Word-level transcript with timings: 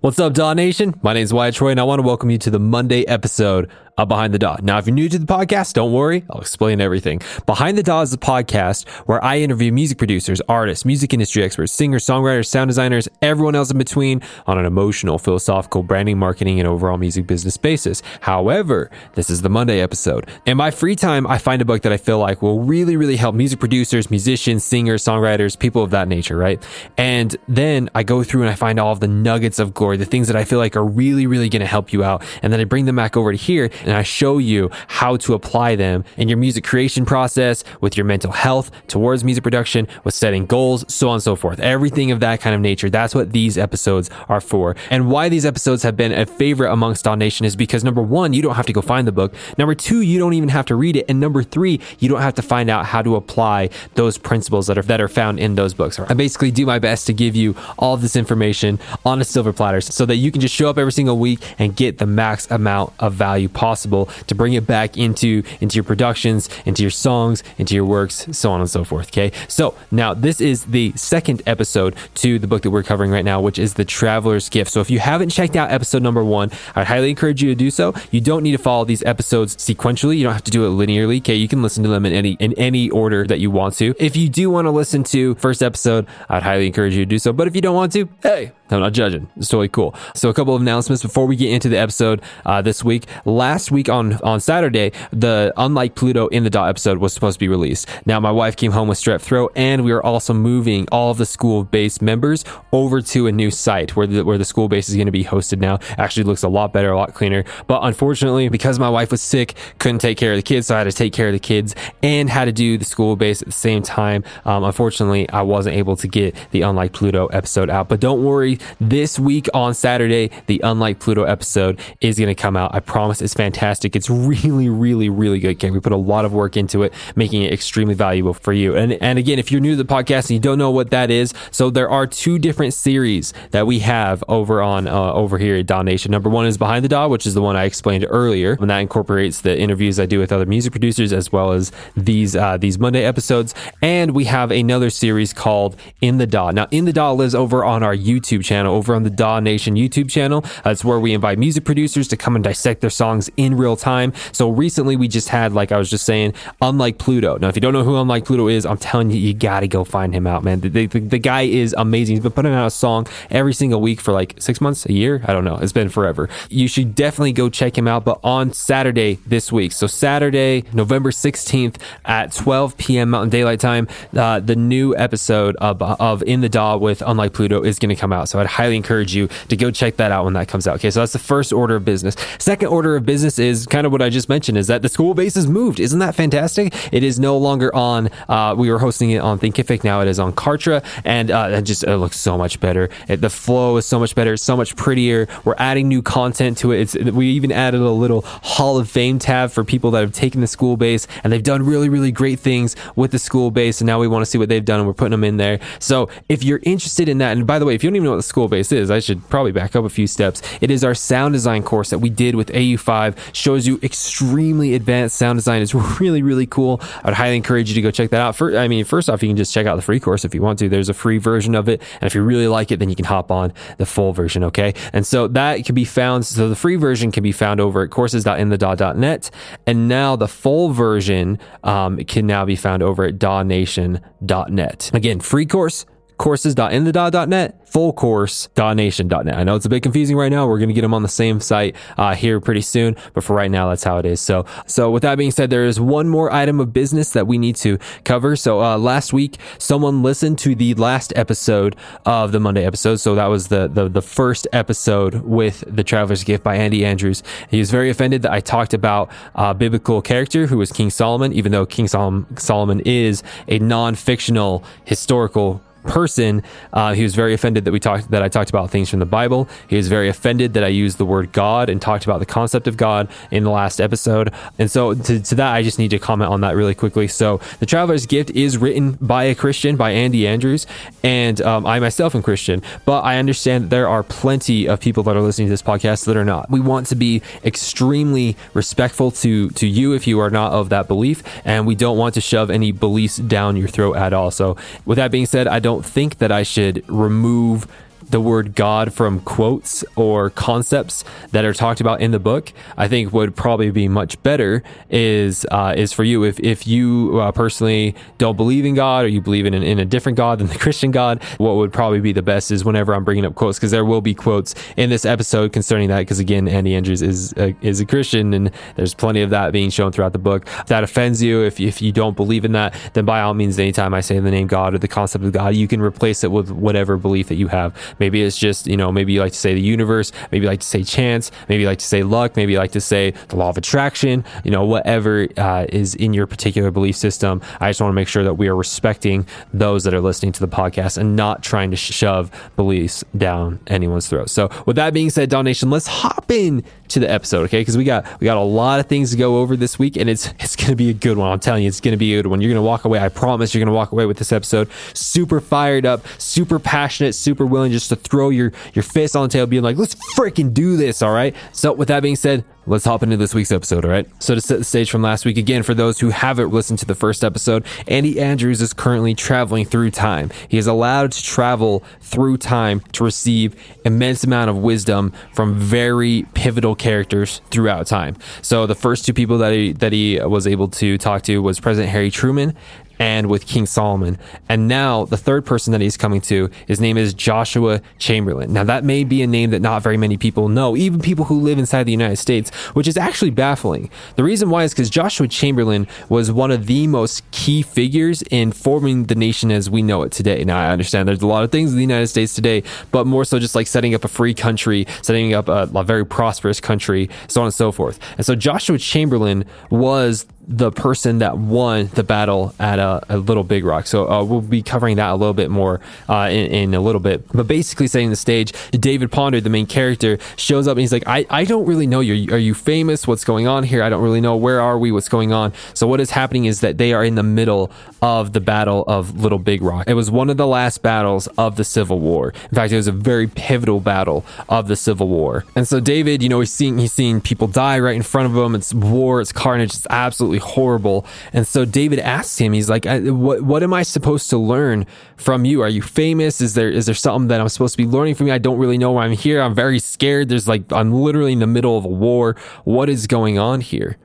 What's 0.00 0.20
up, 0.20 0.32
Daw 0.32 0.54
Nation? 0.54 0.94
My 1.02 1.12
name 1.12 1.24
is 1.24 1.32
Wyatt 1.32 1.56
Troy, 1.56 1.70
and 1.70 1.80
I 1.80 1.82
want 1.82 1.98
to 1.98 2.06
welcome 2.06 2.30
you 2.30 2.38
to 2.38 2.50
the 2.50 2.60
Monday 2.60 3.04
episode 3.08 3.68
of 3.98 4.08
Behind 4.08 4.32
the 4.32 4.38
Daw. 4.38 4.56
Now, 4.62 4.78
if 4.78 4.86
you're 4.86 4.94
new 4.94 5.08
to 5.08 5.18
the 5.18 5.26
podcast, 5.26 5.74
don't 5.74 5.92
worry, 5.92 6.24
I'll 6.30 6.40
explain 6.40 6.80
everything. 6.80 7.20
Behind 7.46 7.76
the 7.76 7.82
Daw 7.82 8.02
is 8.02 8.12
a 8.12 8.18
podcast 8.18 8.88
where 9.06 9.22
I 9.22 9.40
interview 9.40 9.72
music 9.72 9.98
producers, 9.98 10.40
artists, 10.48 10.84
music 10.84 11.12
industry 11.12 11.42
experts, 11.42 11.72
singers, 11.72 12.06
songwriters, 12.06 12.46
sound 12.46 12.68
designers, 12.68 13.08
everyone 13.20 13.56
else 13.56 13.72
in 13.72 13.78
between 13.78 14.22
on 14.46 14.56
an 14.56 14.64
emotional, 14.64 15.18
philosophical, 15.18 15.82
branding, 15.82 16.16
marketing, 16.16 16.60
and 16.60 16.68
overall 16.68 16.96
music 16.96 17.26
business 17.26 17.56
basis. 17.56 18.02
However, 18.20 18.90
this 19.14 19.28
is 19.28 19.42
the 19.42 19.48
Monday 19.48 19.80
episode. 19.80 20.28
In 20.46 20.56
my 20.56 20.70
free 20.70 20.94
time, 20.94 21.26
I 21.26 21.38
find 21.38 21.60
a 21.60 21.64
book 21.64 21.82
that 21.82 21.92
I 21.92 21.96
feel 21.96 22.20
like 22.20 22.40
will 22.40 22.60
really, 22.60 22.96
really 22.96 23.16
help 23.16 23.34
music 23.34 23.58
producers, 23.58 24.10
musicians, 24.10 24.62
singers, 24.62 25.02
songwriters, 25.02 25.58
people 25.58 25.82
of 25.82 25.90
that 25.90 26.06
nature, 26.06 26.36
right? 26.36 26.64
And 26.96 27.34
then 27.48 27.90
I 27.96 28.04
go 28.04 28.22
through 28.22 28.42
and 28.42 28.50
I 28.50 28.54
find 28.54 28.78
all 28.78 28.92
of 28.92 29.00
the 29.00 29.08
nuggets 29.08 29.58
of 29.58 29.74
glory, 29.74 29.96
the 29.96 30.04
things 30.04 30.28
that 30.28 30.36
I 30.36 30.44
feel 30.44 30.60
like 30.60 30.76
are 30.76 30.84
really, 30.84 31.26
really 31.26 31.48
going 31.48 31.60
to 31.60 31.66
help 31.66 31.92
you 31.92 32.04
out. 32.04 32.22
And 32.42 32.52
then 32.52 32.60
I 32.60 32.64
bring 32.64 32.84
them 32.84 32.94
back 32.96 33.16
over 33.16 33.32
to 33.32 33.36
here 33.36 33.70
and 33.88 33.96
I 33.96 34.02
show 34.02 34.36
you 34.36 34.70
how 34.86 35.16
to 35.16 35.32
apply 35.32 35.76
them 35.76 36.04
in 36.18 36.28
your 36.28 36.36
music 36.36 36.62
creation 36.62 37.06
process, 37.06 37.64
with 37.80 37.96
your 37.96 38.04
mental 38.04 38.32
health 38.32 38.70
towards 38.86 39.24
music 39.24 39.42
production, 39.42 39.88
with 40.04 40.12
setting 40.12 40.44
goals, 40.44 40.84
so 40.92 41.08
on 41.08 41.14
and 41.14 41.22
so 41.22 41.34
forth. 41.34 41.58
Everything 41.58 42.10
of 42.10 42.20
that 42.20 42.40
kind 42.42 42.54
of 42.54 42.60
nature. 42.60 42.90
That's 42.90 43.14
what 43.14 43.32
these 43.32 43.56
episodes 43.56 44.10
are 44.28 44.42
for. 44.42 44.76
And 44.90 45.10
why 45.10 45.30
these 45.30 45.46
episodes 45.46 45.82
have 45.84 45.96
been 45.96 46.12
a 46.12 46.26
favorite 46.26 46.70
amongst 46.70 47.04
Daw 47.04 47.14
Nation 47.14 47.46
is 47.46 47.56
because 47.56 47.82
number 47.82 48.02
one, 48.02 48.34
you 48.34 48.42
don't 48.42 48.56
have 48.56 48.66
to 48.66 48.74
go 48.74 48.82
find 48.82 49.08
the 49.08 49.12
book. 49.12 49.34
Number 49.56 49.74
two, 49.74 50.02
you 50.02 50.18
don't 50.18 50.34
even 50.34 50.50
have 50.50 50.66
to 50.66 50.74
read 50.74 50.96
it. 50.96 51.06
And 51.08 51.18
number 51.18 51.42
three, 51.42 51.80
you 51.98 52.10
don't 52.10 52.20
have 52.20 52.34
to 52.34 52.42
find 52.42 52.68
out 52.68 52.84
how 52.84 53.00
to 53.00 53.16
apply 53.16 53.70
those 53.94 54.18
principles 54.18 54.66
that 54.66 54.76
are 54.76 54.82
that 54.82 55.00
are 55.00 55.08
found 55.08 55.40
in 55.40 55.54
those 55.54 55.72
books. 55.72 55.98
I 55.98 56.12
basically 56.12 56.50
do 56.50 56.66
my 56.66 56.78
best 56.78 57.06
to 57.06 57.14
give 57.14 57.34
you 57.34 57.56
all 57.78 57.96
this 57.96 58.16
information 58.16 58.78
on 59.06 59.20
a 59.22 59.24
silver 59.24 59.54
platter 59.54 59.80
so 59.80 60.04
that 60.04 60.16
you 60.16 60.30
can 60.30 60.42
just 60.42 60.54
show 60.54 60.68
up 60.68 60.76
every 60.76 60.92
single 60.92 61.16
week 61.18 61.40
and 61.58 61.74
get 61.74 61.96
the 61.96 62.06
max 62.06 62.50
amount 62.50 62.92
of 62.98 63.14
value 63.14 63.48
possible 63.48 63.77
to 63.84 64.34
bring 64.34 64.52
it 64.52 64.66
back 64.66 64.96
into 64.96 65.42
into 65.60 65.76
your 65.76 65.84
productions, 65.84 66.48
into 66.64 66.82
your 66.82 66.90
songs, 66.90 67.42
into 67.58 67.74
your 67.74 67.84
works, 67.84 68.26
so 68.32 68.50
on 68.50 68.60
and 68.60 68.70
so 68.70 68.84
forth. 68.84 69.08
Okay. 69.08 69.32
So 69.48 69.74
now 69.90 70.14
this 70.14 70.40
is 70.40 70.64
the 70.66 70.92
second 70.96 71.42
episode 71.46 71.94
to 72.16 72.38
the 72.38 72.46
book 72.46 72.62
that 72.62 72.70
we're 72.70 72.82
covering 72.82 73.10
right 73.10 73.24
now, 73.24 73.40
which 73.40 73.58
is 73.58 73.74
The 73.74 73.84
Traveler's 73.84 74.48
Gift. 74.48 74.70
So 74.70 74.80
if 74.80 74.90
you 74.90 74.98
haven't 74.98 75.30
checked 75.30 75.56
out 75.56 75.70
episode 75.70 76.02
number 76.02 76.24
one, 76.24 76.50
I'd 76.74 76.86
highly 76.86 77.10
encourage 77.10 77.42
you 77.42 77.48
to 77.50 77.54
do 77.54 77.70
so. 77.70 77.94
You 78.10 78.20
don't 78.20 78.42
need 78.42 78.52
to 78.52 78.58
follow 78.58 78.84
these 78.84 79.02
episodes 79.04 79.56
sequentially. 79.56 80.18
You 80.18 80.24
don't 80.24 80.32
have 80.32 80.44
to 80.44 80.50
do 80.50 80.66
it 80.66 80.70
linearly. 80.70 81.18
Okay. 81.20 81.34
You 81.34 81.48
can 81.48 81.62
listen 81.62 81.82
to 81.84 81.88
them 81.88 82.04
in 82.06 82.12
any 82.12 82.32
in 82.40 82.52
any 82.54 82.90
order 82.90 83.26
that 83.26 83.40
you 83.40 83.50
want 83.50 83.74
to. 83.76 83.94
If 83.98 84.16
you 84.16 84.28
do 84.28 84.50
want 84.50 84.66
to 84.66 84.70
listen 84.70 85.04
to 85.04 85.34
first 85.36 85.62
episode, 85.62 86.06
I'd 86.28 86.42
highly 86.42 86.66
encourage 86.66 86.94
you 86.94 87.04
to 87.04 87.08
do 87.08 87.18
so. 87.18 87.32
But 87.32 87.46
if 87.48 87.54
you 87.54 87.60
don't 87.60 87.74
want 87.74 87.92
to, 87.92 88.08
hey, 88.22 88.52
I'm 88.70 88.80
not 88.80 88.92
judging. 88.92 89.28
It's 89.36 89.48
totally 89.48 89.68
cool. 89.68 89.94
So 90.14 90.28
a 90.28 90.34
couple 90.34 90.54
of 90.54 90.62
announcements 90.62 91.02
before 91.02 91.26
we 91.26 91.36
get 91.36 91.50
into 91.50 91.68
the 91.68 91.78
episode 91.78 92.22
uh, 92.44 92.62
this 92.62 92.84
week. 92.84 93.04
Last 93.24 93.70
week 93.70 93.88
on 93.88 94.14
on 94.22 94.40
Saturday, 94.40 94.92
the 95.12 95.52
Unlike 95.56 95.94
Pluto 95.94 96.26
in 96.28 96.44
the 96.44 96.50
dot 96.50 96.68
episode 96.68 96.98
was 96.98 97.12
supposed 97.12 97.36
to 97.36 97.40
be 97.40 97.48
released. 97.48 97.88
Now 98.06 98.20
my 98.20 98.30
wife 98.30 98.56
came 98.56 98.72
home 98.72 98.88
with 98.88 98.98
strep 98.98 99.20
throat, 99.20 99.52
and 99.56 99.84
we 99.84 99.92
are 99.92 100.02
also 100.02 100.34
moving 100.34 100.86
all 100.92 101.10
of 101.10 101.18
the 101.18 101.26
school 101.26 101.64
based 101.64 102.02
members 102.02 102.44
over 102.72 103.00
to 103.00 103.26
a 103.26 103.32
new 103.32 103.50
site 103.50 103.96
where 103.96 104.06
the 104.06 104.24
where 104.24 104.38
the 104.38 104.44
school 104.44 104.68
base 104.68 104.88
is 104.88 104.96
going 104.96 105.06
to 105.06 105.12
be 105.12 105.24
hosted 105.24 105.58
now. 105.58 105.78
Actually 105.96 106.24
looks 106.24 106.42
a 106.42 106.48
lot 106.48 106.72
better, 106.72 106.90
a 106.90 106.96
lot 106.96 107.14
cleaner. 107.14 107.44
But 107.66 107.80
unfortunately, 107.82 108.48
because 108.48 108.78
my 108.78 108.90
wife 108.90 109.10
was 109.10 109.22
sick, 109.22 109.54
couldn't 109.78 110.00
take 110.00 110.18
care 110.18 110.32
of 110.32 110.38
the 110.38 110.42
kids, 110.42 110.66
so 110.66 110.74
I 110.74 110.78
had 110.78 110.84
to 110.84 110.92
take 110.92 111.12
care 111.12 111.28
of 111.28 111.32
the 111.32 111.38
kids 111.38 111.74
and 112.02 112.28
had 112.28 112.46
to 112.46 112.52
do 112.52 112.78
the 112.78 112.84
school 112.84 113.16
base 113.16 113.42
at 113.42 113.46
the 113.46 113.52
same 113.52 113.82
time. 113.82 114.24
Um, 114.44 114.64
unfortunately, 114.64 115.28
I 115.30 115.42
wasn't 115.42 115.76
able 115.76 115.96
to 115.96 116.08
get 116.08 116.36
the 116.50 116.62
Unlike 116.62 116.92
Pluto 116.92 117.26
episode 117.28 117.70
out. 117.70 117.88
But 117.88 118.00
don't 118.00 118.24
worry, 118.24 118.57
this 118.80 119.18
week 119.18 119.48
on 119.54 119.74
Saturday, 119.74 120.30
the 120.46 120.60
Unlike 120.64 121.00
Pluto 121.00 121.24
episode 121.24 121.80
is 122.00 122.18
going 122.18 122.28
to 122.28 122.34
come 122.34 122.56
out. 122.56 122.74
I 122.74 122.80
promise 122.80 123.22
it's 123.22 123.34
fantastic. 123.34 123.96
It's 123.96 124.10
really, 124.28 124.68
really, 124.68 125.08
really 125.08 125.38
good. 125.38 125.56
Okay, 125.56 125.70
we 125.70 125.80
put 125.80 125.92
a 125.92 125.96
lot 125.96 126.24
of 126.24 126.32
work 126.32 126.56
into 126.56 126.82
it, 126.82 126.92
making 127.16 127.42
it 127.42 127.52
extremely 127.52 127.94
valuable 127.94 128.34
for 128.34 128.52
you. 128.52 128.76
And 128.76 128.92
and 128.94 129.18
again, 129.18 129.38
if 129.38 129.50
you're 129.50 129.60
new 129.60 129.76
to 129.76 129.82
the 129.82 129.84
podcast 129.84 130.24
and 130.24 130.30
you 130.30 130.40
don't 130.40 130.58
know 130.58 130.70
what 130.70 130.90
that 130.90 131.10
is, 131.10 131.32
so 131.50 131.70
there 131.70 131.88
are 131.88 132.06
two 132.06 132.38
different 132.38 132.74
series 132.74 133.32
that 133.50 133.66
we 133.66 133.80
have 133.80 134.22
over 134.28 134.62
on 134.62 134.86
uh, 134.86 135.12
over 135.12 135.38
here 135.38 135.56
at 135.56 135.66
Daw 135.66 135.82
Nation. 135.82 136.10
Number 136.12 136.28
one 136.30 136.46
is 136.46 136.58
Behind 136.58 136.84
the 136.84 136.88
Daw, 136.88 137.08
which 137.08 137.26
is 137.26 137.34
the 137.34 137.42
one 137.42 137.56
I 137.56 137.64
explained 137.64 138.06
earlier, 138.08 138.56
and 138.60 138.70
that 138.70 138.78
incorporates 138.78 139.40
the 139.40 139.58
interviews 139.58 139.98
I 139.98 140.06
do 140.06 140.18
with 140.18 140.32
other 140.32 140.46
music 140.46 140.72
producers 140.72 141.12
as 141.12 141.32
well 141.32 141.52
as 141.52 141.72
these 141.96 142.36
uh, 142.36 142.56
these 142.56 142.78
Monday 142.78 143.04
episodes. 143.04 143.54
And 143.82 144.12
we 144.12 144.24
have 144.24 144.50
another 144.50 144.90
series 144.90 145.32
called 145.32 145.76
In 146.00 146.18
the 146.18 146.26
Daw. 146.26 146.50
Now, 146.50 146.66
In 146.70 146.84
the 146.84 146.92
Daw 146.92 147.12
lives 147.12 147.34
over 147.34 147.64
on 147.64 147.82
our 147.82 147.96
YouTube 147.96 148.44
channel, 148.48 148.74
over 148.74 148.94
on 148.94 149.02
the 149.02 149.10
Daw 149.10 149.40
Nation 149.40 149.74
YouTube 149.74 150.10
channel. 150.10 150.44
That's 150.64 150.84
where 150.84 150.98
we 150.98 151.12
invite 151.12 151.38
music 151.38 151.64
producers 151.64 152.08
to 152.08 152.16
come 152.16 152.34
and 152.34 152.42
dissect 152.42 152.80
their 152.80 152.90
songs 152.90 153.30
in 153.36 153.56
real 153.56 153.76
time. 153.76 154.12
So 154.32 154.48
recently 154.48 154.96
we 154.96 155.06
just 155.06 155.28
had, 155.28 155.52
like 155.52 155.70
I 155.70 155.78
was 155.78 155.90
just 155.90 156.04
saying, 156.04 156.32
Unlike 156.62 156.98
Pluto. 156.98 157.36
Now, 157.36 157.48
if 157.48 157.56
you 157.56 157.60
don't 157.60 157.74
know 157.74 157.84
who 157.84 157.96
Unlike 157.96 158.24
Pluto 158.24 158.48
is, 158.48 158.64
I'm 158.64 158.78
telling 158.78 159.10
you, 159.10 159.18
you 159.18 159.34
got 159.34 159.60
to 159.60 159.68
go 159.68 159.84
find 159.84 160.14
him 160.14 160.26
out, 160.26 160.42
man. 160.42 160.60
The, 160.60 160.68
the, 160.68 160.86
the, 160.86 161.18
guy 161.18 161.42
is 161.42 161.74
amazing. 161.76 162.16
He's 162.16 162.22
been 162.22 162.32
putting 162.32 162.52
out 162.52 162.66
a 162.66 162.70
song 162.70 163.06
every 163.30 163.52
single 163.52 163.80
week 163.80 164.00
for 164.00 164.12
like 164.12 164.34
six 164.38 164.60
months, 164.60 164.86
a 164.86 164.92
year. 164.92 165.22
I 165.26 165.32
don't 165.32 165.44
know. 165.44 165.56
It's 165.56 165.72
been 165.72 165.90
forever. 165.90 166.28
You 166.48 166.68
should 166.68 166.94
definitely 166.94 167.32
go 167.32 167.50
check 167.50 167.76
him 167.76 167.86
out. 167.86 168.04
But 168.04 168.20
on 168.24 168.52
Saturday 168.52 169.18
this 169.26 169.52
week, 169.52 169.72
so 169.72 169.86
Saturday, 169.86 170.64
November 170.72 171.10
16th 171.10 171.76
at 172.04 172.32
12 172.32 172.76
p.m. 172.78 173.10
Mountain 173.10 173.30
Daylight 173.30 173.60
Time, 173.60 173.88
uh, 174.16 174.40
the 174.40 174.56
new 174.56 174.96
episode 174.96 175.56
of, 175.56 175.82
of 175.82 176.22
In 176.22 176.40
the 176.40 176.48
Daw 176.48 176.76
with 176.78 177.02
Unlike 177.04 177.34
Pluto 177.34 177.62
is 177.62 177.78
going 177.78 177.90
to 177.90 178.00
come 178.00 178.12
out. 178.12 178.28
So 178.28 178.37
I'd 178.38 178.46
highly 178.46 178.76
encourage 178.76 179.14
you 179.14 179.28
to 179.48 179.56
go 179.56 179.70
check 179.70 179.96
that 179.96 180.12
out 180.12 180.24
when 180.24 180.34
that 180.34 180.48
comes 180.48 180.66
out. 180.66 180.76
Okay, 180.76 180.90
so 180.90 181.00
that's 181.00 181.12
the 181.12 181.18
first 181.18 181.52
order 181.52 181.76
of 181.76 181.84
business. 181.84 182.16
Second 182.38 182.68
order 182.68 182.96
of 182.96 183.04
business 183.04 183.38
is 183.38 183.66
kind 183.66 183.86
of 183.86 183.92
what 183.92 184.02
I 184.02 184.08
just 184.08 184.28
mentioned 184.28 184.58
is 184.58 184.66
that 184.66 184.82
the 184.82 184.88
school 184.88 185.14
base 185.14 185.34
has 185.34 185.46
moved. 185.46 185.80
Isn't 185.80 185.98
that 185.98 186.14
fantastic? 186.14 186.74
It 186.92 187.02
is 187.02 187.18
no 187.18 187.36
longer 187.36 187.74
on, 187.74 188.10
uh, 188.28 188.54
we 188.56 188.70
were 188.70 188.78
hosting 188.78 189.10
it 189.10 189.18
on 189.18 189.38
Thinkific. 189.38 189.84
Now 189.84 190.00
it 190.00 190.08
is 190.08 190.18
on 190.18 190.32
Kartra 190.32 190.84
and 191.04 191.30
uh, 191.30 191.48
it 191.52 191.62
just 191.62 191.84
it 191.84 191.96
looks 191.96 192.18
so 192.18 192.36
much 192.38 192.60
better. 192.60 192.88
It, 193.08 193.20
the 193.20 193.30
flow 193.30 193.76
is 193.76 193.86
so 193.86 193.98
much 193.98 194.14
better. 194.14 194.34
It's 194.34 194.42
so 194.42 194.56
much 194.56 194.76
prettier. 194.76 195.28
We're 195.44 195.54
adding 195.58 195.88
new 195.88 196.02
content 196.02 196.58
to 196.58 196.72
it. 196.72 196.80
It's, 196.80 197.12
we 197.12 197.28
even 197.30 197.52
added 197.52 197.80
a 197.80 197.90
little 197.90 198.22
Hall 198.22 198.78
of 198.78 198.88
Fame 198.90 199.18
tab 199.18 199.50
for 199.50 199.64
people 199.64 199.90
that 199.92 200.00
have 200.00 200.12
taken 200.12 200.40
the 200.40 200.46
school 200.46 200.76
base 200.76 201.06
and 201.24 201.32
they've 201.32 201.42
done 201.42 201.64
really, 201.64 201.88
really 201.88 202.12
great 202.12 202.40
things 202.40 202.76
with 202.96 203.10
the 203.10 203.18
school 203.18 203.50
base. 203.50 203.80
And 203.80 203.86
now 203.86 203.98
we 203.98 204.08
want 204.08 204.22
to 204.22 204.26
see 204.26 204.38
what 204.38 204.48
they've 204.48 204.64
done 204.64 204.80
and 204.80 204.86
we're 204.86 204.94
putting 204.94 205.12
them 205.12 205.24
in 205.24 205.36
there. 205.36 205.60
So 205.78 206.08
if 206.28 206.42
you're 206.42 206.60
interested 206.62 207.08
in 207.08 207.18
that, 207.18 207.36
and 207.36 207.46
by 207.46 207.58
the 207.58 207.64
way, 207.64 207.74
if 207.74 207.82
you 207.82 207.90
don't 207.90 207.96
even 207.96 208.04
know 208.04 208.10
what 208.12 208.18
school 208.28 208.48
base 208.48 208.70
is, 208.72 208.90
I 208.90 209.00
should 209.00 209.28
probably 209.28 209.52
back 209.52 209.74
up 209.74 209.84
a 209.84 209.88
few 209.88 210.06
steps. 210.06 210.42
It 210.60 210.70
is 210.70 210.84
our 210.84 210.94
sound 210.94 211.32
design 211.32 211.62
course 211.62 211.90
that 211.90 211.98
we 211.98 212.10
did 212.10 212.34
with 212.34 212.48
AU5. 212.48 213.16
Shows 213.34 213.66
you 213.66 213.80
extremely 213.82 214.74
advanced 214.74 215.16
sound 215.16 215.38
design. 215.38 215.62
It's 215.62 215.74
really, 216.00 216.22
really 216.22 216.46
cool. 216.46 216.80
I'd 217.02 217.14
highly 217.14 217.36
encourage 217.36 217.68
you 217.68 217.74
to 217.74 217.82
go 217.82 217.90
check 217.90 218.10
that 218.10 218.20
out. 218.20 218.36
For, 218.36 218.56
I 218.56 218.68
mean, 218.68 218.84
first 218.84 219.08
off, 219.10 219.22
you 219.22 219.28
can 219.28 219.36
just 219.36 219.52
check 219.52 219.66
out 219.66 219.76
the 219.76 219.82
free 219.82 220.00
course 220.00 220.24
if 220.24 220.34
you 220.34 220.42
want 220.42 220.58
to. 220.60 220.68
There's 220.68 220.88
a 220.88 220.94
free 220.94 221.18
version 221.18 221.54
of 221.54 221.68
it. 221.68 221.82
And 222.00 222.04
if 222.04 222.14
you 222.14 222.22
really 222.22 222.48
like 222.48 222.70
it, 222.70 222.78
then 222.78 222.88
you 222.88 222.96
can 222.96 223.06
hop 223.06 223.30
on 223.30 223.52
the 223.78 223.86
full 223.86 224.12
version. 224.12 224.44
Okay. 224.44 224.74
And 224.92 225.06
so 225.06 225.28
that 225.28 225.64
can 225.64 225.74
be 225.74 225.84
found. 225.84 226.26
So 226.26 226.48
the 226.48 226.56
free 226.56 226.76
version 226.76 227.10
can 227.10 227.22
be 227.22 227.32
found 227.32 227.60
over 227.60 227.82
at 227.82 227.90
courses.inthedaw.net. 227.90 229.30
And 229.66 229.88
now 229.88 230.16
the 230.16 230.28
full 230.28 230.70
version 230.70 231.38
um, 231.64 231.98
can 232.04 232.26
now 232.26 232.44
be 232.44 232.56
found 232.56 232.82
over 232.82 233.04
at 233.04 233.18
dawnation.net. 233.18 234.90
Again, 234.94 235.20
free 235.20 235.46
course 235.46 235.86
courses.inthedaw.net, 236.18 237.68
full 237.68 237.92
course, 237.92 238.48
dawnation.net. 238.54 239.34
I 239.34 239.44
know 239.44 239.56
it's 239.56 239.66
a 239.66 239.68
bit 239.68 239.82
confusing 239.82 240.16
right 240.16 240.30
now. 240.30 240.46
We're 240.46 240.58
going 240.58 240.68
to 240.68 240.74
get 240.74 240.82
them 240.82 240.94
on 240.94 241.02
the 241.02 241.08
same 241.08 241.40
site 241.40 241.76
uh, 241.96 242.14
here 242.14 242.40
pretty 242.40 242.60
soon, 242.60 242.96
but 243.14 243.24
for 243.24 243.34
right 243.34 243.50
now, 243.50 243.68
that's 243.68 243.84
how 243.84 243.98
it 243.98 244.06
is. 244.06 244.20
So, 244.20 244.44
so 244.66 244.90
with 244.90 245.02
that 245.02 245.16
being 245.16 245.30
said, 245.30 245.50
there 245.50 245.64
is 245.64 245.80
one 245.80 246.08
more 246.08 246.32
item 246.32 246.60
of 246.60 246.72
business 246.72 247.12
that 247.12 247.26
we 247.26 247.38
need 247.38 247.56
to 247.56 247.78
cover. 248.04 248.36
So, 248.36 248.60
uh, 248.62 248.78
last 248.78 249.12
week, 249.12 249.38
someone 249.58 250.02
listened 250.02 250.38
to 250.40 250.54
the 250.54 250.74
last 250.74 251.12
episode 251.16 251.76
of 252.04 252.32
the 252.32 252.40
Monday 252.40 252.64
episode. 252.64 252.96
So 252.96 253.14
that 253.14 253.26
was 253.26 253.48
the, 253.48 253.68
the, 253.68 253.88
the 253.88 254.02
first 254.02 254.46
episode 254.52 255.14
with 255.22 255.64
the 255.66 255.84
Traveler's 255.84 256.24
Gift 256.24 256.42
by 256.42 256.56
Andy 256.56 256.84
Andrews. 256.84 257.22
He 257.50 257.58
was 257.58 257.70
very 257.70 257.90
offended 257.90 258.22
that 258.22 258.32
I 258.32 258.40
talked 258.40 258.74
about 258.74 259.10
a 259.34 259.54
biblical 259.54 260.02
character 260.02 260.46
who 260.46 260.58
was 260.58 260.72
King 260.72 260.90
Solomon, 260.90 261.32
even 261.32 261.52
though 261.52 261.66
King 261.66 261.86
Solomon 261.86 262.80
is 262.80 263.22
a 263.46 263.58
non-fictional 263.58 264.64
historical 264.84 265.62
person. 265.88 266.42
Uh, 266.72 266.92
he 266.92 267.02
was 267.02 267.14
very 267.14 267.34
offended 267.34 267.64
that 267.64 267.72
we 267.72 267.80
talked 267.80 268.10
that 268.10 268.22
I 268.22 268.28
talked 268.28 268.50
about 268.50 268.70
things 268.70 268.88
from 268.90 269.00
the 269.00 269.06
Bible. 269.06 269.48
He 269.66 269.76
was 269.76 269.88
very 269.88 270.08
offended 270.08 270.54
that 270.54 270.62
I 270.62 270.68
used 270.68 270.98
the 270.98 271.06
word 271.06 271.32
God 271.32 271.68
and 271.68 271.82
talked 271.82 272.04
about 272.04 272.20
the 272.20 272.26
concept 272.26 272.68
of 272.68 272.76
God 272.76 273.08
in 273.30 273.42
the 273.42 273.50
last 273.50 273.80
episode. 273.80 274.32
And 274.58 274.70
so 274.70 274.94
to, 274.94 275.20
to 275.20 275.34
that, 275.34 275.54
I 275.54 275.62
just 275.62 275.78
need 275.78 275.88
to 275.90 275.98
comment 275.98 276.30
on 276.30 276.42
that 276.42 276.54
really 276.54 276.74
quickly. 276.74 277.08
So 277.08 277.40
the 277.58 277.66
Traveler's 277.66 278.06
Gift 278.06 278.30
is 278.30 278.58
written 278.58 278.92
by 279.00 279.24
a 279.24 279.34
Christian, 279.34 279.76
by 279.76 279.90
Andy 279.90 280.26
Andrews, 280.26 280.66
and 281.02 281.40
um, 281.40 281.66
I 281.66 281.80
myself 281.80 282.14
am 282.14 282.22
Christian. 282.22 282.62
But 282.84 283.00
I 283.00 283.18
understand 283.18 283.64
that 283.64 283.70
there 283.70 283.88
are 283.88 284.02
plenty 284.02 284.68
of 284.68 284.80
people 284.80 285.02
that 285.04 285.16
are 285.16 285.22
listening 285.22 285.48
to 285.48 285.50
this 285.50 285.62
podcast 285.62 286.04
that 286.04 286.16
are 286.16 286.24
not. 286.24 286.50
We 286.50 286.60
want 286.60 286.86
to 286.88 286.94
be 286.94 287.22
extremely 287.44 288.36
respectful 288.54 289.10
to 289.22 289.48
to 289.50 289.66
you 289.66 289.94
if 289.94 290.06
you 290.06 290.20
are 290.20 290.30
not 290.30 290.52
of 290.52 290.68
that 290.68 290.86
belief, 290.86 291.22
and 291.44 291.66
we 291.66 291.74
don't 291.74 291.96
want 291.96 292.14
to 292.14 292.20
shove 292.20 292.50
any 292.50 292.72
beliefs 292.72 293.16
down 293.16 293.56
your 293.56 293.68
throat 293.68 293.96
at 293.96 294.12
all. 294.12 294.30
So 294.30 294.56
with 294.84 294.96
that 294.96 295.10
being 295.10 295.26
said, 295.26 295.46
I 295.48 295.58
don't 295.58 295.77
think 295.82 296.18
that 296.18 296.32
I 296.32 296.42
should 296.42 296.84
remove 296.88 297.66
the 298.10 298.20
word 298.20 298.54
God 298.54 298.92
from 298.92 299.20
quotes 299.20 299.84
or 299.96 300.30
concepts 300.30 301.04
that 301.32 301.44
are 301.44 301.52
talked 301.52 301.80
about 301.80 302.00
in 302.00 302.10
the 302.10 302.18
book, 302.18 302.52
I 302.76 302.88
think 302.88 303.12
would 303.12 303.36
probably 303.36 303.70
be 303.70 303.88
much 303.88 304.22
better 304.22 304.62
is 304.90 305.46
uh, 305.50 305.74
is 305.76 305.92
for 305.92 306.04
you 306.04 306.24
if 306.24 306.40
if 306.40 306.66
you 306.66 307.20
uh, 307.20 307.32
personally 307.32 307.94
don't 308.18 308.36
believe 308.36 308.64
in 308.64 308.74
God 308.74 309.04
or 309.04 309.08
you 309.08 309.20
believe 309.20 309.46
in, 309.46 309.54
in 309.54 309.78
a 309.78 309.84
different 309.84 310.16
God 310.16 310.38
than 310.38 310.48
the 310.48 310.58
Christian 310.58 310.90
God. 310.90 311.22
What 311.38 311.56
would 311.56 311.72
probably 311.72 312.00
be 312.00 312.12
the 312.12 312.22
best 312.22 312.50
is 312.50 312.64
whenever 312.64 312.94
I'm 312.94 313.04
bringing 313.04 313.24
up 313.24 313.34
quotes 313.34 313.58
because 313.58 313.70
there 313.70 313.84
will 313.84 314.00
be 314.00 314.14
quotes 314.14 314.54
in 314.76 314.90
this 314.90 315.04
episode 315.04 315.52
concerning 315.52 315.88
that 315.88 316.00
because 316.00 316.18
again, 316.18 316.48
Andy 316.48 316.74
Andrews 316.74 317.02
is 317.02 317.32
a, 317.36 317.54
is 317.60 317.80
a 317.80 317.86
Christian 317.86 318.34
and 318.34 318.50
there's 318.76 318.94
plenty 318.94 319.22
of 319.22 319.30
that 319.30 319.52
being 319.52 319.70
shown 319.70 319.92
throughout 319.92 320.12
the 320.12 320.18
book. 320.18 320.46
If 320.60 320.66
that 320.66 320.84
offends 320.84 321.22
you, 321.22 321.42
if 321.42 321.60
if 321.60 321.82
you 321.82 321.92
don't 321.92 322.16
believe 322.16 322.44
in 322.44 322.52
that, 322.52 322.74
then 322.94 323.04
by 323.04 323.20
all 323.20 323.34
means, 323.34 323.58
anytime 323.58 323.94
I 323.94 324.00
say 324.00 324.18
the 324.18 324.30
name 324.30 324.46
God 324.46 324.74
or 324.74 324.78
the 324.78 324.88
concept 324.88 325.24
of 325.24 325.32
God, 325.32 325.54
you 325.54 325.68
can 325.68 325.80
replace 325.80 326.24
it 326.24 326.30
with 326.30 326.50
whatever 326.50 326.96
belief 326.96 327.28
that 327.28 327.36
you 327.36 327.48
have. 327.48 327.74
Maybe 327.98 328.22
it's 328.22 328.38
just 328.38 328.66
you 328.66 328.76
know 328.76 328.92
maybe 328.92 329.12
you 329.12 329.20
like 329.20 329.32
to 329.32 329.38
say 329.38 329.54
the 329.54 329.60
universe, 329.60 330.12
maybe 330.30 330.44
you 330.44 330.50
like 330.50 330.60
to 330.60 330.66
say 330.66 330.82
chance, 330.82 331.30
maybe 331.48 331.62
you 331.62 331.68
like 331.68 331.78
to 331.78 331.84
say 331.84 332.02
luck, 332.02 332.36
maybe 332.36 332.52
you 332.52 332.58
like 332.58 332.72
to 332.72 332.80
say 332.80 333.12
the 333.28 333.36
law 333.36 333.48
of 333.48 333.58
attraction. 333.58 334.24
You 334.44 334.50
know 334.50 334.64
whatever 334.64 335.28
uh, 335.36 335.66
is 335.68 335.94
in 335.94 336.14
your 336.14 336.26
particular 336.26 336.70
belief 336.70 336.96
system. 336.96 337.42
I 337.60 337.70
just 337.70 337.80
want 337.80 337.90
to 337.90 337.94
make 337.94 338.08
sure 338.08 338.24
that 338.24 338.34
we 338.34 338.48
are 338.48 338.56
respecting 338.56 339.26
those 339.52 339.84
that 339.84 339.94
are 339.94 340.00
listening 340.00 340.32
to 340.32 340.40
the 340.40 340.48
podcast 340.48 340.98
and 340.98 341.16
not 341.16 341.42
trying 341.42 341.70
to 341.70 341.76
shove 341.76 342.30
beliefs 342.56 343.04
down 343.16 343.60
anyone's 343.66 344.08
throat. 344.08 344.30
So 344.30 344.50
with 344.66 344.76
that 344.76 344.94
being 344.94 345.10
said, 345.10 345.30
Daw 345.30 345.42
Nation, 345.42 345.70
let's 345.70 345.86
hop 345.86 346.30
in 346.30 346.64
to 346.88 347.00
the 347.00 347.10
episode, 347.10 347.44
okay? 347.44 347.60
Because 347.60 347.76
we 347.76 347.84
got 347.84 348.06
we 348.20 348.24
got 348.24 348.36
a 348.36 348.40
lot 348.40 348.80
of 348.80 348.86
things 348.86 349.10
to 349.10 349.16
go 349.16 349.38
over 349.38 349.56
this 349.56 349.78
week, 349.78 349.96
and 349.96 350.08
it's 350.08 350.32
it's 350.38 350.56
gonna 350.56 350.76
be 350.76 350.90
a 350.90 350.94
good 350.94 351.16
one. 351.18 351.30
I'm 351.30 351.40
telling 351.40 351.62
you, 351.62 351.68
it's 351.68 351.80
gonna 351.80 351.96
be 351.96 352.14
a 352.14 352.22
good 352.22 352.28
one. 352.28 352.40
You're 352.40 352.50
gonna 352.50 352.62
walk 352.62 352.84
away. 352.84 352.98
I 352.98 353.08
promise 353.08 353.54
you're 353.54 353.64
gonna 353.64 353.76
walk 353.76 353.92
away 353.92 354.06
with 354.06 354.18
this 354.18 354.32
episode 354.32 354.68
super 354.94 355.40
fired 355.40 355.86
up, 355.86 356.02
super 356.18 356.58
passionate, 356.58 357.14
super 357.14 357.46
willing 357.46 357.72
just 357.72 357.87
to 357.88 357.96
throw 357.96 358.30
your 358.30 358.52
your 358.74 358.82
fist 358.82 359.16
on 359.16 359.24
the 359.24 359.28
table, 359.28 359.46
being 359.46 359.62
like, 359.62 359.76
let's 359.76 359.94
freaking 360.16 360.52
do 360.52 360.76
this, 360.76 361.02
all 361.02 361.12
right? 361.12 361.34
So 361.52 361.72
with 361.72 361.88
that 361.88 362.02
being 362.02 362.16
said, 362.16 362.44
let's 362.68 362.84
hop 362.84 363.02
into 363.02 363.16
this 363.16 363.34
week's 363.34 363.50
episode, 363.50 363.84
all 363.84 363.90
right? 363.90 364.06
So, 364.22 364.34
to 364.34 364.40
set 364.40 364.58
the 364.58 364.64
stage 364.64 364.90
from 364.90 365.02
last 365.02 365.24
week, 365.24 365.38
again, 365.38 365.62
for 365.62 365.74
those 365.74 365.98
who 365.98 366.10
haven't 366.10 366.50
listened 366.50 366.78
to 366.80 366.86
the 366.86 366.94
first 366.94 367.24
episode, 367.24 367.64
Andy 367.86 368.20
Andrews 368.20 368.60
is 368.60 368.72
currently 368.72 369.14
traveling 369.14 369.64
through 369.64 369.90
time. 369.90 370.30
He 370.48 370.58
is 370.58 370.66
allowed 370.66 371.12
to 371.12 371.22
travel 371.22 371.82
through 372.00 372.36
time 372.38 372.80
to 372.92 373.04
receive 373.04 373.56
immense 373.84 374.22
amount 374.22 374.50
of 374.50 374.58
wisdom 374.58 375.12
from 375.32 375.54
very 375.54 376.26
pivotal 376.34 376.74
characters 376.74 377.40
throughout 377.50 377.86
time. 377.86 378.16
So, 378.42 378.66
the 378.66 378.74
first 378.74 379.06
two 379.06 379.14
people 379.14 379.38
that 379.38 379.52
he, 379.52 379.72
that 379.72 379.92
he 379.92 380.20
was 380.20 380.46
able 380.46 380.68
to 380.68 380.98
talk 380.98 381.22
to 381.22 381.42
was 381.42 381.58
President 381.58 381.90
Harry 381.90 382.10
Truman 382.10 382.54
and 382.98 383.28
with 383.28 383.46
King 383.46 383.66
Solomon. 383.66 384.18
And 384.48 384.68
now 384.68 385.04
the 385.04 385.16
third 385.16 385.44
person 385.44 385.72
that 385.72 385.80
he's 385.80 385.96
coming 385.96 386.20
to, 386.22 386.50
his 386.66 386.80
name 386.80 386.96
is 386.96 387.14
Joshua 387.14 387.80
Chamberlain. 387.98 388.52
Now 388.52 388.64
that 388.64 388.84
may 388.84 389.04
be 389.04 389.22
a 389.22 389.26
name 389.26 389.50
that 389.50 389.62
not 389.62 389.82
very 389.82 389.96
many 389.96 390.16
people 390.16 390.48
know, 390.48 390.76
even 390.76 391.00
people 391.00 391.26
who 391.26 391.40
live 391.40 391.58
inside 391.58 391.84
the 391.84 391.92
United 391.92 392.16
States, 392.16 392.50
which 392.74 392.88
is 392.88 392.96
actually 392.96 393.30
baffling. 393.30 393.90
The 394.16 394.24
reason 394.24 394.50
why 394.50 394.64
is 394.64 394.72
because 394.72 394.90
Joshua 394.90 395.28
Chamberlain 395.28 395.86
was 396.08 396.32
one 396.32 396.50
of 396.50 396.66
the 396.66 396.86
most 396.86 397.28
key 397.30 397.62
figures 397.62 398.22
in 398.30 398.52
forming 398.52 399.04
the 399.04 399.14
nation 399.14 399.50
as 399.50 399.70
we 399.70 399.82
know 399.82 400.02
it 400.02 400.12
today. 400.12 400.44
Now 400.44 400.58
I 400.58 400.70
understand 400.70 401.08
there's 401.08 401.22
a 401.22 401.26
lot 401.26 401.44
of 401.44 401.52
things 401.52 401.70
in 401.70 401.76
the 401.76 401.82
United 401.82 402.08
States 402.08 402.34
today, 402.34 402.62
but 402.90 403.06
more 403.06 403.24
so 403.24 403.38
just 403.38 403.54
like 403.54 403.66
setting 403.66 403.94
up 403.94 404.04
a 404.04 404.08
free 404.08 404.34
country, 404.34 404.86
setting 405.02 405.34
up 405.34 405.48
a, 405.48 405.68
a 405.74 405.84
very 405.84 406.04
prosperous 406.04 406.60
country, 406.60 407.08
so 407.28 407.40
on 407.42 407.46
and 407.46 407.54
so 407.54 407.72
forth. 407.72 407.98
And 408.16 408.26
so 408.26 408.34
Joshua 408.34 408.78
Chamberlain 408.78 409.44
was 409.70 410.26
the 410.48 410.72
person 410.72 411.18
that 411.18 411.36
won 411.36 411.88
the 411.88 412.02
battle 412.02 412.54
at 412.58 412.78
a, 412.78 413.04
a 413.10 413.18
Little 413.18 413.44
Big 413.44 413.64
Rock. 413.64 413.86
So 413.86 414.10
uh, 414.10 414.24
we'll 414.24 414.40
be 414.40 414.62
covering 414.62 414.96
that 414.96 415.10
a 415.10 415.14
little 415.14 415.34
bit 415.34 415.50
more 415.50 415.80
uh, 416.08 416.28
in, 416.30 416.46
in, 416.46 416.74
a 416.74 416.80
little 416.80 417.00
bit. 417.00 417.28
But 417.28 417.46
basically, 417.46 417.86
setting 417.86 418.08
the 418.08 418.16
stage, 418.16 418.52
David 418.70 419.12
Ponder, 419.12 419.42
the 419.42 419.50
main 419.50 419.66
character, 419.66 420.18
shows 420.36 420.66
up 420.66 420.72
and 420.72 420.80
he's 420.80 420.92
like, 420.92 421.06
I, 421.06 421.26
I 421.28 421.44
don't 421.44 421.66
really 421.66 421.86
know 421.86 422.00
you. 422.00 422.32
Are 422.34 422.38
you 422.38 422.54
famous? 422.54 423.06
What's 423.06 423.24
going 423.24 423.46
on 423.46 423.62
here? 423.62 423.82
I 423.82 423.90
don't 423.90 424.02
really 424.02 424.22
know. 424.22 424.36
Where 424.36 424.60
are 424.60 424.78
we? 424.78 424.90
What's 424.90 425.10
going 425.10 425.32
on? 425.32 425.52
So 425.74 425.86
what 425.86 426.00
is 426.00 426.10
happening 426.10 426.46
is 426.46 426.60
that 426.60 426.78
they 426.78 426.94
are 426.94 427.04
in 427.04 427.14
the 427.14 427.22
middle 427.22 427.70
of 428.00 428.32
the 428.32 428.40
Battle 428.40 428.84
of 428.86 429.20
Little 429.20 429.38
Big 429.38 429.60
Rock. 429.60 429.84
It 429.86 429.94
was 429.94 430.10
one 430.10 430.30
of 430.30 430.38
the 430.38 430.46
last 430.46 430.82
battles 430.82 431.26
of 431.36 431.56
the 431.56 431.64
Civil 431.64 432.00
War. 432.00 432.30
In 432.50 432.54
fact, 432.54 432.72
it 432.72 432.76
was 432.76 432.86
a 432.86 432.92
very 432.92 433.26
pivotal 433.26 433.80
battle 433.80 434.24
of 434.48 434.68
the 434.68 434.76
Civil 434.76 435.08
War. 435.08 435.44
And 435.54 435.68
so 435.68 435.78
David, 435.78 436.22
you 436.22 436.30
know, 436.30 436.40
he's 436.40 436.52
seeing 436.52 436.78
he's 436.78 436.92
seeing 436.92 437.20
people 437.20 437.48
die 437.48 437.78
right 437.80 437.96
in 437.96 438.02
front 438.02 438.32
of 438.32 438.36
him. 438.36 438.54
It's 438.54 438.72
war. 438.72 439.20
It's 439.20 439.32
carnage. 439.32 439.74
It's 439.74 439.86
absolutely 439.90 440.37
absolutely 440.38 440.54
horrible. 440.54 441.06
And 441.32 441.46
so 441.46 441.64
David 441.64 441.98
asks 441.98 442.38
him, 442.38 442.52
he's 442.52 442.70
like, 442.70 442.84
what, 442.84 443.42
what 443.42 443.62
am 443.62 443.74
I 443.74 443.82
supposed 443.82 444.30
to 444.30 444.38
learn 444.38 444.86
from 445.16 445.44
you? 445.44 445.62
Are 445.62 445.68
you 445.68 445.82
famous? 445.82 446.40
Is 446.40 446.54
there, 446.54 446.70
is 446.70 446.86
there 446.86 446.94
something 446.94 447.28
that 447.28 447.40
I'm 447.40 447.48
supposed 447.48 447.74
to 447.74 447.78
be 447.78 447.86
learning 447.86 448.14
from 448.14 448.28
you? 448.28 448.32
I 448.32 448.38
don't 448.38 448.58
really 448.58 448.78
know 448.78 448.92
why 448.92 449.04
I'm 449.04 449.12
here. 449.12 449.40
I'm 449.40 449.54
very 449.54 449.78
scared. 449.78 450.28
There's 450.28 450.48
like, 450.48 450.70
I'm 450.72 450.92
literally 450.92 451.32
in 451.32 451.40
the 451.40 451.46
middle 451.46 451.76
of 451.76 451.84
a 451.84 451.88
war. 451.88 452.36
What 452.64 452.88
is 452.88 453.06
going 453.06 453.38
on 453.38 453.60
here? 453.60 453.96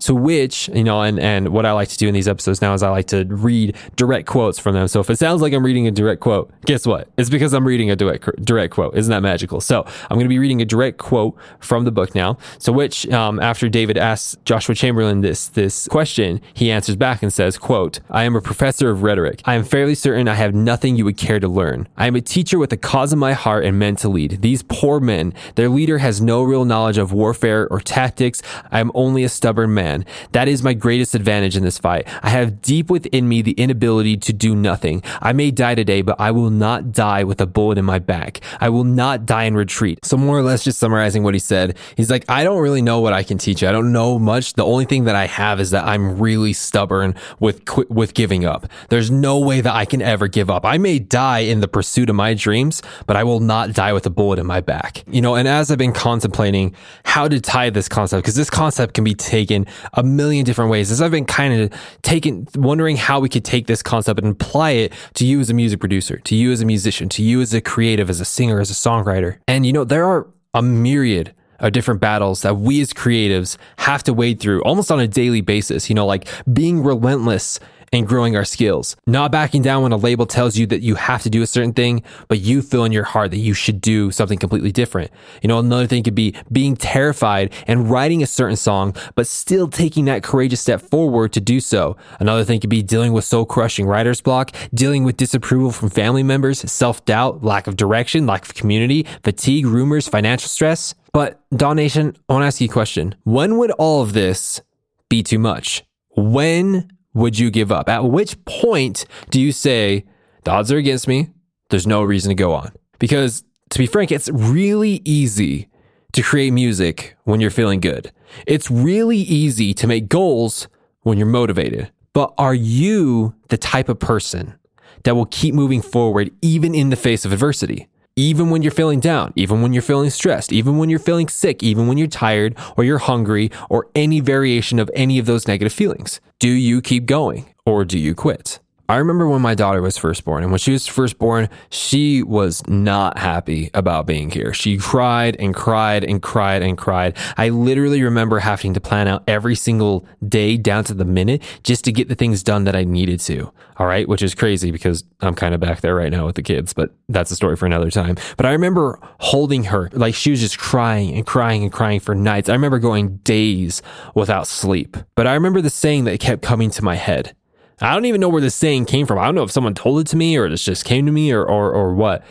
To 0.00 0.14
which, 0.14 0.68
you 0.68 0.82
know, 0.82 1.02
and, 1.02 1.20
and 1.20 1.50
what 1.50 1.66
I 1.66 1.72
like 1.72 1.88
to 1.88 1.96
do 1.98 2.08
in 2.08 2.14
these 2.14 2.26
episodes 2.26 2.62
now 2.62 2.72
is 2.72 2.82
I 2.82 2.88
like 2.88 3.08
to 3.08 3.24
read 3.26 3.76
direct 3.96 4.26
quotes 4.26 4.58
from 4.58 4.74
them. 4.74 4.88
So 4.88 5.00
if 5.00 5.10
it 5.10 5.18
sounds 5.18 5.42
like 5.42 5.52
I'm 5.52 5.64
reading 5.64 5.86
a 5.86 5.90
direct 5.90 6.20
quote, 6.20 6.50
guess 6.64 6.86
what? 6.86 7.08
It's 7.18 7.28
because 7.28 7.52
I'm 7.52 7.66
reading 7.66 7.90
a 7.90 7.96
direct, 7.96 8.42
direct 8.42 8.72
quote. 8.72 8.96
Isn't 8.96 9.10
that 9.10 9.20
magical? 9.20 9.60
So 9.60 9.84
I'm 9.84 10.16
going 10.16 10.24
to 10.24 10.30
be 10.30 10.38
reading 10.38 10.62
a 10.62 10.64
direct 10.64 10.96
quote 10.96 11.36
from 11.58 11.84
the 11.84 11.90
book 11.90 12.14
now. 12.14 12.38
So 12.58 12.72
which, 12.72 13.06
um, 13.10 13.38
after 13.40 13.68
David 13.68 13.98
asks 13.98 14.38
Joshua 14.46 14.74
Chamberlain 14.74 15.20
this, 15.20 15.48
this 15.48 15.86
question, 15.88 16.40
he 16.54 16.70
answers 16.70 16.96
back 16.96 17.22
and 17.22 17.30
says, 17.30 17.58
quote, 17.58 18.00
I 18.08 18.24
am 18.24 18.34
a 18.34 18.40
professor 18.40 18.88
of 18.88 19.02
rhetoric. 19.02 19.42
I 19.44 19.54
am 19.54 19.64
fairly 19.64 19.94
certain 19.94 20.28
I 20.28 20.34
have 20.34 20.54
nothing 20.54 20.96
you 20.96 21.04
would 21.04 21.18
care 21.18 21.40
to 21.40 21.48
learn. 21.48 21.88
I 21.98 22.06
am 22.06 22.16
a 22.16 22.22
teacher 22.22 22.58
with 22.58 22.72
a 22.72 22.78
cause 22.78 23.12
in 23.12 23.18
my 23.18 23.34
heart 23.34 23.66
and 23.66 23.78
meant 23.78 23.98
to 23.98 24.08
lead. 24.08 24.40
These 24.40 24.62
poor 24.62 24.98
men, 24.98 25.34
their 25.56 25.68
leader 25.68 25.98
has 25.98 26.22
no 26.22 26.42
real 26.42 26.64
knowledge 26.64 26.96
of 26.96 27.12
warfare 27.12 27.68
or 27.68 27.80
tactics. 27.80 28.40
I 28.70 28.80
am 28.80 28.90
only 28.94 29.24
a 29.24 29.28
stubborn 29.28 29.74
man 29.74 29.89
man. 29.90 30.04
That 30.32 30.48
is 30.48 30.62
my 30.62 30.74
greatest 30.74 31.14
advantage 31.14 31.56
in 31.56 31.62
this 31.64 31.78
fight. 31.78 32.06
I 32.22 32.30
have 32.30 32.62
deep 32.62 32.90
within 32.90 33.28
me 33.28 33.42
the 33.42 33.52
inability 33.52 34.16
to 34.18 34.32
do 34.32 34.54
nothing. 34.54 35.02
I 35.20 35.32
may 35.32 35.50
die 35.50 35.74
today, 35.74 36.02
but 36.02 36.16
I 36.18 36.30
will 36.30 36.50
not 36.50 36.92
die 36.92 37.24
with 37.24 37.40
a 37.40 37.46
bullet 37.46 37.78
in 37.78 37.84
my 37.84 37.98
back. 37.98 38.40
I 38.60 38.68
will 38.68 38.84
not 38.84 39.26
die 39.26 39.44
in 39.44 39.54
retreat. 39.54 40.04
So 40.04 40.16
more 40.16 40.38
or 40.38 40.42
less 40.42 40.64
just 40.64 40.78
summarizing 40.78 41.22
what 41.22 41.34
he 41.34 41.40
said, 41.40 41.76
he's 41.96 42.10
like, 42.10 42.24
I 42.28 42.44
don't 42.44 42.60
really 42.60 42.82
know 42.82 43.00
what 43.00 43.12
I 43.12 43.22
can 43.22 43.38
teach 43.38 43.62
you. 43.62 43.68
I 43.68 43.72
don't 43.72 43.92
know 43.92 44.18
much. 44.18 44.54
The 44.54 44.64
only 44.64 44.84
thing 44.84 45.04
that 45.04 45.16
I 45.16 45.26
have 45.26 45.60
is 45.60 45.70
that 45.70 45.84
I'm 45.84 46.18
really 46.18 46.52
stubborn 46.52 47.14
with, 47.38 47.62
with 47.88 48.14
giving 48.14 48.44
up. 48.44 48.66
There's 48.88 49.10
no 49.10 49.38
way 49.38 49.60
that 49.60 49.74
I 49.74 49.84
can 49.84 50.02
ever 50.02 50.28
give 50.28 50.50
up. 50.50 50.64
I 50.64 50.78
may 50.78 50.98
die 50.98 51.40
in 51.40 51.60
the 51.60 51.68
pursuit 51.68 52.10
of 52.10 52.16
my 52.16 52.34
dreams, 52.34 52.82
but 53.06 53.16
I 53.16 53.24
will 53.24 53.40
not 53.40 53.72
die 53.72 53.92
with 53.92 54.06
a 54.06 54.10
bullet 54.10 54.38
in 54.38 54.46
my 54.46 54.60
back. 54.60 55.02
You 55.08 55.20
know, 55.20 55.34
and 55.34 55.48
as 55.48 55.70
I've 55.70 55.78
been 55.78 55.92
contemplating 55.92 56.74
how 57.04 57.28
to 57.28 57.40
tie 57.40 57.70
this 57.70 57.88
concept, 57.88 58.22
because 58.22 58.36
this 58.36 58.50
concept 58.50 58.94
can 58.94 59.04
be 59.04 59.14
taken 59.14 59.66
a 59.94 60.02
million 60.02 60.44
different 60.44 60.70
ways. 60.70 60.90
As 60.90 61.00
I've 61.02 61.10
been 61.10 61.24
kind 61.24 61.60
of 61.60 61.72
taking, 62.02 62.48
wondering 62.54 62.96
how 62.96 63.20
we 63.20 63.28
could 63.28 63.44
take 63.44 63.66
this 63.66 63.82
concept 63.82 64.20
and 64.20 64.32
apply 64.32 64.70
it 64.70 64.92
to 65.14 65.26
you 65.26 65.40
as 65.40 65.50
a 65.50 65.54
music 65.54 65.80
producer, 65.80 66.18
to 66.18 66.34
you 66.34 66.52
as 66.52 66.60
a 66.60 66.66
musician, 66.66 67.08
to 67.10 67.22
you 67.22 67.40
as 67.40 67.54
a 67.54 67.60
creative, 67.60 68.10
as 68.10 68.20
a 68.20 68.24
singer, 68.24 68.60
as 68.60 68.70
a 68.70 68.74
songwriter. 68.74 69.38
And 69.48 69.66
you 69.66 69.72
know, 69.72 69.84
there 69.84 70.04
are 70.04 70.26
a 70.54 70.62
myriad 70.62 71.34
of 71.60 71.72
different 71.72 72.00
battles 72.00 72.42
that 72.42 72.56
we 72.56 72.80
as 72.80 72.92
creatives 72.92 73.56
have 73.78 74.02
to 74.04 74.14
wade 74.14 74.40
through 74.40 74.62
almost 74.62 74.90
on 74.90 74.98
a 74.98 75.06
daily 75.06 75.40
basis. 75.40 75.88
You 75.88 75.94
know, 75.94 76.06
like 76.06 76.28
being 76.52 76.82
relentless 76.82 77.60
and 77.92 78.06
growing 78.06 78.36
our 78.36 78.44
skills. 78.44 78.96
Not 79.06 79.32
backing 79.32 79.62
down 79.62 79.82
when 79.82 79.92
a 79.92 79.96
label 79.96 80.26
tells 80.26 80.56
you 80.56 80.66
that 80.66 80.80
you 80.80 80.94
have 80.94 81.22
to 81.22 81.30
do 81.30 81.42
a 81.42 81.46
certain 81.46 81.72
thing, 81.72 82.02
but 82.28 82.40
you 82.40 82.62
feel 82.62 82.84
in 82.84 82.92
your 82.92 83.04
heart 83.04 83.30
that 83.32 83.38
you 83.38 83.54
should 83.54 83.80
do 83.80 84.10
something 84.10 84.38
completely 84.38 84.72
different. 84.72 85.10
You 85.42 85.48
know, 85.48 85.58
another 85.58 85.86
thing 85.86 86.02
could 86.02 86.14
be 86.14 86.34
being 86.52 86.76
terrified 86.76 87.52
and 87.66 87.90
writing 87.90 88.22
a 88.22 88.26
certain 88.26 88.56
song, 88.56 88.94
but 89.14 89.26
still 89.26 89.68
taking 89.68 90.04
that 90.04 90.22
courageous 90.22 90.60
step 90.60 90.80
forward 90.80 91.32
to 91.32 91.40
do 91.40 91.60
so. 91.60 91.96
Another 92.20 92.44
thing 92.44 92.60
could 92.60 92.70
be 92.70 92.82
dealing 92.82 93.12
with 93.12 93.24
soul 93.24 93.44
crushing 93.44 93.86
writer's 93.86 94.20
block, 94.20 94.54
dealing 94.72 95.04
with 95.04 95.16
disapproval 95.16 95.72
from 95.72 95.90
family 95.90 96.22
members, 96.22 96.60
self 96.70 97.04
doubt, 97.04 97.42
lack 97.42 97.66
of 97.66 97.76
direction, 97.76 98.26
lack 98.26 98.44
of 98.44 98.54
community, 98.54 99.06
fatigue, 99.22 99.66
rumors, 99.66 100.08
financial 100.08 100.48
stress. 100.48 100.94
But 101.12 101.40
Daw 101.50 101.72
Nation, 101.72 102.16
I 102.28 102.32
want 102.32 102.42
to 102.42 102.46
ask 102.46 102.60
you 102.60 102.68
a 102.68 102.72
question. 102.72 103.16
When 103.24 103.58
would 103.58 103.72
all 103.72 104.02
of 104.02 104.12
this 104.12 104.60
be 105.08 105.22
too 105.24 105.40
much? 105.40 105.82
When 106.16 106.88
would 107.14 107.38
you 107.38 107.50
give 107.50 107.72
up? 107.72 107.88
At 107.88 108.04
which 108.04 108.42
point 108.44 109.04
do 109.30 109.40
you 109.40 109.52
say, 109.52 110.04
the 110.44 110.50
odds 110.50 110.72
are 110.72 110.76
against 110.78 111.08
me? 111.08 111.30
There's 111.68 111.86
no 111.86 112.02
reason 112.02 112.30
to 112.30 112.34
go 112.34 112.52
on. 112.52 112.72
Because 112.98 113.44
to 113.70 113.78
be 113.78 113.86
frank, 113.86 114.12
it's 114.12 114.28
really 114.28 115.00
easy 115.04 115.68
to 116.12 116.22
create 116.22 116.50
music 116.52 117.16
when 117.24 117.40
you're 117.40 117.50
feeling 117.50 117.80
good. 117.80 118.12
It's 118.46 118.70
really 118.70 119.18
easy 119.18 119.74
to 119.74 119.86
make 119.86 120.08
goals 120.08 120.68
when 121.02 121.18
you're 121.18 121.26
motivated. 121.26 121.90
But 122.12 122.34
are 122.38 122.54
you 122.54 123.34
the 123.48 123.56
type 123.56 123.88
of 123.88 123.98
person 123.98 124.58
that 125.04 125.14
will 125.14 125.26
keep 125.26 125.54
moving 125.54 125.82
forward 125.82 126.30
even 126.42 126.74
in 126.74 126.90
the 126.90 126.96
face 126.96 127.24
of 127.24 127.32
adversity? 127.32 127.88
Even 128.20 128.50
when 128.50 128.60
you're 128.60 128.70
feeling 128.70 129.00
down, 129.00 129.32
even 129.34 129.62
when 129.62 129.72
you're 129.72 129.80
feeling 129.82 130.10
stressed, 130.10 130.52
even 130.52 130.76
when 130.76 130.90
you're 130.90 130.98
feeling 130.98 131.26
sick, 131.26 131.62
even 131.62 131.88
when 131.88 131.96
you're 131.96 132.06
tired 132.06 132.54
or 132.76 132.84
you're 132.84 132.98
hungry 132.98 133.50
or 133.70 133.88
any 133.94 134.20
variation 134.20 134.78
of 134.78 134.90
any 134.94 135.18
of 135.18 135.24
those 135.24 135.48
negative 135.48 135.72
feelings? 135.72 136.20
Do 136.38 136.48
you 136.48 136.82
keep 136.82 137.06
going 137.06 137.54
or 137.64 137.84
do 137.84 137.98
you 137.98 138.14
quit? 138.14 138.59
I 138.90 138.96
remember 138.96 139.28
when 139.28 139.40
my 139.40 139.54
daughter 139.54 139.80
was 139.80 139.96
first 139.96 140.24
born, 140.24 140.42
and 140.42 140.50
when 140.50 140.58
she 140.58 140.72
was 140.72 140.88
first 140.88 141.16
born, 141.16 141.48
she 141.70 142.24
was 142.24 142.60
not 142.66 143.18
happy 143.18 143.70
about 143.72 144.04
being 144.04 144.32
here. 144.32 144.52
She 144.52 144.78
cried 144.78 145.36
and 145.38 145.54
cried 145.54 146.02
and 146.02 146.20
cried 146.20 146.62
and 146.62 146.76
cried. 146.76 147.16
I 147.36 147.50
literally 147.50 148.02
remember 148.02 148.40
having 148.40 148.74
to 148.74 148.80
plan 148.80 149.06
out 149.06 149.22
every 149.28 149.54
single 149.54 150.04
day 150.28 150.56
down 150.56 150.82
to 150.84 150.94
the 150.94 151.04
minute 151.04 151.40
just 151.62 151.84
to 151.84 151.92
get 151.92 152.08
the 152.08 152.16
things 152.16 152.42
done 152.42 152.64
that 152.64 152.74
I 152.74 152.82
needed 152.82 153.20
to. 153.20 153.52
All 153.76 153.86
right, 153.86 154.08
which 154.08 154.22
is 154.22 154.34
crazy 154.34 154.72
because 154.72 155.04
I'm 155.20 155.36
kind 155.36 155.54
of 155.54 155.60
back 155.60 155.82
there 155.82 155.94
right 155.94 156.10
now 156.10 156.26
with 156.26 156.34
the 156.34 156.42
kids, 156.42 156.72
but 156.72 156.92
that's 157.08 157.30
a 157.30 157.36
story 157.36 157.54
for 157.54 157.66
another 157.66 157.92
time. 157.92 158.16
But 158.36 158.46
I 158.46 158.50
remember 158.50 158.98
holding 159.20 159.62
her, 159.64 159.88
like 159.92 160.16
she 160.16 160.32
was 160.32 160.40
just 160.40 160.58
crying 160.58 161.14
and 161.14 161.24
crying 161.24 161.62
and 161.62 161.72
crying 161.72 162.00
for 162.00 162.16
nights. 162.16 162.48
I 162.48 162.54
remember 162.54 162.80
going 162.80 163.18
days 163.18 163.82
without 164.16 164.48
sleep. 164.48 164.96
But 165.14 165.28
I 165.28 165.34
remember 165.34 165.60
the 165.60 165.70
saying 165.70 166.04
that 166.04 166.18
kept 166.18 166.42
coming 166.42 166.70
to 166.70 166.82
my 166.82 166.96
head. 166.96 167.36
I 167.80 167.94
don't 167.94 168.04
even 168.04 168.20
know 168.20 168.28
where 168.28 168.42
this 168.42 168.54
saying 168.54 168.84
came 168.86 169.06
from. 169.06 169.18
I 169.18 169.24
don't 169.24 169.34
know 169.34 169.42
if 169.42 169.50
someone 169.50 169.74
told 169.74 170.00
it 170.00 170.06
to 170.08 170.16
me 170.16 170.36
or 170.36 170.46
it 170.46 170.56
just 170.56 170.84
came 170.84 171.06
to 171.06 171.12
me 171.12 171.32
or, 171.32 171.42
or, 171.44 171.72
or 171.72 171.94
what. 171.94 172.22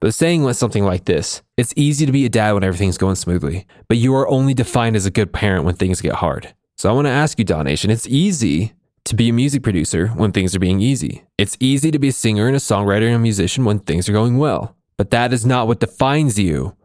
But 0.00 0.08
the 0.08 0.12
saying 0.12 0.42
went 0.42 0.56
something 0.56 0.84
like 0.84 1.04
this 1.04 1.42
It's 1.56 1.74
easy 1.76 2.06
to 2.06 2.12
be 2.12 2.24
a 2.24 2.30
dad 2.30 2.52
when 2.52 2.64
everything's 2.64 2.98
going 2.98 3.16
smoothly, 3.16 3.66
but 3.88 3.98
you 3.98 4.14
are 4.14 4.28
only 4.28 4.54
defined 4.54 4.96
as 4.96 5.06
a 5.06 5.10
good 5.10 5.32
parent 5.32 5.64
when 5.64 5.74
things 5.74 6.00
get 6.00 6.14
hard. 6.14 6.54
So 6.76 6.88
I 6.88 6.92
want 6.92 7.06
to 7.06 7.10
ask 7.12 7.38
you, 7.38 7.44
Daw 7.44 7.62
Nation, 7.62 7.90
it's 7.90 8.06
easy 8.06 8.72
to 9.04 9.14
be 9.14 9.28
a 9.28 9.32
music 9.32 9.62
producer 9.62 10.08
when 10.08 10.32
things 10.32 10.54
are 10.54 10.60
being 10.60 10.80
easy. 10.80 11.24
It's 11.36 11.56
easy 11.60 11.90
to 11.90 11.98
be 11.98 12.08
a 12.08 12.12
singer 12.12 12.46
and 12.46 12.56
a 12.56 12.60
songwriter 12.60 13.06
and 13.06 13.16
a 13.16 13.18
musician 13.18 13.64
when 13.64 13.80
things 13.80 14.08
are 14.08 14.12
going 14.12 14.38
well. 14.38 14.76
But 14.96 15.10
that 15.10 15.32
is 15.32 15.44
not 15.44 15.66
what 15.66 15.80
defines 15.80 16.38
you 16.38 16.76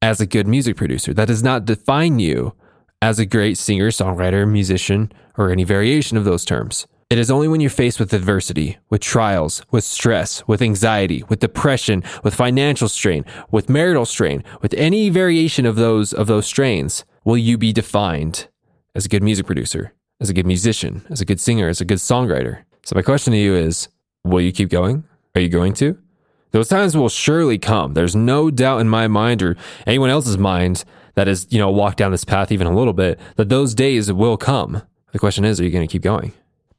as 0.00 0.20
a 0.20 0.26
good 0.26 0.46
music 0.46 0.76
producer. 0.76 1.14
That 1.14 1.28
does 1.28 1.42
not 1.42 1.64
define 1.64 2.18
you 2.18 2.54
as 3.02 3.18
a 3.18 3.26
great 3.26 3.58
singer, 3.58 3.90
songwriter, 3.90 4.48
musician, 4.48 5.12
or 5.36 5.50
any 5.50 5.64
variation 5.64 6.16
of 6.16 6.24
those 6.24 6.44
terms. 6.44 6.86
It 7.10 7.18
is 7.18 7.30
only 7.30 7.48
when 7.48 7.60
you're 7.60 7.70
faced 7.70 8.00
with 8.00 8.12
adversity, 8.12 8.78
with 8.88 9.00
trials, 9.00 9.62
with 9.70 9.84
stress, 9.84 10.46
with 10.48 10.62
anxiety, 10.62 11.22
with 11.28 11.40
depression, 11.40 12.02
with 12.22 12.34
financial 12.34 12.88
strain, 12.88 13.24
with 13.50 13.68
marital 13.68 14.06
strain, 14.06 14.42
with 14.62 14.74
any 14.74 15.10
variation 15.10 15.66
of 15.66 15.76
those 15.76 16.12
of 16.12 16.26
those 16.26 16.46
strains, 16.46 17.04
will 17.24 17.36
you 17.36 17.58
be 17.58 17.72
defined 17.72 18.48
as 18.94 19.04
a 19.04 19.08
good 19.08 19.22
music 19.22 19.46
producer, 19.46 19.92
as 20.20 20.30
a 20.30 20.34
good 20.34 20.46
musician, 20.46 21.04
as 21.10 21.20
a 21.20 21.24
good 21.24 21.40
singer, 21.40 21.68
as 21.68 21.80
a 21.80 21.84
good 21.84 21.98
songwriter. 21.98 22.62
So 22.84 22.94
my 22.94 23.02
question 23.02 23.32
to 23.32 23.38
you 23.38 23.54
is, 23.54 23.88
will 24.24 24.40
you 24.40 24.52
keep 24.52 24.70
going? 24.70 25.04
Are 25.34 25.40
you 25.40 25.48
going 25.48 25.74
to? 25.74 25.98
Those 26.52 26.68
times 26.68 26.96
will 26.96 27.08
surely 27.08 27.58
come. 27.58 27.94
There's 27.94 28.14
no 28.14 28.50
doubt 28.50 28.80
in 28.80 28.88
my 28.88 29.08
mind 29.08 29.42
or 29.42 29.56
anyone 29.86 30.10
else's 30.10 30.38
mind 30.38 30.84
that 31.14 31.26
has, 31.26 31.46
you 31.50 31.58
know, 31.58 31.70
walked 31.70 31.98
down 31.98 32.12
this 32.12 32.24
path 32.24 32.52
even 32.52 32.66
a 32.66 32.74
little 32.74 32.92
bit 32.92 33.18
that 33.36 33.48
those 33.48 33.74
days 33.74 34.12
will 34.12 34.36
come. 34.36 34.82
The 35.12 35.18
question 35.18 35.44
is, 35.44 35.60
are 35.60 35.64
you 35.64 35.70
going 35.70 35.86
to 35.86 35.90
keep 35.90 36.02
going? 36.02 36.32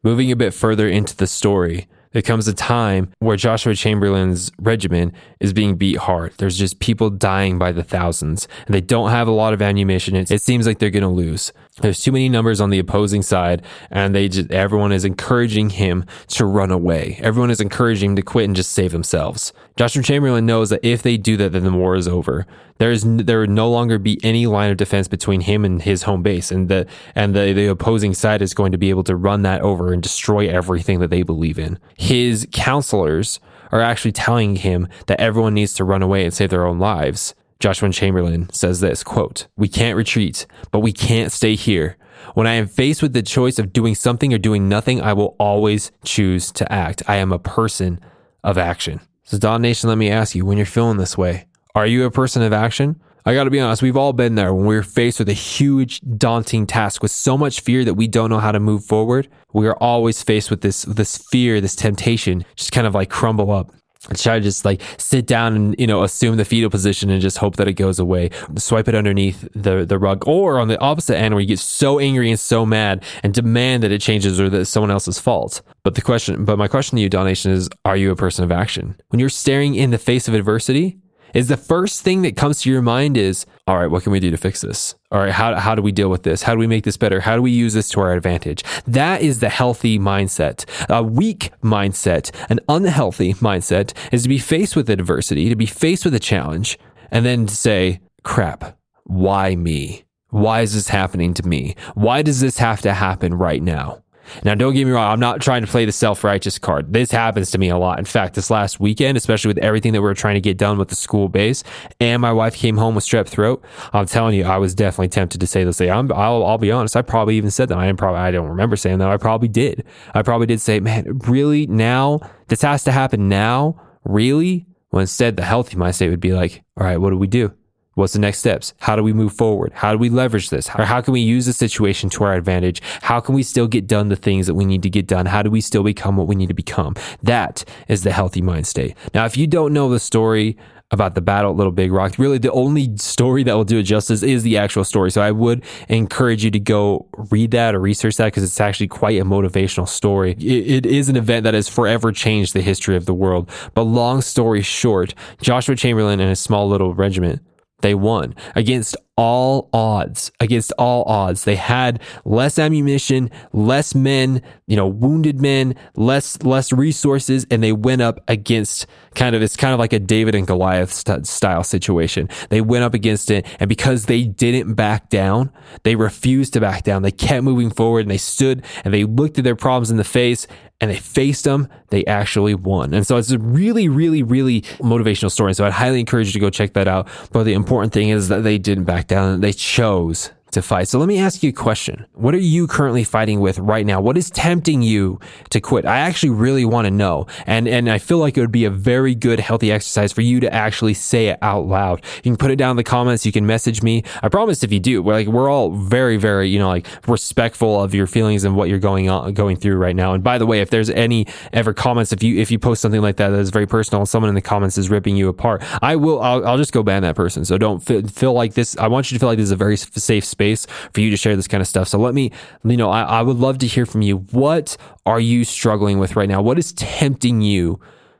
Moving 0.06 0.32
a 0.32 0.36
bit 0.36 0.54
further 0.54 0.88
into 0.88 1.18
the 1.18 1.26
story, 1.26 1.88
there 2.12 2.22
comes 2.22 2.48
a 2.48 2.54
time 2.54 3.12
where 3.18 3.36
Joshua 3.36 3.74
Chamberlain's 3.74 4.52
regiment 4.60 5.16
is 5.40 5.52
being 5.52 5.78
beat 5.78 5.98
hard. 5.98 6.34
There's 6.38 6.60
just 6.60 6.80
people 6.80 7.10
dying 7.10 7.58
by 7.58 7.72
the 7.72 7.82
thousands, 7.82 8.48
and 8.68 8.76
they 8.76 8.82
don't 8.82 9.10
have 9.10 9.28
a 9.28 9.32
lot 9.32 9.56
of 9.56 9.64
ammunition. 9.64 10.16
It, 10.16 10.42
seems 10.44 10.68
like 10.68 10.78
they're 10.78 10.92
going 10.92 11.02
to 11.02 11.10
lose. 11.10 11.52
There's 11.82 12.02
too 12.02 12.12
many 12.12 12.30
numbers 12.30 12.62
on 12.62 12.70
the 12.70 12.78
opposing 12.78 13.24
side, 13.24 13.64
and 13.90 14.14
they 14.14 14.30
just 14.30 14.52
everyone 14.52 14.92
is 14.92 15.06
encouraging 15.06 15.72
him 15.72 16.06
to 16.28 16.46
run 16.46 16.70
away. 16.70 17.18
Everyone 17.24 17.50
is 17.50 17.60
encouraging 17.60 18.12
him 18.12 18.16
to 18.18 18.22
quit 18.22 18.46
and 18.46 18.56
just 18.56 18.74
save 18.74 18.92
themselves. 18.92 19.54
Joshua 19.76 20.04
Chamberlain 20.04 20.46
knows 20.46 20.70
that 20.70 20.86
if 20.86 21.02
they 21.02 21.18
do 21.18 21.36
that, 21.38 21.52
then 21.52 21.64
the 21.64 21.72
war 21.72 21.96
is 21.96 22.08
over. 22.08 22.46
There 22.78 22.92
is 22.92 23.04
there 23.06 23.40
would 23.40 23.50
no 23.50 23.70
longer 23.70 23.98
be 23.98 24.20
any 24.24 24.48
line 24.48 24.70
of 24.70 24.78
defense 24.78 25.08
between 25.08 25.42
him 25.42 25.64
and 25.64 25.82
his 25.82 26.04
home 26.04 26.24
base, 26.24 26.52
and 26.52 26.68
the 26.68 26.86
and 27.14 27.34
the, 27.34 27.54
the 27.54 27.68
opposing 27.68 28.14
side 28.14 28.42
is 28.42 28.54
going 28.54 28.74
to 28.74 28.78
be 28.78 28.90
able 28.90 29.04
to 29.06 29.16
run 29.16 29.44
that 29.44 29.62
over 29.62 29.94
and 29.94 30.04
destroy 30.04 30.50
everything 30.50 31.00
that 31.00 31.10
they 31.10 31.24
believe 31.24 31.58
in. 31.58 31.80
His 31.96 32.48
counselors 32.52 33.40
are 33.72 33.82
actually 33.82 34.12
telling 34.12 34.58
him 34.58 34.88
that 35.08 35.20
everyone 35.20 35.54
needs 35.54 35.74
to 35.76 35.84
run 35.84 36.02
away 36.02 36.26
and 36.26 36.34
save 36.34 36.50
their 36.50 36.66
own 36.66 36.80
lives. 36.80 37.34
Joshua 37.60 37.90
Chamberlain 37.92 38.50
says 38.52 38.82
this 38.82 39.04
quote, 39.04 39.48
We 39.56 39.68
can't 39.68 39.98
retreat, 39.98 40.46
but 40.72 40.80
we 40.80 40.92
can't 40.92 41.32
stay 41.32 41.56
here. 41.56 41.98
When 42.34 42.48
I 42.48 42.54
am 42.54 42.68
faced 42.68 43.02
with 43.02 43.14
the 43.14 43.22
choice 43.22 43.60
of 43.60 43.72
doing 43.72 43.96
something 43.96 44.34
or 44.34 44.38
doing 44.38 44.68
nothing, 44.68 45.02
I 45.02 45.14
will 45.14 45.36
always 45.40 45.92
choose 46.04 46.52
to 46.54 46.72
act. 46.72 47.04
I 47.08 47.18
am 47.18 47.32
a 47.32 47.40
person 47.40 48.00
of 48.44 48.58
action. 48.58 49.00
So, 49.24 49.38
Daw 49.38 49.58
Nation, 49.58 49.90
let 49.90 49.98
me 49.98 50.10
ask 50.10 50.36
you 50.36 50.46
when 50.46 50.58
you're 50.58 50.66
feeling 50.66 50.98
this 50.98 51.18
way, 51.18 51.48
are 51.76 51.86
you 51.86 52.06
a 52.06 52.12
person 52.12 52.42
of 52.42 52.54
action? 52.54 53.00
I 53.28 53.34
got 53.34 53.46
to 53.46 53.50
be 53.50 53.60
honest, 53.60 53.82
we've 53.82 53.98
all 53.98 54.14
been 54.14 54.36
there 54.36 54.54
when 54.54 54.66
we're 54.66 54.84
faced 54.84 55.20
with 55.20 55.30
a 55.30 55.34
huge, 55.34 56.00
daunting 56.18 56.68
task 56.68 57.02
with 57.02 57.12
so 57.12 57.38
much 57.38 57.62
fear 57.62 57.84
that 57.84 57.96
we 57.96 58.08
don't 58.08 58.30
know 58.30 58.40
how 58.40 58.52
to 58.52 58.60
move 58.60 58.86
forward. 58.86 59.28
We 59.52 59.68
are 59.68 59.76
always 59.78 60.22
faced 60.22 60.50
with 60.50 60.62
this, 60.62 60.84
this 60.84 61.18
fear, 61.18 61.60
this 61.60 61.76
temptation, 61.76 62.46
just 62.56 62.72
kind 62.72 62.86
of 62.86 62.94
like 62.94 63.10
crumble 63.10 63.52
up 63.52 63.72
try 64.14 64.38
to 64.38 64.44
just 64.44 64.66
like 64.66 64.82
sit 64.98 65.26
down 65.26 65.56
and 65.56 65.76
you 65.80 65.88
know 65.88 66.04
assume 66.04 66.38
the 66.38 66.46
fetal 66.46 66.70
position 66.70 67.10
and 67.10 67.22
just 67.22 67.38
hope 67.38 67.56
that 67.56 67.68
it 67.68 67.74
goes 67.74 67.98
away 67.98 68.30
swipe 68.56 68.88
it 68.88 68.94
underneath 68.94 69.48
the 69.56 69.86
the 69.86 69.98
rug 69.98 70.28
or 70.28 70.60
on 70.60 70.68
the 70.68 70.80
opposite 70.80 71.18
end 71.18 71.34
where 71.34 71.42
you 71.42 71.48
get 71.48 71.60
so 71.60 72.00
angry 72.00 72.30
and 72.30 72.40
so 72.40 72.66
mad 72.66 73.04
and 73.24 73.34
demand 73.34 73.82
that 73.82 73.92
it 73.92 74.02
changes 74.02 74.40
or 74.40 74.50
that 74.50 74.62
it's 74.62 74.70
someone 74.70 74.92
else's 74.92 75.18
fault 75.18 75.62
but 75.84 75.96
the 75.96 76.02
question 76.02 76.46
but 76.46 76.58
my 76.58 76.68
question 76.68 76.98
to 76.98 77.02
you 77.02 77.10
Daw 77.10 77.24
Nation, 77.24 77.52
is 77.52 77.68
are 77.84 77.98
you 77.98 78.12
a 78.12 78.16
person 78.16 78.44
of 78.44 78.52
action 78.52 78.96
when 79.10 79.20
you're 79.20 79.30
staring 79.30 79.76
in 79.76 79.90
the 79.90 79.98
face 79.98 80.28
of 80.28 80.34
adversity 80.34 81.00
is 81.36 81.50
the 81.50 81.58
first 81.58 82.02
thing 82.02 82.22
that 82.24 82.38
comes 82.38 82.62
to 82.62 82.72
your 82.72 82.82
mind 82.82 83.18
is, 83.18 83.46
all 83.68 83.78
right, 83.78 83.92
what 83.92 84.04
can 84.04 84.12
we 84.12 84.20
do 84.20 84.32
to 84.32 84.38
fix 84.38 84.62
this? 84.62 84.96
All 85.12 85.20
right, 85.20 85.32
how, 85.32 85.54
how 85.56 85.76
do 85.76 85.82
we 85.82 85.92
deal 85.92 86.10
with 86.10 86.24
this? 86.24 86.42
How 86.42 86.54
do 86.54 86.60
we 86.60 86.66
make 86.66 86.86
this 86.86 86.98
better? 86.98 87.20
How 87.20 87.36
do 87.36 87.42
we 87.42 87.52
use 87.52 87.74
this 87.74 87.90
to 87.90 88.00
our 88.00 88.14
advantage? 88.14 88.64
That 88.88 89.22
is 89.22 89.40
the 89.40 89.50
healthy 89.50 90.00
mindset. 90.00 90.66
A 90.90 91.04
weak 91.04 91.52
mindset, 91.62 92.32
an 92.50 92.62
unhealthy 92.70 93.34
mindset 93.36 93.94
is 94.14 94.24
to 94.24 94.30
be 94.30 94.40
faced 94.40 94.76
with 94.76 94.90
adversity, 94.90 95.50
to 95.50 95.56
be 95.56 95.66
faced 95.66 96.06
with 96.06 96.16
a 96.16 96.20
challenge, 96.20 96.80
and 97.12 97.26
then 97.26 97.48
to 97.48 97.56
say, 97.56 98.00
crap, 98.24 98.78
why 99.04 99.56
me? 99.56 100.06
Why 100.30 100.62
is 100.62 100.74
this 100.74 100.88
happening 100.88 101.34
to 101.36 101.48
me? 101.48 101.76
Why 101.96 102.22
does 102.22 102.40
this 102.40 102.58
have 102.60 102.82
to 102.82 102.94
happen 102.94 103.34
right 103.34 103.62
now? 103.62 104.04
Now, 104.44 104.56
don't 104.56 104.74
get 104.74 104.86
me 104.86 104.92
wrong. 104.92 105.12
I'm 105.12 105.20
not 105.20 105.42
trying 105.42 105.62
to 105.62 105.68
play 105.68 105.86
the 105.86 105.92
self 105.92 106.24
righteous 106.24 106.58
card. 106.60 106.94
This 106.94 107.12
happens 107.12 107.52
to 107.52 107.58
me 107.58 107.70
a 107.70 107.78
lot. 107.78 108.00
In 108.00 108.06
fact, 108.06 108.36
this 108.36 108.50
last 108.50 108.80
weekend, 108.80 109.18
especially 109.18 109.50
with 109.50 109.58
everything 109.60 109.94
that 109.94 110.02
we 110.02 110.10
are 110.10 110.14
trying 110.14 110.36
to 110.36 110.42
get 110.42 110.58
done 110.58 110.78
with 110.78 110.90
the 110.90 110.96
school 110.96 111.30
base, 111.30 111.64
and 112.00 112.22
my 112.22 112.32
wife 112.32 112.56
came 112.56 112.78
home 112.78 112.96
with 112.96 113.06
strep 113.06 113.28
throat. 113.28 113.64
I'm 113.94 114.06
telling 114.06 114.36
you, 114.36 114.46
I 114.46 114.58
was 114.58 114.76
definitely 114.76 115.10
tempted 115.10 115.40
to 115.42 115.48
say 115.48 115.64
this. 115.64 115.82
I'm, 115.82 116.12
I'll, 116.12 116.46
I'll 116.46 116.58
be 116.58 116.72
honest. 116.72 116.96
I 116.96 117.02
probably 117.02 117.38
even 117.38 117.52
said 117.52 117.70
that. 117.70 117.78
I 117.78 117.92
probably, 117.94 118.20
I 118.20 118.32
don't 118.32 118.50
remember 118.50 118.76
saying 118.76 119.00
that. 119.00 119.10
I 119.10 119.18
probably 119.18 119.48
did. 119.48 119.84
I 120.14 120.22
probably 120.22 120.48
did 120.48 120.62
say, 120.62 120.80
man, 120.80 121.20
really 121.28 121.68
now? 121.68 122.20
This 122.48 122.62
has 122.62 122.84
to 122.86 122.92
happen 122.92 123.30
now? 123.30 123.82
Really? 124.04 124.66
Well, 124.92 125.02
instead, 125.02 125.36
the 125.36 125.44
healthy 125.44 125.76
mindset 125.76 126.10
would 126.10 126.20
be 126.20 126.34
like, 126.34 126.64
all 126.78 126.86
right, 126.86 126.98
what 126.98 127.10
do 127.10 127.18
we 127.18 127.28
do? 127.28 127.54
What's 127.96 128.12
the 128.12 128.20
next 128.20 128.40
steps? 128.40 128.74
How 128.80 128.98
do 128.98 129.04
we 129.04 129.14
move 129.14 129.32
forward? 129.32 129.72
How 129.74 129.94
do 129.94 129.98
we 129.98 130.10
leverage 130.10 130.50
this? 130.50 130.70
Or 130.78 130.84
how 130.84 131.00
can 131.00 131.14
we 131.14 131.22
use 131.22 131.46
the 131.46 131.54
situation 131.54 132.10
to 132.10 132.26
our 132.26 132.34
advantage? 132.34 132.82
How 133.04 133.22
can 133.22 133.34
we 133.34 133.42
still 133.42 133.68
get 133.68 133.88
done 133.88 134.10
the 134.10 134.18
things 134.18 134.48
that 134.48 134.54
we 134.54 134.66
need 134.66 134.84
to 134.84 134.90
get 134.90 135.08
done? 135.08 135.28
How 135.28 135.42
do 135.42 135.50
we 135.50 135.62
still 135.62 135.82
become 135.82 136.18
what 136.18 136.28
we 136.28 136.36
need 136.36 136.50
to 136.50 136.54
become? 136.54 136.96
That 137.24 137.64
is 137.88 138.04
the 138.04 138.12
healthy 138.12 138.42
mind 138.42 138.68
state. 138.68 138.98
Now, 139.14 139.24
if 139.24 139.38
you 139.38 139.48
don't 139.48 139.72
know 139.72 139.90
the 139.90 140.02
story 140.02 140.58
about 140.92 141.16
the 141.16 141.22
battle 141.22 141.52
at 141.52 141.58
Little 141.58 141.72
Big 141.72 141.90
Rock, 141.90 142.20
really 142.20 142.38
the 142.38 142.52
only 142.52 142.98
story 142.98 143.44
that 143.44 143.56
will 143.56 143.64
do 143.64 143.78
it 143.78 143.84
justice 143.84 144.24
is 144.24 144.44
the 144.44 144.58
actual 144.58 144.84
story. 144.84 145.10
So 145.10 145.22
I 145.22 145.32
would 145.32 145.64
encourage 145.88 146.44
you 146.44 146.52
to 146.52 146.60
go 146.60 147.08
read 147.32 147.52
that 147.52 147.76
or 147.76 147.80
research 147.80 148.18
that 148.18 148.26
because 148.26 148.44
it's 148.44 148.60
actually 148.60 148.90
quite 148.90 149.22
a 149.22 149.24
motivational 149.24 149.88
story. 149.88 150.32
It, 150.34 150.84
it 150.84 150.86
is 150.86 151.08
an 151.08 151.16
event 151.16 151.46
that 151.46 151.54
has 151.54 151.70
forever 151.70 152.12
changed 152.12 152.54
the 152.54 152.62
history 152.62 152.98
of 152.98 153.06
the 153.06 153.14
world. 153.14 153.50
But 153.74 153.84
long 153.84 154.22
story 154.22 154.64
short, 154.64 155.16
Joshua 155.42 155.78
Chamberlain 155.78 156.20
and 156.20 156.28
his 156.28 156.42
small 156.42 156.68
little 156.68 156.94
regiment 156.94 157.42
they 157.82 157.94
won 157.94 158.36
against 158.56 158.96
all 159.18 159.70
odds, 159.72 160.32
against 160.40 160.72
all 160.78 161.04
odds. 161.04 161.44
They 161.44 161.56
had 161.56 162.02
less 162.26 162.60
ammunition, 162.60 163.30
less 163.54 163.96
men, 163.96 164.42
you 164.68 164.76
know, 164.76 164.88
wounded 164.88 165.42
men, 165.42 165.76
less, 165.96 166.42
less 166.44 166.74
resources, 166.74 167.46
and 167.50 167.64
they 167.64 167.72
went 167.72 168.02
up 168.02 168.20
against 168.28 168.88
kind 169.14 169.36
of, 169.36 169.42
it's 169.42 169.56
kind 169.56 169.74
of 169.74 169.80
like 169.80 169.94
a 169.94 170.00
David 170.00 170.36
and 170.36 170.46
Goliath 170.46 170.92
st- 170.92 171.28
style 171.28 171.64
situation. 171.64 172.28
They 172.50 172.60
went 172.60 172.84
up 172.84 172.94
against 172.94 173.32
it. 173.32 173.46
And 173.60 173.70
because 173.70 174.06
they 174.06 174.24
didn't 174.24 174.74
back 174.74 175.10
down, 175.10 175.52
they 175.84 175.96
refused 175.96 176.54
to 176.54 176.60
back 176.60 176.84
down. 176.84 177.04
They 177.04 177.12
kept 177.12 177.44
moving 177.44 177.70
forward 177.70 178.02
and 178.02 178.12
they 178.12 178.18
stood 178.18 178.66
and 178.84 178.94
they 178.94 179.06
looked 179.06 179.38
at 179.38 179.44
their 179.44 179.56
problems 179.56 179.92
in 179.92 179.98
the 179.98 180.04
face 180.04 180.48
and 180.82 180.92
they 180.92 180.98
faced 180.98 181.46
them, 181.46 181.68
they 181.90 182.06
actually 182.06 182.54
won. 182.54 182.94
And 182.94 183.08
so 183.08 183.18
it's 183.18 183.32
a 183.32 183.40
really, 183.40 183.88
really, 183.88 184.24
really 184.24 184.62
motivational 184.80 185.32
story. 185.32 185.54
So 185.54 185.66
I'd 185.66 185.72
highly 185.72 186.00
encourage 186.00 186.28
you 186.28 186.34
to 186.34 186.40
go 186.40 186.50
check 186.50 186.74
that 186.74 186.88
out. 186.88 187.08
But 187.32 187.44
the 187.44 187.54
important 187.54 187.94
thing 187.94 188.10
is 188.10 188.28
that 188.28 188.44
they 188.44 188.58
didn't 188.58 188.84
back 188.84 189.08
down. 189.08 189.42
They 189.42 189.54
chose 189.54 190.32
to 190.56 190.62
fight. 190.62 190.88
So 190.88 191.00
let 191.00 191.08
me 191.08 191.20
ask 191.20 191.44
you 191.44 191.50
a 191.50 191.54
question. 191.54 192.06
What 192.14 192.34
are 192.34 192.40
you 192.40 192.68
currently 192.68 193.04
fighting 193.04 193.40
with 193.40 193.60
right 193.60 193.86
now? 193.86 194.02
What 194.02 194.18
is 194.18 194.30
tempting 194.32 194.82
you 194.82 195.20
to 195.52 195.62
quit? 195.62 195.86
I 195.86 196.00
actually 196.00 196.32
really 196.32 196.66
want 196.66 196.86
to 196.86 196.92
know. 196.92 197.28
And, 197.46 197.68
and 197.68 197.90
I 197.90 198.00
feel 198.00 198.18
like 198.18 198.38
it 198.38 198.42
would 198.42 198.52
be 198.52 198.66
a 198.66 198.70
very 198.70 199.14
good, 199.14 199.40
healthy 199.40 199.72
exercise 199.72 200.12
for 200.12 200.22
you 200.22 200.40
to 200.40 200.52
actually 200.52 200.96
say 200.96 201.28
it 201.28 201.38
out 201.42 201.68
loud. 201.68 202.04
You 202.18 202.32
can 202.32 202.38
put 202.38 202.52
it 202.52 202.56
down 202.56 202.72
in 202.72 202.78
the 202.78 202.84
comments. 202.84 203.26
You 203.26 203.32
can 203.32 203.46
message 203.46 203.84
me. 203.84 204.04
I 204.24 204.30
promise 204.30 204.64
if 204.64 204.72
you 204.72 204.80
do, 204.80 205.04
we're 205.04 205.14
like, 205.14 205.28
we're 205.28 205.50
all 205.50 205.72
very, 205.72 206.18
very, 206.18 206.50
you 206.50 206.58
know, 206.58 206.70
like 206.70 206.88
respectful 207.08 207.82
of 207.82 207.94
your 207.94 208.08
feelings 208.08 208.44
and 208.44 208.56
what 208.56 208.70
you're 208.70 208.80
going 208.80 209.10
on, 209.10 209.34
going 209.34 209.58
through 209.58 209.76
right 209.76 209.96
now. 209.96 210.14
And 210.14 210.24
by 210.24 210.38
the 210.38 210.46
way, 210.46 210.62
if 210.62 210.70
there's 210.70 210.90
any 210.90 211.28
ever 211.54 211.74
comments, 211.74 212.14
if 212.14 212.24
you, 212.24 212.40
if 212.40 212.50
you 212.50 212.58
post 212.58 212.82
something 212.82 213.02
like 213.02 213.18
that 213.18 213.30
that 213.30 213.40
is 213.40 213.50
very 213.50 213.68
personal, 213.68 214.06
someone 214.06 214.30
in 214.30 214.36
the 214.36 214.42
comments 214.42 214.78
is 214.78 214.90
ripping 214.90 215.16
you 215.18 215.28
apart, 215.28 215.62
I 215.82 215.98
will, 215.98 216.22
I'll, 216.22 216.48
I'll 216.48 216.58
just 216.58 216.72
go 216.72 216.82
ban 216.82 217.04
that 217.04 217.16
person. 217.16 217.44
So 217.46 217.58
don't 217.58 217.82
feel, 217.84 218.08
feel 218.08 218.34
like 218.34 218.54
this. 218.54 218.78
I 218.78 218.88
want 218.88 219.12
you 219.12 219.18
to 219.18 219.20
feel 219.20 219.30
like 219.30 219.38
this 219.38 219.46
is 219.46 219.52
a 219.52 219.56
very 219.58 219.76
safe 219.76 220.24
space 220.24 220.45
for 220.94 221.02
you 221.02 221.10
to 221.10 221.18
share 221.18 221.36
this 221.36 221.48
kind 221.48 221.62
of 221.62 221.68
stuff. 221.68 221.88
So 221.88 221.98
let 221.98 222.14
me, 222.14 222.32
you 222.64 222.78
know, 222.78 222.90
I, 222.90 223.02
I 223.02 223.22
would 223.22 223.38
love 223.38 223.58
to 223.60 223.68
hear 223.68 223.86
from 223.86 224.02
you. 224.02 224.18
What 224.18 224.78
are 225.06 225.20
you 225.20 225.44
struggling 225.44 226.00
with 226.00 226.16
right 226.16 226.30
now? 226.30 226.42
What 226.42 226.60
is 226.60 226.74
tempting 226.74 227.42
you 227.42 227.80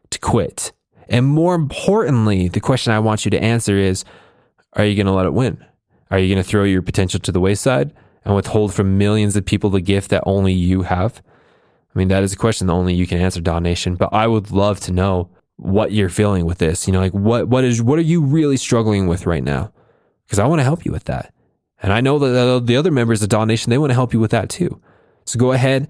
to 0.10 0.20
quit? 0.20 0.72
And 1.08 1.26
more 1.26 1.54
importantly, 1.54 2.48
the 2.48 2.60
question 2.60 2.94
I 2.94 3.00
want 3.00 3.26
you 3.26 3.32
to 3.32 3.44
answer 3.44 3.78
is, 3.78 4.04
are 4.74 4.86
you 4.86 4.96
going 4.96 5.06
to 5.06 5.12
let 5.12 5.26
it 5.26 5.34
win? 5.34 5.64
Are 6.10 6.20
you 6.20 6.34
going 6.34 6.44
to 6.44 6.50
throw 6.50 6.64
your 6.64 6.82
potential 6.82 7.20
to 7.20 7.32
the 7.32 7.40
wayside 7.40 7.94
and 8.24 8.36
withhold 8.36 8.74
from 8.74 8.98
millions 8.98 9.36
of 9.36 9.46
people 9.46 9.70
the 9.70 9.82
gift 9.82 10.10
that 10.10 10.24
only 10.26 10.54
you 10.54 10.84
have? 10.84 11.22
I 11.94 12.00
mean, 12.00 12.08
that 12.10 12.24
is 12.24 12.34
a 12.34 12.38
question 12.38 12.68
that 12.68 12.74
only 12.74 12.94
you 12.94 13.08
can 13.08 13.20
answer, 13.20 13.40
Daw 13.40 13.60
Nation. 13.60 13.96
But 13.96 14.14
I 14.14 14.28
would 14.28 14.52
love 14.52 14.80
to 14.82 14.92
know 14.92 15.30
what 15.58 15.92
you're 15.92 16.10
feeling 16.10 16.46
with 16.46 16.58
this. 16.58 16.88
You 16.88 16.94
know, 16.94 17.00
like 17.00 17.14
what 17.14 17.48
what 17.48 17.64
is 17.64 17.82
what 17.82 18.00
are 18.00 18.04
you 18.04 18.22
really 18.22 18.58
struggling 18.58 19.08
with 19.08 19.26
right 19.26 19.44
now? 19.44 19.72
Because 20.26 20.40
I 20.40 20.48
want 20.48 20.60
to 20.60 20.64
help 20.64 20.86
you 20.86 20.92
with 20.92 21.06
that. 21.06 21.34
And 21.86 21.94
I 21.94 22.02
know 22.02 22.18
that 22.18 22.66
the 22.66 22.78
other 22.78 22.90
members 22.90 23.22
of 23.22 23.30
Daw 23.30 23.46
Nation, 23.46 23.70
they 23.70 23.78
want 23.78 23.92
to 23.92 23.94
help 23.94 24.12
you 24.12 24.20
with 24.20 24.32
that 24.32 24.50
too. 24.50 24.82
So 25.26 25.38
go 25.38 25.52
ahead, 25.52 25.88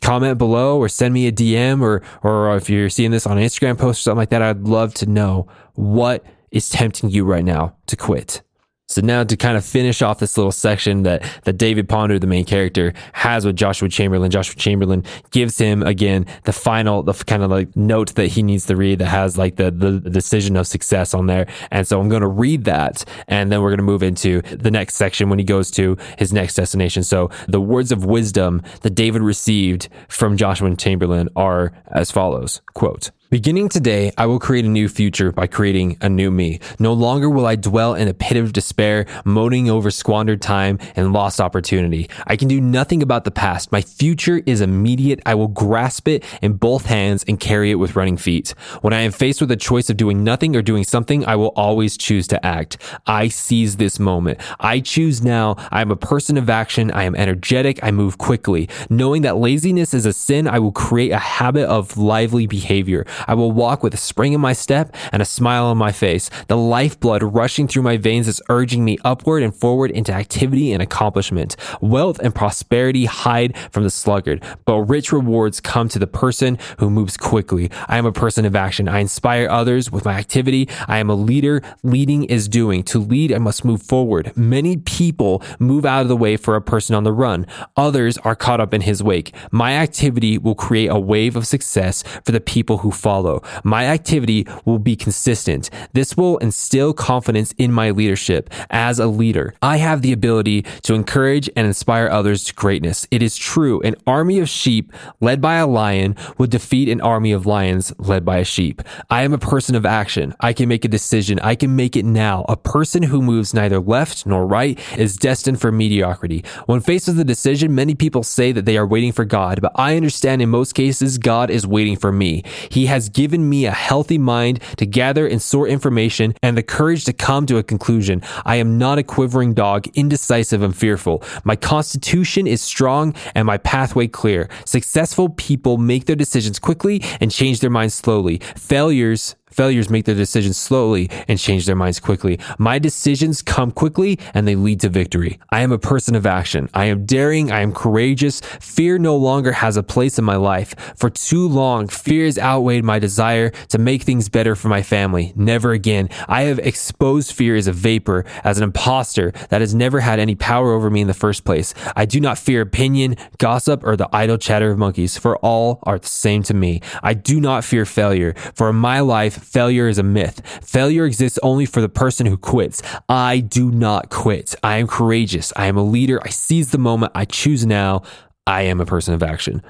comment 0.00 0.36
below 0.36 0.78
or 0.78 0.88
send 0.88 1.14
me 1.14 1.28
a 1.28 1.32
DM 1.32 1.80
or 1.80 2.02
or 2.24 2.56
if 2.56 2.68
you're 2.68 2.90
seeing 2.90 3.12
this 3.12 3.24
on 3.24 3.38
an 3.38 3.44
Instagram 3.44 3.78
post 3.78 4.00
or 4.00 4.02
something 4.02 4.18
like 4.18 4.30
that, 4.30 4.42
I'd 4.42 4.62
love 4.62 4.94
to 4.94 5.06
know 5.06 5.46
what 5.74 6.24
is 6.50 6.68
tempting 6.68 7.10
you 7.10 7.24
right 7.24 7.44
now 7.44 7.76
to 7.86 7.96
quit. 7.96 8.42
So 8.88 9.02
now 9.02 9.22
to 9.22 9.36
kind 9.36 9.58
of 9.58 9.66
finish 9.66 10.00
off 10.00 10.18
this 10.18 10.38
little 10.38 10.50
section 10.50 11.02
that, 11.02 11.22
that 11.44 11.58
David 11.58 11.90
Ponder, 11.90 12.18
the 12.18 12.26
main 12.26 12.46
character, 12.46 12.94
has 13.12 13.44
with 13.44 13.54
Joshua 13.54 13.90
Chamberlain, 13.90 14.30
Joshua 14.30 14.56
Chamberlain 14.56 15.04
gives 15.30 15.58
him 15.58 15.82
again 15.82 16.24
the 16.44 16.54
final, 16.54 17.02
the 17.02 17.12
kind 17.12 17.42
of 17.42 17.50
like 17.50 17.76
note 17.76 18.14
that 18.14 18.28
he 18.28 18.42
needs 18.42 18.64
to 18.66 18.76
read 18.76 19.00
that 19.00 19.06
has 19.06 19.36
like 19.36 19.56
the, 19.56 19.70
the 19.70 20.00
decision 20.00 20.56
of 20.56 20.66
success 20.66 21.12
on 21.12 21.26
there. 21.26 21.46
And 21.70 21.86
so 21.86 22.00
I'm 22.00 22.08
going 22.08 22.22
to 22.22 22.28
read 22.28 22.64
that 22.64 23.04
and 23.28 23.52
then 23.52 23.60
we're 23.60 23.70
going 23.70 23.76
to 23.76 23.84
move 23.84 24.02
into 24.02 24.40
the 24.42 24.70
next 24.70 24.94
section 24.94 25.28
when 25.28 25.38
he 25.38 25.44
goes 25.44 25.70
to 25.72 25.98
his 26.16 26.32
next 26.32 26.54
destination. 26.54 27.02
So 27.02 27.30
the 27.46 27.60
words 27.60 27.92
of 27.92 28.06
wisdom 28.06 28.62
that 28.80 28.94
David 28.94 29.20
received 29.20 29.90
from 30.08 30.38
Joshua 30.38 30.74
Chamberlain 30.76 31.28
are 31.36 31.72
as 31.88 32.10
follows, 32.10 32.62
quote, 32.72 33.10
Beginning 33.30 33.68
today, 33.68 34.10
I 34.16 34.24
will 34.24 34.38
create 34.38 34.64
a 34.64 34.68
new 34.68 34.88
future 34.88 35.32
by 35.32 35.46
creating 35.46 35.98
a 36.00 36.08
new 36.08 36.30
me. 36.30 36.60
No 36.78 36.94
longer 36.94 37.28
will 37.28 37.44
I 37.44 37.56
dwell 37.56 37.94
in 37.94 38.08
a 38.08 38.14
pit 38.14 38.38
of 38.38 38.54
despair, 38.54 39.04
moaning 39.22 39.68
over 39.68 39.90
squandered 39.90 40.40
time 40.40 40.78
and 40.96 41.12
lost 41.12 41.38
opportunity. 41.38 42.08
I 42.26 42.36
can 42.36 42.48
do 42.48 42.58
nothing 42.58 43.02
about 43.02 43.24
the 43.24 43.30
past. 43.30 43.70
My 43.70 43.82
future 43.82 44.40
is 44.46 44.62
immediate. 44.62 45.20
I 45.26 45.34
will 45.34 45.48
grasp 45.48 46.08
it 46.08 46.24
in 46.40 46.54
both 46.54 46.86
hands 46.86 47.22
and 47.28 47.38
carry 47.38 47.70
it 47.70 47.74
with 47.74 47.96
running 47.96 48.16
feet. 48.16 48.54
When 48.80 48.94
I 48.94 49.00
am 49.00 49.12
faced 49.12 49.42
with 49.42 49.50
a 49.50 49.56
choice 49.56 49.90
of 49.90 49.98
doing 49.98 50.24
nothing 50.24 50.56
or 50.56 50.62
doing 50.62 50.84
something, 50.84 51.26
I 51.26 51.36
will 51.36 51.52
always 51.54 51.98
choose 51.98 52.28
to 52.28 52.46
act. 52.46 52.78
I 53.06 53.28
seize 53.28 53.76
this 53.76 53.98
moment. 53.98 54.40
I 54.58 54.80
choose 54.80 55.22
now. 55.22 55.56
I 55.70 55.82
am 55.82 55.90
a 55.90 55.96
person 55.96 56.38
of 56.38 56.48
action. 56.48 56.90
I 56.92 57.02
am 57.02 57.14
energetic. 57.14 57.78
I 57.82 57.90
move 57.90 58.16
quickly. 58.16 58.70
Knowing 58.88 59.20
that 59.20 59.36
laziness 59.36 59.92
is 59.92 60.06
a 60.06 60.14
sin, 60.14 60.48
I 60.48 60.60
will 60.60 60.72
create 60.72 61.10
a 61.10 61.18
habit 61.18 61.66
of 61.66 61.98
lively 61.98 62.46
behavior. 62.46 63.04
I 63.26 63.34
will 63.34 63.52
walk 63.52 63.82
with 63.82 63.94
a 63.94 63.98
spring 63.98 64.32
in 64.32 64.40
my 64.40 64.52
step 64.52 64.94
and 65.12 65.22
a 65.22 65.24
smile 65.24 65.66
on 65.66 65.78
my 65.78 65.92
face. 65.92 66.30
The 66.48 66.56
lifeblood 66.56 67.22
rushing 67.22 67.68
through 67.68 67.82
my 67.82 67.96
veins 67.96 68.28
is 68.28 68.42
urging 68.48 68.84
me 68.84 68.98
upward 69.04 69.42
and 69.42 69.54
forward 69.54 69.90
into 69.90 70.12
activity 70.12 70.72
and 70.72 70.82
accomplishment. 70.82 71.56
Wealth 71.80 72.18
and 72.20 72.34
prosperity 72.34 73.06
hide 73.06 73.56
from 73.70 73.82
the 73.82 73.90
sluggard, 73.90 74.42
but 74.64 74.80
rich 74.82 75.12
rewards 75.12 75.60
come 75.60 75.88
to 75.88 75.98
the 75.98 76.06
person 76.06 76.58
who 76.78 76.90
moves 76.90 77.16
quickly. 77.16 77.70
I 77.88 77.98
am 77.98 78.06
a 78.06 78.12
person 78.12 78.44
of 78.44 78.54
action. 78.54 78.88
I 78.88 79.00
inspire 79.00 79.48
others 79.48 79.90
with 79.90 80.04
my 80.04 80.14
activity. 80.14 80.68
I 80.86 80.98
am 80.98 81.10
a 81.10 81.14
leader. 81.14 81.62
Leading 81.82 82.24
is 82.24 82.48
doing. 82.48 82.82
To 82.84 82.98
lead, 82.98 83.32
I 83.32 83.38
must 83.38 83.64
move 83.64 83.82
forward. 83.82 84.36
Many 84.36 84.76
people 84.76 85.42
move 85.58 85.84
out 85.84 86.02
of 86.02 86.08
the 86.08 86.16
way 86.16 86.36
for 86.36 86.56
a 86.56 86.62
person 86.62 86.94
on 86.94 87.04
the 87.04 87.12
run. 87.12 87.46
Others 87.76 88.18
are 88.18 88.36
caught 88.36 88.60
up 88.60 88.74
in 88.74 88.82
his 88.82 89.02
wake. 89.02 89.34
My 89.50 89.72
activity 89.72 90.38
will 90.38 90.54
create 90.54 90.88
a 90.88 90.98
wave 90.98 91.36
of 91.36 91.46
success 91.46 92.02
for 92.24 92.32
the 92.32 92.40
people 92.40 92.78
who 92.78 92.90
follow 92.90 93.07
follow. 93.08 93.42
My 93.64 93.86
activity 93.86 94.46
will 94.66 94.78
be 94.78 94.94
consistent. 94.94 95.70
This 95.94 96.14
will 96.14 96.36
instill 96.38 96.92
confidence 96.92 97.54
in 97.56 97.72
my 97.72 97.90
leadership 97.90 98.50
as 98.68 98.98
a 98.98 99.06
leader. 99.06 99.54
I 99.62 99.78
have 99.78 100.02
the 100.02 100.12
ability 100.12 100.60
to 100.82 100.92
encourage 100.92 101.48
and 101.56 101.66
inspire 101.66 102.08
others 102.08 102.44
to 102.44 102.54
greatness. 102.54 103.06
It 103.10 103.22
is 103.22 103.34
true. 103.34 103.80
An 103.80 103.96
army 104.06 104.40
of 104.40 104.48
sheep 104.50 104.92
led 105.20 105.40
by 105.40 105.54
a 105.54 105.66
lion 105.66 106.16
would 106.36 106.50
defeat 106.50 106.90
an 106.90 107.00
army 107.00 107.32
of 107.32 107.46
lions 107.46 107.94
led 107.98 108.26
by 108.26 108.38
a 108.38 108.44
sheep. 108.44 108.82
I 109.08 109.22
am 109.22 109.32
a 109.32 109.38
person 109.38 109.74
of 109.74 109.86
action. 109.86 110.34
I 110.40 110.52
can 110.52 110.68
make 110.68 110.84
a 110.84 110.88
decision. 110.98 111.40
I 111.40 111.54
can 111.54 111.74
make 111.74 111.96
it 111.96 112.04
now. 112.04 112.44
A 112.46 112.58
person 112.58 113.04
who 113.04 113.22
moves 113.22 113.54
neither 113.54 113.80
left 113.80 114.26
nor 114.26 114.46
right 114.46 114.78
is 114.98 115.16
destined 115.16 115.62
for 115.62 115.72
mediocrity. 115.72 116.44
When 116.66 116.82
faced 116.82 117.08
with 117.08 117.18
a 117.20 117.24
decision, 117.24 117.74
many 117.74 117.94
people 117.94 118.22
say 118.22 118.52
that 118.52 118.66
they 118.66 118.76
are 118.76 118.86
waiting 118.86 119.12
for 119.12 119.24
God, 119.24 119.62
but 119.62 119.72
I 119.76 119.96
understand 119.96 120.42
in 120.42 120.50
most 120.50 120.74
cases, 120.74 121.16
God 121.16 121.48
is 121.50 121.66
waiting 121.66 121.96
for 121.96 122.12
me. 122.12 122.42
He 122.70 122.84
has 122.86 122.97
given 123.06 123.50
me 123.50 123.66
a 123.66 123.70
healthy 123.70 124.16
mind 124.16 124.60
to 124.78 124.86
gather 124.86 125.26
and 125.26 125.42
sort 125.42 125.68
information 125.68 126.34
and 126.42 126.56
the 126.56 126.62
courage 126.62 127.04
to 127.04 127.12
come 127.12 127.44
to 127.46 127.58
a 127.58 127.62
conclusion. 127.62 128.22
I 128.46 128.56
am 128.56 128.78
not 128.78 128.96
a 128.96 129.02
quivering 129.02 129.52
dog, 129.52 129.86
indecisive 129.94 130.62
and 130.62 130.74
fearful. 130.74 131.22
My 131.44 131.54
constitution 131.54 132.46
is 132.46 132.62
strong 132.62 133.14
and 133.34 133.44
my 133.44 133.58
pathway 133.58 134.08
clear. 134.08 134.48
Successful 134.64 135.28
people 135.28 135.76
make 135.76 136.06
their 136.06 136.16
decisions 136.16 136.58
quickly 136.58 137.02
and 137.20 137.30
change 137.30 137.60
their 137.60 137.68
minds 137.68 137.94
slowly. 137.94 138.38
Failures 138.56 139.36
Failures 139.50 139.90
make 139.90 140.04
their 140.04 140.14
decisions 140.14 140.56
slowly 140.56 141.10
and 141.26 141.38
change 141.38 141.66
their 141.66 141.76
minds 141.76 142.00
quickly. 142.00 142.38
My 142.58 142.78
decisions 142.78 143.42
come 143.42 143.70
quickly 143.70 144.18
and 144.34 144.46
they 144.46 144.56
lead 144.56 144.80
to 144.80 144.88
victory. 144.88 145.38
I 145.50 145.60
am 145.60 145.72
a 145.72 145.78
person 145.78 146.14
of 146.14 146.26
action. 146.26 146.68
I 146.74 146.86
am 146.86 147.06
daring. 147.06 147.50
I 147.50 147.60
am 147.60 147.72
courageous. 147.72 148.40
Fear 148.60 148.98
no 148.98 149.16
longer 149.16 149.52
has 149.52 149.76
a 149.76 149.82
place 149.82 150.18
in 150.18 150.24
my 150.24 150.36
life. 150.36 150.74
For 150.96 151.10
too 151.10 151.48
long, 151.48 151.88
fear 151.88 152.24
has 152.24 152.38
outweighed 152.38 152.84
my 152.84 152.98
desire 152.98 153.50
to 153.68 153.78
make 153.78 154.02
things 154.02 154.28
better 154.28 154.54
for 154.54 154.68
my 154.68 154.82
family. 154.82 155.32
Never 155.36 155.72
again. 155.72 156.08
I 156.28 156.42
have 156.42 156.58
exposed 156.58 157.32
fear 157.32 157.56
as 157.56 157.66
a 157.66 157.72
vapor, 157.72 158.24
as 158.44 158.58
an 158.58 158.64
impostor 158.64 159.32
that 159.50 159.60
has 159.60 159.74
never 159.74 160.00
had 160.00 160.18
any 160.18 160.34
power 160.34 160.72
over 160.72 160.90
me 160.90 161.00
in 161.00 161.06
the 161.06 161.14
first 161.14 161.44
place. 161.44 161.74
I 161.96 162.04
do 162.04 162.20
not 162.20 162.38
fear 162.38 162.60
opinion, 162.60 163.16
gossip, 163.38 163.84
or 163.84 163.96
the 163.96 164.08
idle 164.12 164.38
chatter 164.38 164.70
of 164.70 164.78
monkeys, 164.78 165.16
for 165.18 165.36
all 165.38 165.80
are 165.84 165.98
the 165.98 166.06
same 166.06 166.42
to 166.44 166.54
me. 166.54 166.80
I 167.02 167.14
do 167.14 167.40
not 167.40 167.64
fear 167.64 167.84
failure, 167.84 168.34
for 168.54 168.70
in 168.70 168.76
my 168.76 169.00
life, 169.00 169.37
failure 169.38 169.88
is 169.88 169.98
a 169.98 170.02
myth. 170.02 170.42
Failure 170.64 171.04
exists 171.04 171.38
only 171.42 171.66
for 171.66 171.80
the 171.80 171.88
person 171.88 172.26
who 172.26 172.36
quits. 172.36 172.82
I 173.08 173.40
do 173.40 173.70
not 173.70 174.10
quit. 174.10 174.54
I 174.62 174.78
am 174.78 174.86
courageous. 174.86 175.52
I 175.56 175.66
am 175.66 175.76
a 175.76 175.82
leader. 175.82 176.20
I 176.24 176.30
seize 176.30 176.70
the 176.70 176.78
moment. 176.78 177.12
I 177.14 177.24
choose 177.24 177.66
now. 177.66 178.02
I 178.46 178.62
am 178.62 178.80
a 178.80 178.86
person 178.86 179.14
of 179.14 179.22
action. 179.22 179.62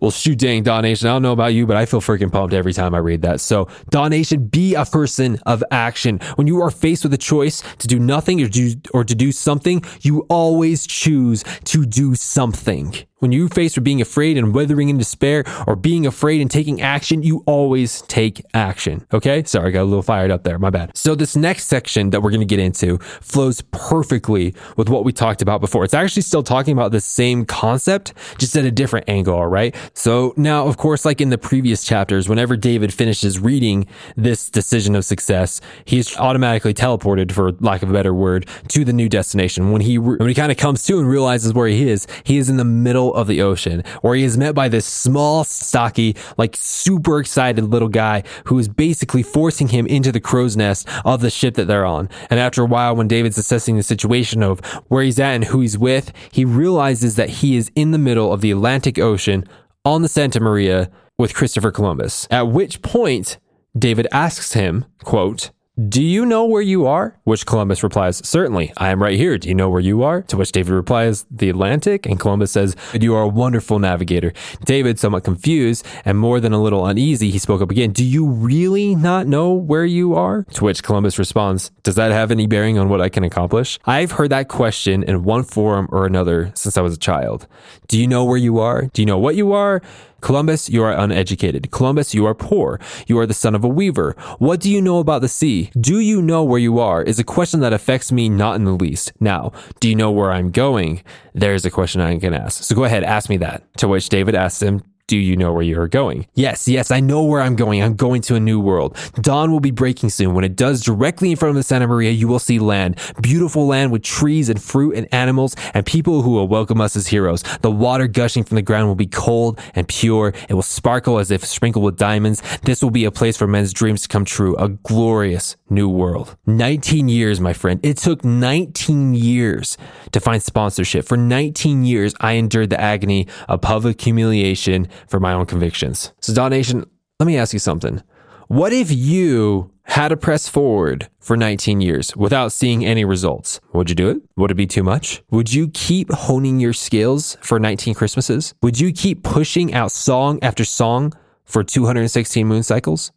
Well, 0.00 0.10
shoot 0.10 0.38
dang, 0.38 0.62
Daw 0.62 0.80
Nation. 0.80 1.08
I 1.08 1.12
don't 1.12 1.22
know 1.22 1.32
about 1.32 1.54
you, 1.54 1.66
but 1.66 1.76
I 1.76 1.86
feel 1.86 2.00
freaking 2.00 2.30
pumped 2.30 2.52
every 2.52 2.72
time 2.72 2.94
I 2.94 2.98
read 2.98 3.22
that. 3.22 3.40
So, 3.40 3.68
Daw 3.90 4.08
Nation, 4.08 4.46
be 4.46 4.74
a 4.74 4.84
person 4.84 5.40
of 5.46 5.64
action. 5.70 6.18
When 6.34 6.46
you 6.46 6.60
are 6.60 6.70
faced 6.70 7.04
with 7.04 7.14
a 7.14 7.18
choice 7.18 7.62
to 7.78 7.86
do 7.86 7.98
nothing 7.98 8.42
or, 8.42 8.48
do, 8.48 8.74
or 8.92 9.04
to 9.04 9.14
do 9.14 9.32
something, 9.32 9.82
you 10.02 10.26
always 10.28 10.86
choose 10.86 11.44
to 11.64 11.86
do 11.86 12.14
something. 12.14 12.94
When 13.18 13.32
you 13.32 13.48
face 13.48 13.76
with 13.76 13.84
being 13.84 14.02
afraid 14.02 14.36
and 14.36 14.54
withering 14.54 14.90
in 14.90 14.98
despair 14.98 15.44
or 15.66 15.74
being 15.74 16.06
afraid 16.06 16.42
and 16.42 16.50
taking 16.50 16.82
action, 16.82 17.22
you 17.22 17.42
always 17.46 18.02
take 18.02 18.44
action. 18.52 19.06
Okay. 19.10 19.42
Sorry, 19.44 19.68
I 19.68 19.70
got 19.70 19.82
a 19.82 19.84
little 19.84 20.02
fired 20.02 20.30
up 20.30 20.42
there. 20.42 20.58
My 20.58 20.68
bad. 20.68 20.94
So 20.94 21.14
this 21.14 21.34
next 21.34 21.64
section 21.64 22.10
that 22.10 22.20
we're 22.20 22.30
going 22.30 22.40
to 22.40 22.46
get 22.46 22.58
into 22.58 22.98
flows 22.98 23.62
perfectly 23.70 24.54
with 24.76 24.90
what 24.90 25.06
we 25.06 25.14
talked 25.14 25.40
about 25.40 25.62
before. 25.62 25.82
It's 25.82 25.94
actually 25.94 26.22
still 26.22 26.42
talking 26.42 26.74
about 26.74 26.92
the 26.92 27.00
same 27.00 27.46
concept, 27.46 28.12
just 28.36 28.54
at 28.54 28.66
a 28.66 28.70
different 28.70 29.08
angle. 29.08 29.34
All 29.34 29.46
right. 29.46 29.74
So 29.94 30.34
now, 30.36 30.66
of 30.66 30.76
course, 30.76 31.06
like 31.06 31.22
in 31.22 31.30
the 31.30 31.38
previous 31.38 31.84
chapters, 31.84 32.28
whenever 32.28 32.54
David 32.54 32.92
finishes 32.92 33.38
reading 33.38 33.86
this 34.16 34.50
decision 34.50 34.94
of 34.94 35.06
success, 35.06 35.62
he's 35.86 36.14
automatically 36.18 36.74
teleported, 36.74 37.32
for 37.32 37.52
lack 37.60 37.82
of 37.82 37.88
a 37.88 37.94
better 37.94 38.12
word, 38.12 38.46
to 38.68 38.84
the 38.84 38.92
new 38.92 39.08
destination. 39.08 39.72
When 39.72 39.80
he, 39.80 39.96
when 39.96 40.28
he 40.28 40.34
kind 40.34 40.52
of 40.52 40.58
comes 40.58 40.84
to 40.84 40.98
and 40.98 41.08
realizes 41.08 41.54
where 41.54 41.66
he 41.66 41.88
is, 41.88 42.06
he 42.22 42.36
is 42.36 42.50
in 42.50 42.58
the 42.58 42.64
middle 42.64 43.05
middle 43.06 43.20
of 43.20 43.26
the 43.26 43.42
ocean 43.42 43.82
where 44.02 44.14
he 44.14 44.24
is 44.24 44.36
met 44.36 44.54
by 44.54 44.68
this 44.68 44.86
small, 44.86 45.44
stocky, 45.44 46.16
like 46.36 46.56
super 46.56 47.20
excited 47.20 47.64
little 47.64 47.88
guy 47.88 48.22
who 48.46 48.58
is 48.58 48.68
basically 48.68 49.22
forcing 49.22 49.68
him 49.68 49.86
into 49.86 50.12
the 50.12 50.20
crow's 50.20 50.56
nest 50.56 50.88
of 51.04 51.20
the 51.20 51.30
ship 51.30 51.54
that 51.54 51.66
they're 51.66 51.86
on. 51.86 52.08
And 52.30 52.40
after 52.40 52.62
a 52.62 52.66
while, 52.66 52.96
when 52.96 53.08
David's 53.08 53.38
assessing 53.38 53.76
the 53.76 53.82
situation 53.82 54.42
of 54.42 54.60
where 54.88 55.04
he's 55.04 55.20
at 55.20 55.34
and 55.34 55.44
who 55.44 55.60
he's 55.60 55.78
with, 55.78 56.12
he 56.32 56.44
realizes 56.44 57.16
that 57.16 57.28
he 57.28 57.56
is 57.56 57.70
in 57.74 57.92
the 57.92 57.98
middle 57.98 58.32
of 58.32 58.40
the 58.40 58.50
Atlantic 58.50 58.98
Ocean 58.98 59.44
on 59.84 60.02
the 60.02 60.08
Santa 60.08 60.40
Maria 60.40 60.90
with 61.18 61.34
Christopher 61.34 61.70
Columbus. 61.70 62.26
At 62.30 62.48
which 62.48 62.82
point, 62.82 63.38
David 63.78 64.06
asks 64.10 64.54
him, 64.54 64.84
quote, 65.04 65.50
do 65.76 66.02
you 66.02 66.24
know 66.24 66.46
where 66.46 66.62
you 66.62 66.86
are? 66.86 67.14
Which 67.24 67.44
Columbus 67.44 67.82
replies, 67.82 68.26
Certainly, 68.26 68.72
I 68.78 68.88
am 68.88 69.02
right 69.02 69.18
here. 69.18 69.36
Do 69.36 69.50
you 69.50 69.54
know 69.54 69.68
where 69.68 69.80
you 69.80 70.02
are? 70.04 70.22
To 70.22 70.38
which 70.38 70.50
David 70.50 70.72
replies, 70.72 71.26
The 71.30 71.50
Atlantic. 71.50 72.06
And 72.06 72.18
Columbus 72.18 72.50
says, 72.50 72.74
You 72.94 73.14
are 73.14 73.24
a 73.24 73.28
wonderful 73.28 73.78
navigator. 73.78 74.32
David, 74.64 74.98
somewhat 74.98 75.24
confused 75.24 75.86
and 76.06 76.18
more 76.18 76.40
than 76.40 76.54
a 76.54 76.62
little 76.62 76.86
uneasy, 76.86 77.30
he 77.30 77.38
spoke 77.38 77.60
up 77.60 77.70
again, 77.70 77.92
Do 77.92 78.06
you 78.06 78.26
really 78.26 78.94
not 78.94 79.26
know 79.26 79.52
where 79.52 79.84
you 79.84 80.14
are? 80.14 80.44
To 80.54 80.64
which 80.64 80.82
Columbus 80.82 81.18
responds, 81.18 81.70
Does 81.82 81.96
that 81.96 82.10
have 82.10 82.30
any 82.30 82.46
bearing 82.46 82.78
on 82.78 82.88
what 82.88 83.02
I 83.02 83.10
can 83.10 83.22
accomplish? 83.22 83.78
I've 83.84 84.12
heard 84.12 84.30
that 84.30 84.48
question 84.48 85.02
in 85.02 85.24
one 85.24 85.44
form 85.44 85.88
or 85.92 86.06
another 86.06 86.52
since 86.54 86.78
I 86.78 86.80
was 86.80 86.94
a 86.94 86.98
child. 86.98 87.46
Do 87.86 88.00
you 88.00 88.06
know 88.06 88.24
where 88.24 88.38
you 88.38 88.60
are? 88.60 88.86
Do 88.94 89.02
you 89.02 89.06
know 89.06 89.18
what 89.18 89.36
you 89.36 89.52
are? 89.52 89.82
Columbus, 90.20 90.68
you 90.68 90.82
are 90.82 90.92
uneducated. 90.92 91.70
Columbus, 91.70 92.14
you 92.14 92.26
are 92.26 92.34
poor. 92.34 92.80
You 93.06 93.18
are 93.18 93.26
the 93.26 93.34
son 93.34 93.54
of 93.54 93.64
a 93.64 93.68
weaver. 93.68 94.16
What 94.38 94.60
do 94.60 94.70
you 94.70 94.80
know 94.80 94.98
about 94.98 95.20
the 95.20 95.28
sea? 95.28 95.70
Do 95.78 96.00
you 96.00 96.20
know 96.22 96.42
where 96.42 96.58
you 96.58 96.78
are? 96.78 97.02
Is 97.02 97.18
a 97.18 97.24
question 97.24 97.60
that 97.60 97.72
affects 97.72 98.10
me 98.10 98.28
not 98.28 98.56
in 98.56 98.64
the 98.64 98.72
least. 98.72 99.12
Now, 99.20 99.52
do 99.80 99.88
you 99.88 99.94
know 99.94 100.10
where 100.10 100.32
I'm 100.32 100.50
going? 100.50 101.02
There's 101.34 101.64
a 101.64 101.70
question 101.70 102.00
I 102.00 102.18
can 102.18 102.34
ask. 102.34 102.64
So 102.64 102.74
go 102.74 102.84
ahead, 102.84 103.04
ask 103.04 103.28
me 103.28 103.36
that. 103.38 103.62
To 103.78 103.88
which 103.88 104.08
David 104.08 104.34
asks 104.34 104.62
him, 104.62 104.82
do 105.06 105.16
you 105.16 105.36
know 105.36 105.52
where 105.52 105.62
you 105.62 105.80
are 105.80 105.86
going? 105.86 106.26
Yes, 106.34 106.66
yes, 106.66 106.90
I 106.90 106.98
know 106.98 107.22
where 107.22 107.40
I'm 107.40 107.54
going. 107.54 107.82
I'm 107.82 107.94
going 107.94 108.22
to 108.22 108.34
a 108.34 108.40
new 108.40 108.58
world. 108.58 108.96
Dawn 109.20 109.52
will 109.52 109.60
be 109.60 109.70
breaking 109.70 110.10
soon. 110.10 110.34
When 110.34 110.44
it 110.44 110.56
does, 110.56 110.82
directly 110.82 111.30
in 111.30 111.36
front 111.36 111.50
of 111.50 111.56
the 111.56 111.62
Santa 111.62 111.86
Maria, 111.86 112.10
you 112.10 112.26
will 112.26 112.40
see 112.40 112.58
land. 112.58 112.98
Beautiful 113.22 113.66
land 113.66 113.92
with 113.92 114.02
trees 114.02 114.48
and 114.48 114.60
fruit 114.60 114.96
and 114.96 115.06
animals 115.12 115.54
and 115.74 115.86
people 115.86 116.22
who 116.22 116.30
will 116.30 116.48
welcome 116.48 116.80
us 116.80 116.96
as 116.96 117.06
heroes. 117.06 117.44
The 117.60 117.70
water 117.70 118.08
gushing 118.08 118.42
from 118.42 118.56
the 118.56 118.62
ground 118.62 118.88
will 118.88 118.96
be 118.96 119.06
cold 119.06 119.60
and 119.74 119.86
pure. 119.86 120.34
It 120.48 120.54
will 120.54 120.62
sparkle 120.62 121.18
as 121.18 121.30
if 121.30 121.44
sprinkled 121.44 121.84
with 121.84 121.96
diamonds. 121.96 122.42
This 122.62 122.82
will 122.82 122.90
be 122.90 123.04
a 123.04 123.12
place 123.12 123.36
for 123.36 123.46
men's 123.46 123.72
dreams 123.72 124.02
to 124.02 124.08
come 124.08 124.24
true. 124.24 124.56
A 124.56 124.70
glorious 124.70 125.56
new 125.70 125.88
world. 125.88 126.36
19 126.46 127.08
years, 127.08 127.40
my 127.40 127.52
friend. 127.52 127.78
It 127.84 127.98
took 127.98 128.24
19 128.24 129.14
years 129.14 129.78
to 130.10 130.18
find 130.18 130.42
sponsorship. 130.42 131.06
For 131.06 131.16
19 131.16 131.84
years, 131.84 132.12
I 132.20 132.32
endured 132.32 132.70
the 132.70 132.80
agony 132.80 133.28
of 133.48 133.60
public 133.60 134.00
humiliation 134.00 134.88
for 135.08 135.20
my 135.20 135.32
own 135.32 135.46
convictions. 135.46 136.12
So, 136.20 136.34
Daw 136.34 136.48
Nation, 136.48 136.84
let 137.20 137.26
me 137.26 137.36
ask 137.36 137.52
you 137.52 137.58
something. 137.58 138.02
What 138.48 138.72
if 138.72 138.92
you 138.92 139.72
had 139.84 140.08
to 140.08 140.16
press 140.16 140.48
forward 140.48 141.08
for 141.18 141.36
19 141.36 141.80
years 141.80 142.14
without 142.16 142.52
seeing 142.52 142.84
any 142.84 143.04
results? 143.04 143.60
Would 143.72 143.88
you 143.88 143.96
do 143.96 144.08
it? 144.10 144.18
Would 144.36 144.50
it 144.50 144.54
be 144.54 144.66
too 144.66 144.82
much? 144.82 145.22
Would 145.30 145.52
you 145.52 145.68
keep 145.68 146.12
honing 146.12 146.60
your 146.60 146.72
skills 146.72 147.36
for 147.40 147.58
19 147.58 147.94
Christmases? 147.94 148.54
Would 148.62 148.78
you 148.78 148.92
keep 148.92 149.22
pushing 149.22 149.74
out 149.74 149.92
song 149.92 150.38
after 150.42 150.64
song 150.64 151.12
for 151.44 151.64
216 151.64 152.46
moon 152.46 152.62
cycles? 152.62 153.12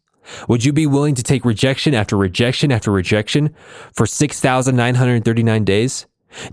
Would 0.48 0.64
you 0.64 0.72
be 0.72 0.86
willing 0.86 1.14
to 1.14 1.22
take 1.22 1.44
rejection 1.44 1.94
after 1.94 2.16
rejection 2.16 2.70
after 2.72 2.90
rejection 2.90 3.54
for 3.92 4.06
6,939 4.06 5.64
days? 5.64 6.06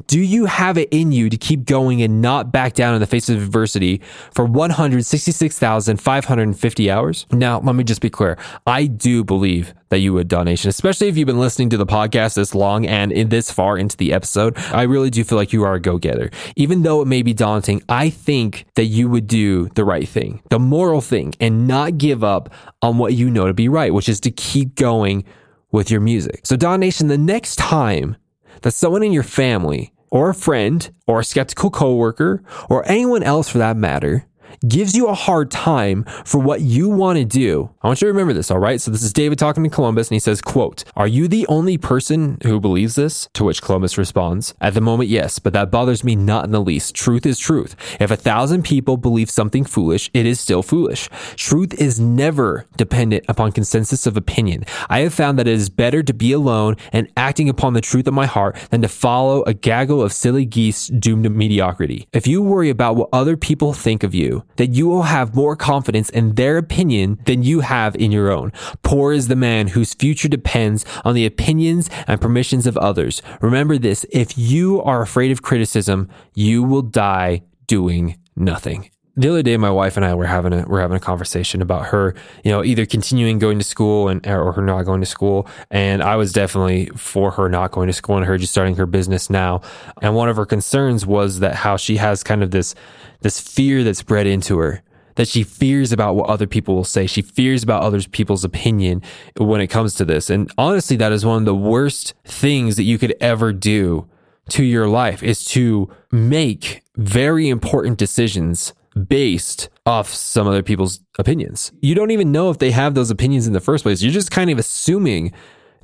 Do 0.07 0.19
you 0.19 0.45
have 0.45 0.77
it 0.77 0.89
in 0.91 1.11
you 1.11 1.29
to 1.29 1.37
keep 1.37 1.65
going 1.65 2.01
and 2.01 2.21
not 2.21 2.51
back 2.51 2.73
down 2.73 2.93
in 2.93 3.01
the 3.01 3.07
face 3.07 3.29
of 3.29 3.37
adversity 3.37 4.01
for 4.33 4.45
166,550 4.45 6.91
hours? 6.91 7.25
Now, 7.31 7.59
let 7.59 7.75
me 7.75 7.83
just 7.83 8.01
be 8.01 8.09
clear. 8.09 8.37
I 8.65 8.87
do 8.87 9.23
believe 9.23 9.73
that 9.89 9.99
you 9.99 10.13
would, 10.13 10.27
Daw 10.27 10.43
Nation, 10.43 10.69
especially 10.69 11.07
if 11.07 11.17
you've 11.17 11.27
been 11.27 11.39
listening 11.39 11.69
to 11.69 11.77
the 11.77 11.85
podcast 11.85 12.35
this 12.35 12.53
long 12.53 12.85
and 12.85 13.11
in 13.11 13.29
this 13.29 13.51
far 13.51 13.77
into 13.77 13.97
the 13.97 14.13
episode. 14.13 14.57
I 14.73 14.83
really 14.83 15.09
do 15.09 15.23
feel 15.23 15.37
like 15.37 15.53
you 15.53 15.63
are 15.63 15.75
a 15.75 15.79
go 15.79 15.97
getter. 15.97 16.29
Even 16.55 16.83
though 16.83 17.01
it 17.01 17.05
may 17.05 17.21
be 17.21 17.33
daunting, 17.33 17.81
I 17.87 18.09
think 18.09 18.65
that 18.75 18.85
you 18.85 19.09
would 19.09 19.27
do 19.27 19.69
the 19.75 19.85
right 19.85 20.07
thing, 20.07 20.41
the 20.49 20.59
moral 20.59 21.01
thing, 21.01 21.33
and 21.39 21.67
not 21.67 21.97
give 21.97 22.23
up 22.23 22.49
on 22.81 22.97
what 22.97 23.13
you 23.13 23.29
know 23.29 23.47
to 23.47 23.53
be 23.53 23.69
right, 23.69 23.93
which 23.93 24.09
is 24.09 24.19
to 24.21 24.31
keep 24.31 24.75
going 24.75 25.23
with 25.71 25.91
your 25.91 26.01
music. 26.01 26.41
So, 26.43 26.55
Daw 26.55 26.77
Nation 26.77 27.07
the 27.07 27.17
next 27.17 27.57
time 27.57 28.15
that 28.61 28.71
someone 28.71 29.03
in 29.03 29.13
your 29.13 29.23
family 29.23 29.93
or 30.09 30.29
a 30.29 30.35
friend 30.35 30.89
or 31.05 31.19
a 31.19 31.23
skeptical 31.23 31.69
coworker 31.69 32.43
or 32.69 32.87
anyone 32.87 33.23
else 33.23 33.49
for 33.49 33.57
that 33.57 33.77
matter 33.77 34.25
gives 34.67 34.95
you 34.95 35.07
a 35.07 35.13
hard 35.13 35.51
time 35.51 36.03
for 36.25 36.39
what 36.39 36.61
you 36.61 36.89
want 36.89 37.17
to 37.17 37.25
do. 37.25 37.69
I 37.81 37.87
want 37.87 38.01
you 38.01 38.07
to 38.07 38.11
remember 38.11 38.33
this, 38.33 38.51
all 38.51 38.59
right? 38.59 38.79
So 38.81 38.91
this 38.91 39.03
is 39.03 39.13
David 39.13 39.39
talking 39.39 39.63
to 39.63 39.69
Columbus 39.69 40.09
and 40.09 40.15
he 40.15 40.19
says, 40.19 40.41
quote, 40.41 40.83
Are 40.95 41.07
you 41.07 41.27
the 41.27 41.45
only 41.47 41.77
person 41.77 42.37
who 42.43 42.59
believes 42.59 42.95
this? 42.95 43.29
To 43.33 43.43
which 43.43 43.61
Columbus 43.61 43.97
responds, 43.97 44.53
At 44.61 44.73
the 44.73 44.81
moment, 44.81 45.09
yes, 45.09 45.39
but 45.39 45.53
that 45.53 45.71
bothers 45.71 46.03
me 46.03 46.15
not 46.15 46.45
in 46.45 46.51
the 46.51 46.61
least. 46.61 46.95
Truth 46.95 47.25
is 47.25 47.39
truth. 47.39 47.75
If 47.99 48.11
a 48.11 48.15
thousand 48.15 48.63
people 48.63 48.97
believe 48.97 49.29
something 49.29 49.63
foolish, 49.63 50.09
it 50.13 50.25
is 50.25 50.39
still 50.39 50.63
foolish. 50.63 51.09
Truth 51.35 51.73
is 51.75 51.99
never 51.99 52.65
dependent 52.75 53.25
upon 53.27 53.51
consensus 53.51 54.05
of 54.05 54.17
opinion. 54.17 54.65
I 54.89 54.99
have 54.99 55.13
found 55.13 55.39
that 55.39 55.47
it 55.47 55.53
is 55.53 55.69
better 55.69 56.03
to 56.03 56.13
be 56.13 56.31
alone 56.31 56.75
and 56.91 57.11
acting 57.15 57.49
upon 57.49 57.73
the 57.73 57.81
truth 57.81 58.07
of 58.07 58.13
my 58.13 58.25
heart 58.25 58.57
than 58.69 58.81
to 58.81 58.87
follow 58.87 59.43
a 59.43 59.53
gaggle 59.53 60.01
of 60.01 60.13
silly 60.13 60.45
geese 60.45 60.87
doomed 60.87 61.23
to 61.23 61.29
mediocrity. 61.29 62.07
If 62.11 62.27
you 62.27 62.41
worry 62.41 62.69
about 62.69 62.95
what 62.95 63.09
other 63.13 63.37
people 63.37 63.73
think 63.73 64.03
of 64.03 64.13
you, 64.13 64.36
that 64.57 64.73
you 64.73 64.87
will 64.87 65.03
have 65.03 65.35
more 65.35 65.55
confidence 65.55 66.09
in 66.09 66.35
their 66.35 66.57
opinion 66.57 67.19
than 67.25 67.43
you 67.43 67.61
have 67.61 67.95
in 67.95 68.11
your 68.11 68.31
own. 68.31 68.51
Poor 68.83 69.13
is 69.13 69.27
the 69.27 69.35
man 69.35 69.67
whose 69.67 69.93
future 69.93 70.27
depends 70.27 70.85
on 71.03 71.15
the 71.15 71.25
opinions 71.25 71.89
and 72.07 72.21
permissions 72.21 72.67
of 72.67 72.77
others. 72.77 73.21
Remember 73.41 73.77
this, 73.77 74.05
if 74.11 74.37
you 74.37 74.81
are 74.81 75.01
afraid 75.01 75.31
of 75.31 75.41
criticism, 75.41 76.09
you 76.33 76.63
will 76.63 76.81
die 76.81 77.43
doing 77.67 78.17
nothing 78.35 78.89
the 79.17 79.29
other 79.29 79.41
day 79.41 79.57
my 79.57 79.71
wife 79.71 79.97
and 79.97 80.05
I 80.05 80.13
were 80.13 80.27
having 80.27 80.53
a 80.53 80.63
we're 80.67 80.79
having 80.79 80.95
a 80.95 81.01
conversation 81.01 81.61
about 81.61 81.87
her, 81.87 82.13
you 82.43 82.51
know, 82.51 82.63
either 82.63 82.85
continuing 82.85 83.39
going 83.39 83.57
to 83.57 83.63
school 83.63 84.07
and 84.07 84.25
or 84.27 84.51
her 84.51 84.61
not 84.61 84.83
going 84.83 85.01
to 85.01 85.07
school. 85.07 85.47
And 85.71 86.03
I 86.03 86.15
was 86.15 86.31
definitely 86.31 86.85
for 86.95 87.31
her 87.31 87.49
not 87.49 87.71
going 87.71 87.87
to 87.87 87.93
school 87.93 88.17
and 88.17 88.25
her 88.25 88.37
just 88.37 88.53
starting 88.53 88.75
her 88.75 88.85
business 88.85 89.29
now. 89.29 89.61
And 90.03 90.15
one 90.15 90.29
of 90.29 90.37
her 90.37 90.45
concerns 90.45 91.05
was 91.05 91.39
that 91.39 91.55
how 91.55 91.77
she 91.77 91.97
has 91.97 92.23
kind 92.23 92.43
of 92.43 92.51
this 92.51 92.75
this 93.21 93.39
fear 93.39 93.83
that's 93.83 94.03
bred 94.03 94.27
into 94.27 94.59
her 94.59 94.83
that 95.15 95.27
she 95.27 95.41
fears 95.41 95.91
about 95.91 96.15
what 96.15 96.29
other 96.29 96.45
people 96.45 96.75
will 96.75 96.83
say. 96.83 97.07
She 97.07 97.23
fears 97.23 97.63
about 97.63 97.81
other 97.81 97.99
people's 98.03 98.43
opinion 98.43 99.01
when 99.35 99.61
it 99.61 99.65
comes 99.65 99.95
to 99.95 100.05
this. 100.05 100.29
And 100.29 100.51
honestly, 100.59 100.95
that 100.97 101.11
is 101.11 101.25
one 101.25 101.39
of 101.39 101.45
the 101.45 101.55
worst 101.55 102.13
things 102.23 102.75
that 102.75 102.83
you 102.83 102.99
could 102.99 103.15
ever 103.19 103.51
do 103.51 104.07
to 104.49 104.63
your 104.63 104.87
life 104.87 105.23
is 105.23 105.43
to 105.45 105.89
make 106.11 106.83
very 106.95 107.49
important 107.49 107.97
decisions 107.97 108.73
based 108.97 109.69
off 109.85 110.09
some 110.09 110.47
other 110.47 110.63
people's 110.63 111.01
opinions. 111.17 111.71
You 111.81 111.95
don't 111.95 112.11
even 112.11 112.31
know 112.31 112.49
if 112.49 112.59
they 112.59 112.71
have 112.71 112.93
those 112.93 113.09
opinions 113.09 113.47
in 113.47 113.53
the 113.53 113.59
first 113.59 113.83
place. 113.83 114.01
You're 114.01 114.11
just 114.11 114.31
kind 114.31 114.49
of 114.49 114.59
assuming 114.59 115.31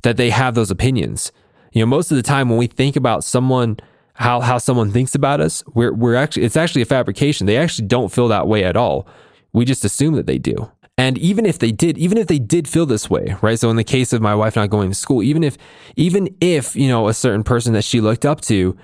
that 0.02 0.16
they 0.16 0.30
have 0.30 0.54
those 0.54 0.70
opinions. 0.70 1.32
You 1.72 1.80
know, 1.80 1.86
most 1.86 2.10
of 2.10 2.16
the 2.16 2.22
time 2.22 2.48
when 2.48 2.58
we 2.58 2.66
think 2.66 2.96
about 2.96 3.24
someone 3.24 3.78
how 4.14 4.40
how 4.40 4.58
someone 4.58 4.92
thinks 4.92 5.14
about 5.14 5.40
us, 5.40 5.64
we're 5.74 5.92
we're 5.92 6.14
actually 6.14 6.44
it's 6.44 6.56
actually 6.56 6.82
a 6.82 6.86
fabrication. 6.86 7.46
They 7.46 7.56
actually 7.56 7.88
don't 7.88 8.12
feel 8.12 8.28
that 8.28 8.46
way 8.46 8.64
at 8.64 8.76
all. 8.76 9.08
We 9.52 9.64
just 9.64 9.84
assume 9.84 10.14
that 10.14 10.26
they 10.26 10.38
do. 10.38 10.70
And 10.96 11.18
even 11.18 11.44
if 11.44 11.58
they 11.58 11.72
did, 11.72 11.98
even 11.98 12.18
if 12.18 12.28
they 12.28 12.38
did 12.38 12.68
feel 12.68 12.86
this 12.86 13.10
way, 13.10 13.36
right? 13.42 13.58
So 13.58 13.68
in 13.70 13.76
the 13.76 13.84
case 13.84 14.12
of 14.12 14.22
my 14.22 14.34
wife 14.34 14.54
not 14.54 14.70
going 14.70 14.90
to 14.90 14.94
school, 14.94 15.22
even 15.22 15.42
if 15.42 15.58
even 15.96 16.34
if, 16.40 16.76
you 16.76 16.88
know, 16.88 17.08
a 17.08 17.14
certain 17.14 17.42
person 17.42 17.72
that 17.72 17.82
she 17.82 18.00
looked 18.00 18.24
up 18.24 18.40
to, 18.42 18.76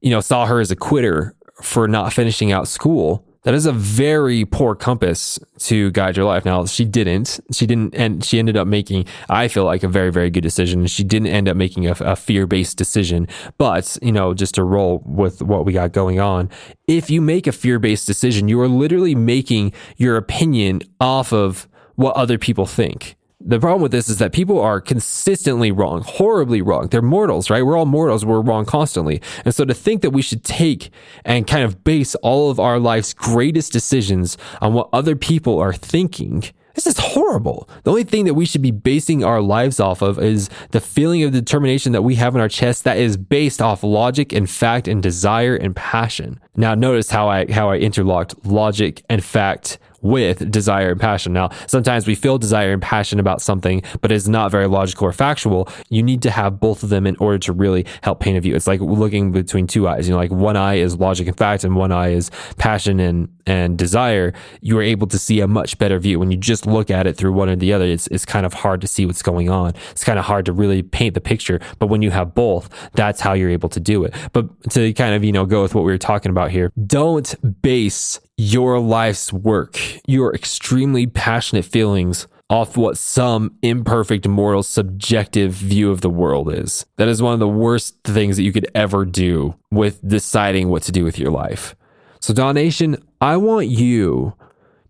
you 0.00 0.10
know, 0.10 0.20
saw 0.20 0.44
her 0.44 0.60
as 0.60 0.70
a 0.70 0.76
quitter 0.76 1.34
for 1.62 1.88
not 1.88 2.12
finishing 2.12 2.52
out 2.52 2.68
school, 2.68 3.26
that 3.44 3.54
is 3.54 3.66
a 3.66 3.72
very 3.72 4.44
poor 4.44 4.74
compass 4.74 5.38
to 5.58 5.90
guide 5.92 6.16
your 6.16 6.26
life. 6.26 6.44
Now, 6.44 6.66
she 6.66 6.84
didn't. 6.84 7.40
She 7.52 7.66
didn't, 7.66 7.94
and 7.94 8.24
she 8.24 8.38
ended 8.38 8.56
up 8.56 8.66
making, 8.66 9.06
I 9.28 9.48
feel 9.48 9.64
like, 9.64 9.82
a 9.82 9.88
very, 9.88 10.10
very 10.10 10.30
good 10.30 10.42
decision. 10.42 10.86
She 10.86 11.04
didn't 11.04 11.28
end 11.28 11.48
up 11.48 11.56
making 11.56 11.86
a, 11.86 11.92
a 12.00 12.16
fear 12.16 12.46
based 12.46 12.76
decision. 12.76 13.28
But, 13.56 13.96
you 14.02 14.12
know, 14.12 14.34
just 14.34 14.54
to 14.56 14.64
roll 14.64 15.02
with 15.06 15.42
what 15.42 15.64
we 15.64 15.72
got 15.72 15.92
going 15.92 16.20
on, 16.20 16.50
if 16.88 17.10
you 17.10 17.20
make 17.20 17.46
a 17.46 17.52
fear 17.52 17.78
based 17.78 18.06
decision, 18.06 18.48
you 18.48 18.60
are 18.60 18.68
literally 18.68 19.14
making 19.14 19.72
your 19.96 20.16
opinion 20.16 20.80
off 21.00 21.32
of 21.32 21.68
what 21.96 22.16
other 22.16 22.38
people 22.38 22.66
think 22.66 23.16
the 23.44 23.60
problem 23.60 23.82
with 23.82 23.92
this 23.92 24.08
is 24.08 24.18
that 24.18 24.32
people 24.32 24.58
are 24.58 24.80
consistently 24.80 25.70
wrong, 25.70 26.02
horribly 26.02 26.62
wrong. 26.62 26.88
They're 26.88 27.02
mortals, 27.02 27.50
right? 27.50 27.62
We're 27.64 27.76
all 27.76 27.84
mortals. 27.84 28.24
We're 28.24 28.40
wrong 28.40 28.64
constantly. 28.64 29.20
And 29.44 29.54
so 29.54 29.64
to 29.64 29.74
think 29.74 30.00
that 30.02 30.10
we 30.10 30.22
should 30.22 30.44
take 30.44 30.90
and 31.24 31.46
kind 31.46 31.62
of 31.64 31.84
base 31.84 32.14
all 32.16 32.50
of 32.50 32.58
our 32.58 32.78
life's 32.78 33.12
greatest 33.12 33.72
decisions 33.72 34.38
on 34.62 34.72
what 34.72 34.88
other 34.92 35.14
people 35.14 35.58
are 35.58 35.74
thinking, 35.74 36.44
This 36.74 36.86
is 36.88 36.98
horrible. 36.98 37.68
The 37.84 37.90
only 37.90 38.02
thing 38.02 38.24
that 38.24 38.34
we 38.34 38.46
should 38.46 38.62
be 38.62 38.72
basing 38.72 39.22
our 39.22 39.40
lives 39.40 39.78
off 39.78 40.02
of 40.02 40.18
is 40.18 40.50
the 40.70 40.80
feeling 40.80 41.22
of 41.22 41.30
determination 41.32 41.92
that 41.92 42.02
we 42.02 42.16
have 42.16 42.34
in 42.34 42.40
our 42.40 42.48
chest 42.48 42.82
that 42.84 42.96
is 42.96 43.16
based 43.16 43.62
off 43.62 43.84
logic 43.84 44.32
and 44.32 44.50
fact 44.50 44.88
and 44.88 45.02
desire 45.02 45.54
and 45.54 45.76
passion. 45.76 46.40
Now 46.56 46.74
notice 46.74 47.10
how 47.10 47.28
I 47.28 47.50
how 47.50 47.70
I 47.70 47.76
interlocked 47.76 48.44
logic 48.44 49.04
and 49.08 49.22
fact 49.22 49.78
with 50.04 50.50
desire 50.50 50.92
and 50.92 51.00
passion. 51.00 51.32
Now, 51.32 51.48
sometimes 51.66 52.06
we 52.06 52.14
feel 52.14 52.38
desire 52.38 52.72
and 52.72 52.82
passion 52.82 53.18
about 53.18 53.42
something, 53.42 53.82
but 54.02 54.12
it's 54.12 54.28
not 54.28 54.50
very 54.50 54.68
logical 54.68 55.08
or 55.08 55.12
factual. 55.12 55.68
You 55.88 56.02
need 56.02 56.22
to 56.22 56.30
have 56.30 56.60
both 56.60 56.82
of 56.84 56.90
them 56.90 57.06
in 57.06 57.16
order 57.16 57.38
to 57.38 57.52
really 57.52 57.86
help 58.02 58.20
paint 58.20 58.36
a 58.36 58.40
view. 58.40 58.54
It's 58.54 58.66
like 58.66 58.80
looking 58.80 59.32
between 59.32 59.66
two 59.66 59.88
eyes. 59.88 60.06
You 60.06 60.12
know, 60.12 60.18
like 60.18 60.30
one 60.30 60.56
eye 60.56 60.74
is 60.74 60.96
logic 60.96 61.26
and 61.26 61.36
fact, 61.36 61.64
and 61.64 61.74
one 61.74 61.90
eye 61.90 62.10
is 62.10 62.30
passion 62.58 63.00
and 63.00 63.28
and 63.46 63.76
desire. 63.76 64.32
You 64.60 64.78
are 64.78 64.82
able 64.82 65.06
to 65.08 65.18
see 65.18 65.40
a 65.40 65.48
much 65.48 65.78
better 65.78 65.98
view 65.98 66.18
when 66.18 66.30
you 66.30 66.36
just 66.36 66.66
look 66.66 66.90
at 66.90 67.06
it 67.06 67.16
through 67.16 67.32
one 67.32 67.48
or 67.48 67.56
the 67.56 67.72
other. 67.72 67.86
It's 67.86 68.06
it's 68.08 68.26
kind 68.26 68.44
of 68.44 68.52
hard 68.52 68.80
to 68.82 68.86
see 68.86 69.06
what's 69.06 69.22
going 69.22 69.48
on. 69.48 69.74
It's 69.90 70.04
kind 70.04 70.18
of 70.18 70.26
hard 70.26 70.44
to 70.46 70.52
really 70.52 70.82
paint 70.82 71.14
the 71.14 71.20
picture. 71.20 71.60
But 71.78 71.86
when 71.86 72.02
you 72.02 72.10
have 72.10 72.34
both, 72.34 72.68
that's 72.92 73.20
how 73.20 73.32
you're 73.32 73.50
able 73.50 73.70
to 73.70 73.80
do 73.80 74.04
it. 74.04 74.14
But 74.32 74.70
to 74.70 74.92
kind 74.92 75.14
of 75.14 75.24
you 75.24 75.32
know 75.32 75.46
go 75.46 75.62
with 75.62 75.74
what 75.74 75.84
we 75.84 75.92
were 75.92 75.98
talking 75.98 76.30
about 76.30 76.50
here, 76.50 76.72
don't 76.86 77.34
base 77.62 78.20
your 78.36 78.80
life's 78.80 79.32
work, 79.32 79.78
your 80.06 80.34
extremely 80.34 81.06
passionate 81.06 81.64
feelings 81.64 82.26
off 82.50 82.76
what 82.76 82.98
some 82.98 83.56
imperfect, 83.62 84.28
mortal, 84.28 84.62
subjective 84.62 85.52
view 85.52 85.90
of 85.90 86.02
the 86.02 86.10
world 86.10 86.52
is. 86.52 86.84
That 86.96 87.08
is 87.08 87.22
one 87.22 87.32
of 87.32 87.40
the 87.40 87.48
worst 87.48 87.96
things 88.04 88.36
that 88.36 88.42
you 88.42 88.52
could 88.52 88.68
ever 88.74 89.04
do 89.04 89.54
with 89.70 90.06
deciding 90.06 90.68
what 90.68 90.82
to 90.82 90.92
do 90.92 91.04
with 91.04 91.18
your 91.18 91.30
life. 91.30 91.74
So, 92.20 92.34
Daw 92.34 92.52
Nation, 92.52 92.96
I 93.20 93.36
want 93.36 93.68
you 93.68 94.34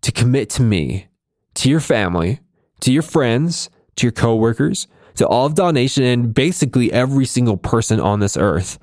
to 0.03 0.13
commit 0.13 0.51
to 0.51 0.63
me, 0.63 1.07
to 1.55 1.71
your 1.71 1.81
family, 1.81 2.41
to 2.81 2.93
your 2.93 3.03
friends, 3.03 3.71
to 3.97 4.07
your 4.07 4.13
coworkers, 4.13 4.87
to 5.17 5.27
all 5.27 5.47
of 5.47 5.55
Daw 5.55 5.71
Nation, 5.71 6.05
and 6.05 6.35
basically 6.35 6.93
every 6.93 7.27
single 7.27 7.57
person 7.57 8.01
on 8.01 8.21
this 8.21 8.37
earth 8.37 8.79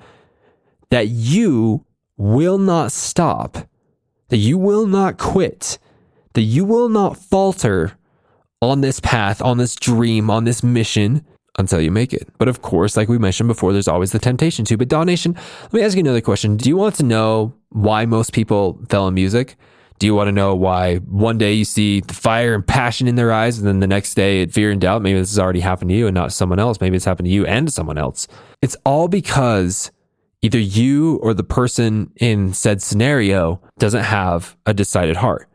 that 0.90 1.08
you 1.08 1.84
will 2.16 2.58
not 2.58 2.92
stop 2.92 3.68
that 4.32 4.38
you 4.38 4.56
will 4.56 4.86
not 4.86 5.18
quit, 5.18 5.78
that 6.32 6.40
you 6.40 6.64
will 6.64 6.88
not 6.88 7.18
falter 7.18 7.92
on 8.62 8.80
this 8.80 8.98
path, 8.98 9.42
on 9.42 9.58
this 9.58 9.76
dream, 9.76 10.30
on 10.30 10.44
this 10.44 10.62
mission 10.62 11.22
until 11.58 11.82
you 11.82 11.90
make 11.90 12.14
it. 12.14 12.26
But 12.38 12.48
of 12.48 12.62
course, 12.62 12.96
like 12.96 13.10
we 13.10 13.18
mentioned 13.18 13.48
before, 13.48 13.74
there's 13.74 13.88
always 13.88 14.10
the 14.12 14.18
temptation 14.18 14.64
to. 14.64 14.78
But 14.78 14.88
Daw 14.88 15.04
Nation, 15.04 15.36
let 15.64 15.72
me 15.74 15.82
ask 15.82 15.96
you 15.96 16.00
another 16.00 16.22
question. 16.22 16.56
Do 16.56 16.70
you 16.70 16.78
want 16.78 16.94
to 16.94 17.02
know 17.02 17.52
why 17.68 18.06
most 18.06 18.32
people 18.32 18.80
fell 18.88 19.06
in 19.06 19.12
music? 19.12 19.56
Do 19.98 20.06
you 20.06 20.14
want 20.14 20.28
to 20.28 20.32
know 20.32 20.54
why 20.54 20.96
one 20.96 21.36
day 21.36 21.52
you 21.52 21.66
see 21.66 22.00
the 22.00 22.14
fire 22.14 22.54
and 22.54 22.66
passion 22.66 23.08
in 23.08 23.16
their 23.16 23.32
eyes, 23.32 23.58
and 23.58 23.68
then 23.68 23.80
the 23.80 23.86
next 23.86 24.14
day 24.14 24.40
it 24.40 24.50
fear 24.50 24.70
and 24.70 24.80
doubt? 24.80 25.02
Maybe 25.02 25.18
this 25.18 25.32
has 25.32 25.38
already 25.38 25.60
happened 25.60 25.90
to 25.90 25.94
you 25.94 26.06
and 26.06 26.14
not 26.14 26.32
someone 26.32 26.58
else. 26.58 26.80
Maybe 26.80 26.96
it's 26.96 27.04
happened 27.04 27.26
to 27.26 27.30
you 27.30 27.44
and 27.44 27.70
someone 27.70 27.98
else. 27.98 28.28
It's 28.62 28.78
all 28.86 29.08
because 29.08 29.90
either 30.42 30.58
you 30.58 31.16
or 31.16 31.32
the 31.32 31.44
person 31.44 32.12
in 32.16 32.52
said 32.52 32.82
scenario 32.82 33.60
doesn't 33.78 34.04
have 34.04 34.56
a 34.66 34.74
decided 34.74 35.16
heart. 35.16 35.48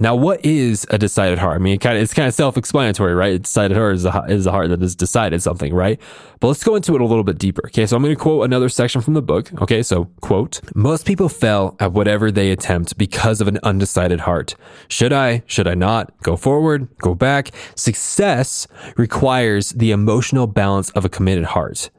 Now, 0.00 0.16
what 0.16 0.44
is 0.44 0.84
a 0.90 0.98
decided 0.98 1.38
heart? 1.38 1.54
I 1.54 1.58
mean, 1.62 1.74
it 1.74 1.80
kind 1.80 1.96
of, 1.96 2.02
it's 2.02 2.12
kind 2.12 2.26
of 2.26 2.34
self-explanatory, 2.34 3.14
right? 3.14 3.34
A 3.34 3.38
decided 3.38 3.76
heart 3.76 3.94
is 3.94 4.04
a, 4.04 4.24
is 4.28 4.44
a 4.44 4.50
heart 4.50 4.68
that 4.70 4.80
has 4.80 4.96
decided 4.96 5.40
something, 5.40 5.72
right? 5.72 6.00
But 6.40 6.48
let's 6.48 6.64
go 6.64 6.74
into 6.74 6.96
it 6.96 7.00
a 7.00 7.04
little 7.04 7.22
bit 7.22 7.38
deeper. 7.38 7.62
Okay, 7.66 7.86
so 7.86 7.94
I'm 7.94 8.02
going 8.02 8.14
to 8.14 8.20
quote 8.20 8.44
another 8.44 8.68
section 8.68 9.00
from 9.00 9.14
the 9.14 9.22
book. 9.22 9.52
Okay, 9.62 9.84
so 9.84 10.06
quote: 10.20 10.60
Most 10.74 11.06
people 11.06 11.28
fail 11.28 11.76
at 11.78 11.92
whatever 11.92 12.32
they 12.32 12.50
attempt 12.50 12.98
because 12.98 13.40
of 13.40 13.46
an 13.46 13.60
undecided 13.62 14.20
heart. 14.20 14.56
Should 14.88 15.12
I? 15.12 15.44
Should 15.46 15.68
I 15.68 15.74
not? 15.74 16.12
Go 16.22 16.34
forward? 16.36 16.88
Go 16.98 17.14
back? 17.14 17.52
Success 17.76 18.66
requires 18.96 19.70
the 19.70 19.92
emotional 19.92 20.48
balance 20.48 20.90
of 20.90 21.04
a 21.04 21.08
committed 21.08 21.44
heart. 21.44 21.90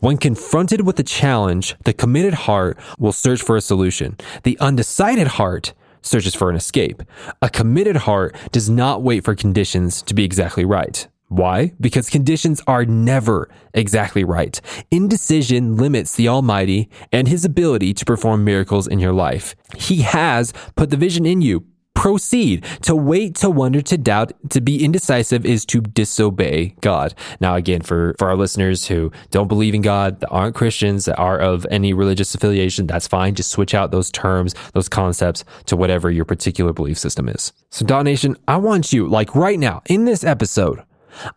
When 0.00 0.16
confronted 0.16 0.86
with 0.86 0.98
a 0.98 1.02
challenge, 1.02 1.76
the 1.84 1.92
committed 1.92 2.34
heart 2.34 2.78
will 2.98 3.12
search 3.12 3.42
for 3.42 3.56
a 3.56 3.60
solution. 3.60 4.16
The 4.42 4.58
undecided 4.60 5.26
heart 5.26 5.74
searches 6.02 6.34
for 6.34 6.50
an 6.50 6.56
escape. 6.56 7.02
A 7.42 7.50
committed 7.50 7.96
heart 7.96 8.36
does 8.52 8.68
not 8.68 9.02
wait 9.02 9.24
for 9.24 9.34
conditions 9.34 10.02
to 10.02 10.14
be 10.14 10.24
exactly 10.24 10.64
right. 10.64 11.08
Why? 11.28 11.72
Because 11.80 12.10
conditions 12.10 12.60
are 12.66 12.84
never 12.84 13.48
exactly 13.72 14.22
right. 14.22 14.60
Indecision 14.90 15.76
limits 15.76 16.14
the 16.14 16.28
Almighty 16.28 16.88
and 17.10 17.26
His 17.26 17.44
ability 17.44 17.94
to 17.94 18.04
perform 18.04 18.44
miracles 18.44 18.86
in 18.86 18.98
your 18.98 19.12
life. 19.12 19.56
He 19.76 20.02
has 20.02 20.52
put 20.76 20.90
the 20.90 20.96
vision 20.96 21.26
in 21.26 21.40
you, 21.40 21.64
proceed. 22.04 22.62
To 22.82 22.94
wait, 22.94 23.34
to 23.36 23.48
wonder, 23.48 23.80
to 23.80 23.96
doubt, 23.96 24.32
to 24.50 24.60
be 24.60 24.84
indecisive 24.84 25.46
is 25.46 25.64
to 25.64 25.80
disobey 25.80 26.76
God. 26.82 27.14
Now, 27.40 27.54
again, 27.54 27.80
for, 27.80 28.14
for 28.18 28.28
our 28.28 28.36
listeners 28.36 28.88
who 28.88 29.10
don't 29.30 29.48
believe 29.48 29.72
in 29.72 29.80
God, 29.80 30.20
that 30.20 30.28
aren't 30.28 30.54
Christians, 30.54 31.06
that 31.06 31.16
are 31.16 31.38
of 31.38 31.66
any 31.70 31.94
religious 31.94 32.34
affiliation, 32.34 32.86
that's 32.86 33.08
fine. 33.08 33.34
Just 33.34 33.50
switch 33.50 33.72
out 33.72 33.90
those 33.90 34.10
terms, 34.10 34.54
those 34.74 34.86
concepts 34.86 35.46
to 35.64 35.76
whatever 35.76 36.10
your 36.10 36.26
particular 36.26 36.74
belief 36.74 36.98
system 36.98 37.26
is. 37.26 37.54
So, 37.70 37.86
Daw 37.86 38.02
Nation, 38.02 38.36
I 38.46 38.58
want 38.58 38.92
you, 38.92 39.08
like 39.08 39.34
right 39.34 39.58
now, 39.58 39.80
in 39.86 40.04
this 40.04 40.24
episode, 40.24 40.82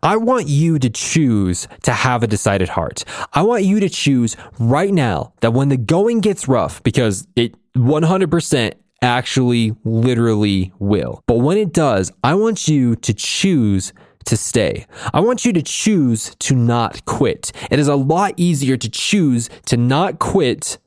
I 0.02 0.18
want 0.18 0.48
you 0.48 0.78
to 0.80 0.90
choose 0.90 1.66
to 1.84 1.92
have 1.92 2.22
a 2.22 2.26
decided 2.26 2.68
heart. 2.68 3.04
I 3.32 3.40
want 3.40 3.64
you 3.64 3.80
to 3.80 3.88
choose 3.88 4.36
right 4.58 4.92
now 4.92 5.32
that 5.40 5.54
when 5.54 5.70
the 5.70 5.78
going 5.78 6.20
gets 6.20 6.46
rough, 6.46 6.82
because 6.82 7.26
it 7.36 7.54
100% 7.74 8.74
actually 9.02 9.74
literally 9.84 10.72
will. 10.78 11.22
But 11.26 11.38
when 11.38 11.56
it 11.56 11.72
does, 11.72 12.10
I 12.24 12.34
want 12.34 12.68
you 12.68 12.96
to 12.96 13.14
choose 13.14 13.92
to 14.26 14.36
stay. 14.36 14.86
I 15.14 15.20
want 15.20 15.44
you 15.44 15.52
to 15.52 15.62
choose 15.62 16.34
to 16.40 16.54
not 16.54 17.04
quit. 17.04 17.52
It 17.70 17.78
is 17.78 17.88
a 17.88 17.96
lot 17.96 18.34
easier 18.36 18.76
to 18.76 18.88
choose 18.88 19.48
to 19.66 19.76
not 19.76 20.18
quit 20.18 20.78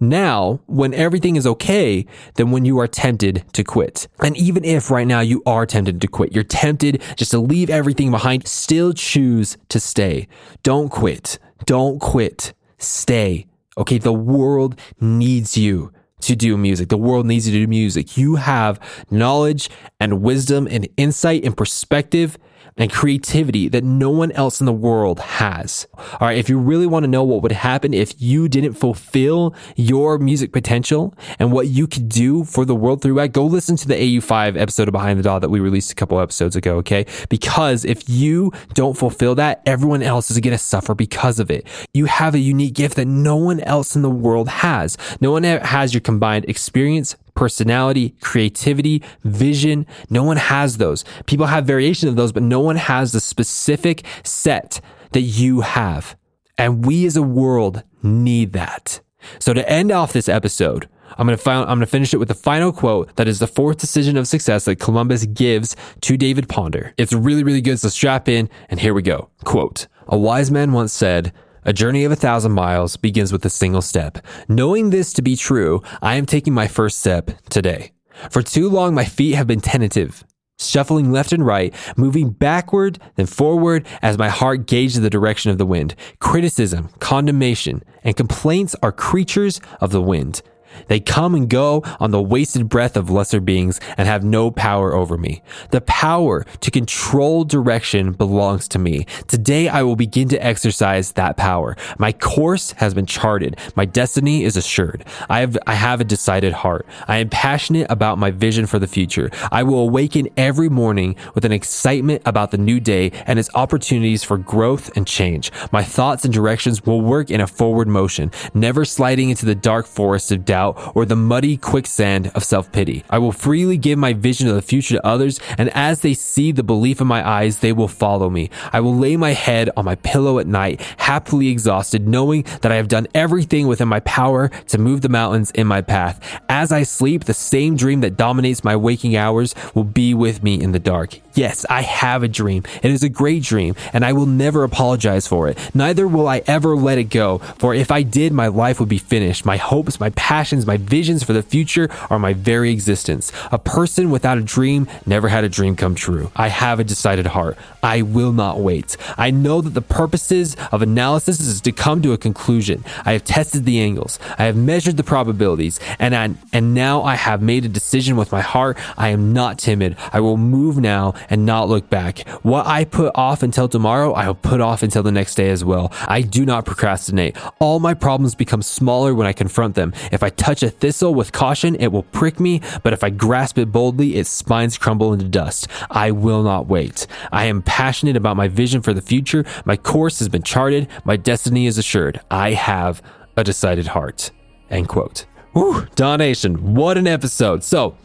now 0.00 0.60
when 0.66 0.94
everything 0.94 1.36
is 1.36 1.46
okay 1.46 2.06
than 2.34 2.50
when 2.50 2.64
you 2.64 2.78
are 2.78 2.88
tempted 2.88 3.44
to 3.52 3.62
quit. 3.62 4.08
And 4.20 4.36
even 4.36 4.64
if 4.64 4.90
right 4.90 5.06
now 5.06 5.20
you 5.20 5.42
are 5.46 5.66
tempted 5.66 6.00
to 6.00 6.08
quit, 6.08 6.34
you're 6.34 6.42
tempted 6.42 7.02
just 7.16 7.30
to 7.32 7.38
leave 7.38 7.70
everything 7.70 8.10
behind, 8.10 8.48
still 8.48 8.92
choose 8.92 9.56
to 9.68 9.78
stay. 9.78 10.26
Don't 10.62 10.88
quit. 10.88 11.38
Don't 11.66 12.00
quit. 12.00 12.54
Stay. 12.78 13.46
Okay. 13.76 13.98
The 13.98 14.12
world 14.12 14.80
needs 15.00 15.56
you 15.56 15.92
to 16.22 16.36
do 16.36 16.56
music. 16.56 16.88
The 16.88 16.96
world 16.96 17.26
needs 17.26 17.48
you 17.48 17.52
to 17.52 17.64
do 17.64 17.68
music. 17.68 18.16
You 18.16 18.36
have 18.36 18.80
knowledge 19.10 19.70
and 19.98 20.22
wisdom 20.22 20.66
and 20.70 20.88
insight 20.96 21.44
and 21.44 21.56
perspective 21.56 22.38
and 22.76 22.92
creativity 22.92 23.68
that 23.68 23.84
no 23.84 24.10
one 24.10 24.32
else 24.32 24.60
in 24.60 24.66
the 24.66 24.72
world 24.72 25.20
has. 25.20 25.86
All 25.98 26.18
right. 26.28 26.38
If 26.38 26.48
you 26.48 26.58
really 26.58 26.86
want 26.86 27.04
to 27.04 27.08
know 27.08 27.24
what 27.24 27.42
would 27.42 27.52
happen 27.52 27.94
if 27.94 28.20
you 28.20 28.48
didn't 28.48 28.74
fulfill 28.74 29.54
your 29.76 30.18
music 30.18 30.52
potential 30.52 31.14
and 31.38 31.52
what 31.52 31.68
you 31.68 31.86
could 31.86 32.08
do 32.08 32.44
for 32.44 32.64
the 32.64 32.74
world 32.74 33.02
through 33.02 33.14
that, 33.14 33.32
go 33.32 33.44
listen 33.44 33.76
to 33.76 33.88
the 33.88 33.94
AU5 33.94 34.56
episode 34.58 34.88
of 34.88 34.92
Behind 34.92 35.18
the 35.18 35.22
Daw 35.22 35.38
that 35.38 35.50
we 35.50 35.60
released 35.60 35.92
a 35.92 35.94
couple 35.94 36.20
episodes 36.20 36.56
ago. 36.56 36.76
Okay. 36.76 37.06
Because 37.28 37.84
if 37.84 38.08
you 38.08 38.52
don't 38.74 38.96
fulfill 38.96 39.34
that, 39.36 39.62
everyone 39.66 40.02
else 40.02 40.30
is 40.30 40.38
going 40.38 40.52
to 40.52 40.58
suffer 40.58 40.94
because 40.94 41.38
of 41.38 41.50
it. 41.50 41.66
You 41.92 42.06
have 42.06 42.34
a 42.34 42.38
unique 42.38 42.74
gift 42.74 42.96
that 42.96 43.06
no 43.06 43.36
one 43.36 43.60
else 43.60 43.94
in 43.96 44.02
the 44.02 44.10
world 44.10 44.48
has. 44.48 44.96
No 45.20 45.32
one 45.32 45.44
has 45.44 45.92
your 45.94 46.00
combined 46.00 46.44
experience, 46.48 47.16
personality, 47.40 48.10
creativity, 48.20 49.02
vision. 49.24 49.86
No 50.10 50.22
one 50.22 50.36
has 50.36 50.76
those. 50.76 51.06
People 51.24 51.46
have 51.46 51.64
variation 51.64 52.06
of 52.06 52.14
those, 52.14 52.32
but 52.32 52.42
no 52.42 52.60
one 52.60 52.76
has 52.76 53.12
the 53.12 53.20
specific 53.20 54.04
set 54.22 54.82
that 55.12 55.22
you 55.22 55.62
have. 55.62 56.18
And 56.58 56.84
we 56.84 57.06
as 57.06 57.16
a 57.16 57.22
world 57.22 57.82
need 58.02 58.52
that. 58.52 59.00
So 59.38 59.54
to 59.54 59.66
end 59.66 59.90
off 59.90 60.12
this 60.12 60.28
episode, 60.28 60.86
I'm 61.16 61.26
going 61.26 61.38
to 61.38 61.50
I'm 61.50 61.64
going 61.64 61.80
to 61.80 61.86
finish 61.86 62.12
it 62.12 62.18
with 62.18 62.28
the 62.28 62.34
final 62.34 62.72
quote 62.72 63.16
that 63.16 63.26
is 63.26 63.38
the 63.38 63.46
fourth 63.46 63.78
decision 63.78 64.18
of 64.18 64.28
success 64.28 64.66
that 64.66 64.76
Columbus 64.76 65.24
gives 65.24 65.76
to 66.02 66.18
David 66.18 66.46
Ponder. 66.46 66.92
It's 66.98 67.14
really, 67.14 67.42
really 67.42 67.62
good. 67.62 67.80
So 67.80 67.88
strap 67.88 68.28
in 68.28 68.50
and 68.68 68.80
here 68.80 68.92
we 68.92 69.00
go. 69.00 69.30
Quote, 69.44 69.86
a 70.08 70.18
wise 70.18 70.50
man 70.50 70.72
once 70.72 70.92
said, 70.92 71.32
a 71.64 71.72
journey 71.72 72.04
of 72.04 72.12
a 72.12 72.16
thousand 72.16 72.52
miles 72.52 72.96
begins 72.96 73.32
with 73.32 73.44
a 73.44 73.50
single 73.50 73.82
step. 73.82 74.18
Knowing 74.48 74.90
this 74.90 75.12
to 75.14 75.22
be 75.22 75.36
true, 75.36 75.82
I 76.02 76.16
am 76.16 76.26
taking 76.26 76.54
my 76.54 76.66
first 76.66 76.98
step 76.98 77.30
today. 77.48 77.92
For 78.30 78.42
too 78.42 78.68
long, 78.68 78.94
my 78.94 79.04
feet 79.04 79.34
have 79.34 79.46
been 79.46 79.60
tentative, 79.60 80.24
shuffling 80.58 81.10
left 81.10 81.32
and 81.32 81.44
right, 81.44 81.74
moving 81.96 82.30
backward, 82.30 82.98
then 83.16 83.26
forward 83.26 83.86
as 84.02 84.18
my 84.18 84.28
heart 84.28 84.66
gauges 84.66 85.00
the 85.00 85.10
direction 85.10 85.50
of 85.50 85.58
the 85.58 85.66
wind. 85.66 85.94
Criticism, 86.18 86.90
condemnation, 86.98 87.82
and 88.04 88.16
complaints 88.16 88.76
are 88.82 88.92
creatures 88.92 89.60
of 89.80 89.90
the 89.90 90.02
wind. 90.02 90.42
They 90.88 91.00
come 91.00 91.34
and 91.34 91.48
go 91.48 91.82
on 91.98 92.10
the 92.10 92.22
wasted 92.22 92.68
breath 92.68 92.96
of 92.96 93.10
lesser 93.10 93.40
beings 93.40 93.80
and 93.96 94.06
have 94.08 94.24
no 94.24 94.50
power 94.50 94.94
over 94.94 95.16
me. 95.16 95.42
The 95.70 95.80
power 95.80 96.44
to 96.60 96.70
control 96.70 97.44
direction 97.44 98.12
belongs 98.12 98.68
to 98.68 98.78
me. 98.78 99.06
Today 99.28 99.68
I 99.68 99.82
will 99.82 99.96
begin 99.96 100.28
to 100.28 100.44
exercise 100.44 101.12
that 101.12 101.36
power. 101.36 101.76
My 101.98 102.12
course 102.12 102.72
has 102.72 102.94
been 102.94 103.06
charted. 103.06 103.58
My 103.74 103.84
destiny 103.84 104.44
is 104.44 104.56
assured. 104.56 105.04
I 105.28 105.40
have, 105.40 105.56
I 105.66 105.74
have 105.74 106.00
a 106.00 106.04
decided 106.04 106.52
heart. 106.52 106.86
I 107.08 107.18
am 107.18 107.28
passionate 107.28 107.86
about 107.90 108.18
my 108.18 108.30
vision 108.30 108.66
for 108.66 108.78
the 108.78 108.86
future. 108.86 109.30
I 109.52 109.62
will 109.62 109.80
awaken 109.80 110.28
every 110.36 110.68
morning 110.68 111.16
with 111.34 111.44
an 111.44 111.52
excitement 111.52 112.22
about 112.24 112.50
the 112.50 112.58
new 112.58 112.80
day 112.80 113.12
and 113.26 113.38
its 113.38 113.50
opportunities 113.54 114.24
for 114.24 114.38
growth 114.38 114.96
and 114.96 115.06
change. 115.06 115.52
My 115.72 115.82
thoughts 115.82 116.24
and 116.24 116.32
directions 116.32 116.84
will 116.84 117.00
work 117.00 117.30
in 117.30 117.40
a 117.40 117.46
forward 117.46 117.88
motion, 117.88 118.30
never 118.54 118.84
sliding 118.84 119.30
into 119.30 119.46
the 119.46 119.54
dark 119.54 119.86
forest 119.86 120.32
of 120.32 120.44
doubt 120.44 120.59
or 120.68 121.04
the 121.04 121.16
muddy 121.16 121.56
quicksand 121.56 122.30
of 122.34 122.44
self 122.44 122.70
pity. 122.72 123.04
I 123.10 123.18
will 123.18 123.32
freely 123.32 123.76
give 123.76 123.98
my 123.98 124.12
vision 124.12 124.48
of 124.48 124.54
the 124.54 124.62
future 124.62 124.96
to 124.96 125.06
others, 125.06 125.40
and 125.58 125.70
as 125.70 126.00
they 126.00 126.14
see 126.14 126.52
the 126.52 126.62
belief 126.62 127.00
in 127.00 127.06
my 127.06 127.26
eyes, 127.26 127.58
they 127.58 127.72
will 127.72 127.88
follow 127.88 128.30
me. 128.30 128.50
I 128.72 128.80
will 128.80 128.96
lay 128.96 129.16
my 129.16 129.32
head 129.32 129.70
on 129.76 129.84
my 129.84 129.96
pillow 129.96 130.38
at 130.38 130.46
night, 130.46 130.80
happily 130.98 131.48
exhausted, 131.48 132.08
knowing 132.08 132.44
that 132.62 132.72
I 132.72 132.76
have 132.76 132.88
done 132.88 133.06
everything 133.14 133.66
within 133.66 133.88
my 133.88 134.00
power 134.00 134.48
to 134.68 134.78
move 134.78 135.00
the 135.00 135.08
mountains 135.08 135.50
in 135.52 135.66
my 135.66 135.80
path. 135.80 136.20
As 136.48 136.72
I 136.72 136.82
sleep, 136.82 137.24
the 137.24 137.34
same 137.34 137.76
dream 137.76 138.00
that 138.00 138.16
dominates 138.16 138.64
my 138.64 138.76
waking 138.76 139.16
hours 139.16 139.54
will 139.74 139.84
be 139.84 140.14
with 140.14 140.42
me 140.42 140.60
in 140.60 140.72
the 140.72 140.78
dark. 140.78 141.20
Yes, 141.34 141.64
I 141.70 141.82
have 141.82 142.22
a 142.22 142.28
dream. 142.28 142.64
It 142.82 142.90
is 142.90 143.02
a 143.02 143.08
great 143.08 143.42
dream, 143.42 143.76
and 143.92 144.04
I 144.04 144.12
will 144.12 144.26
never 144.26 144.64
apologize 144.64 145.28
for 145.28 145.48
it. 145.48 145.58
Neither 145.74 146.08
will 146.08 146.26
I 146.26 146.42
ever 146.46 146.74
let 146.74 146.98
it 146.98 147.04
go, 147.04 147.38
for 147.58 147.74
if 147.74 147.90
I 147.90 148.02
did, 148.02 148.32
my 148.32 148.48
life 148.48 148.80
would 148.80 148.88
be 148.88 148.98
finished. 148.98 149.44
My 149.44 149.56
hopes, 149.56 150.00
my 150.00 150.10
passions, 150.10 150.66
my 150.66 150.76
visions 150.76 151.22
for 151.22 151.32
the 151.32 151.42
future 151.42 151.88
are 152.10 152.18
my 152.18 152.32
very 152.32 152.72
existence. 152.72 153.30
A 153.52 153.58
person 153.58 154.10
without 154.10 154.38
a 154.38 154.42
dream 154.42 154.88
never 155.06 155.28
had 155.28 155.44
a 155.44 155.48
dream 155.48 155.76
come 155.76 155.94
true. 155.94 156.32
I 156.34 156.48
have 156.48 156.80
a 156.80 156.84
decided 156.84 157.26
heart. 157.26 157.56
I 157.82 158.02
will 158.02 158.32
not 158.32 158.58
wait. 158.58 158.96
I 159.16 159.30
know 159.30 159.60
that 159.60 159.70
the 159.70 159.82
purposes 159.82 160.56
of 160.72 160.82
analysis 160.82 161.40
is 161.40 161.60
to 161.62 161.72
come 161.72 162.02
to 162.02 162.12
a 162.12 162.18
conclusion. 162.18 162.84
I 163.04 163.12
have 163.12 163.24
tested 163.24 163.64
the 163.64 163.80
angles. 163.80 164.18
I 164.36 164.44
have 164.44 164.56
measured 164.56 164.96
the 164.96 165.04
probabilities, 165.04 165.78
and 165.98 166.14
I, 166.14 166.30
and 166.52 166.74
now 166.74 167.02
I 167.02 167.14
have 167.14 167.40
made 167.40 167.64
a 167.64 167.68
decision 167.68 168.16
with 168.16 168.32
my 168.32 168.40
heart. 168.40 168.78
I 168.98 169.10
am 169.10 169.32
not 169.32 169.58
timid. 169.58 169.96
I 170.12 170.20
will 170.20 170.36
move 170.36 170.78
now 170.78 171.14
and 171.28 171.44
not 171.44 171.68
look 171.68 171.90
back. 171.90 172.28
What 172.42 172.66
I 172.66 172.84
put 172.84 173.12
off 173.14 173.42
until 173.42 173.68
tomorrow, 173.68 174.12
I 174.12 174.26
will 174.26 174.34
put 174.34 174.60
off 174.60 174.82
until 174.82 175.02
the 175.02 175.12
next 175.12 175.34
day 175.34 175.50
as 175.50 175.64
well. 175.64 175.92
I 176.06 176.22
do 176.22 176.46
not 176.46 176.64
procrastinate. 176.64 177.36
All 177.58 177.80
my 177.80 177.94
problems 177.94 178.34
become 178.34 178.62
smaller 178.62 179.14
when 179.14 179.26
I 179.26 179.32
confront 179.32 179.74
them. 179.74 179.92
If 180.12 180.22
I 180.22 180.30
touch 180.30 180.62
a 180.62 180.70
thistle 180.70 181.14
with 181.14 181.32
caution, 181.32 181.74
it 181.76 181.88
will 181.88 182.04
prick 182.04 182.40
me, 182.40 182.60
but 182.82 182.92
if 182.92 183.04
I 183.04 183.10
grasp 183.10 183.58
it 183.58 183.72
boldly, 183.72 184.16
its 184.16 184.30
spines 184.30 184.78
crumble 184.78 185.12
into 185.12 185.26
dust. 185.28 185.68
I 185.90 186.10
will 186.10 186.42
not 186.42 186.66
wait. 186.66 187.06
I 187.32 187.46
am 187.46 187.62
passionate 187.62 188.16
about 188.16 188.36
my 188.36 188.48
vision 188.48 188.82
for 188.82 188.94
the 188.94 189.02
future. 189.02 189.44
My 189.64 189.76
course 189.76 190.18
has 190.20 190.28
been 190.28 190.42
charted. 190.42 190.88
My 191.04 191.16
destiny 191.16 191.66
is 191.66 191.78
assured. 191.78 192.20
I 192.30 192.52
have 192.52 193.02
a 193.36 193.44
decided 193.44 193.88
heart. 193.88 194.30
End 194.70 194.88
quote. 194.88 195.26
Whew, 195.52 195.86
Daw 195.96 196.16
Nation, 196.16 196.74
what 196.74 196.96
an 196.96 197.08
episode. 197.08 197.64
So, 197.64 197.96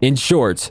in 0.00 0.14
short, 0.14 0.70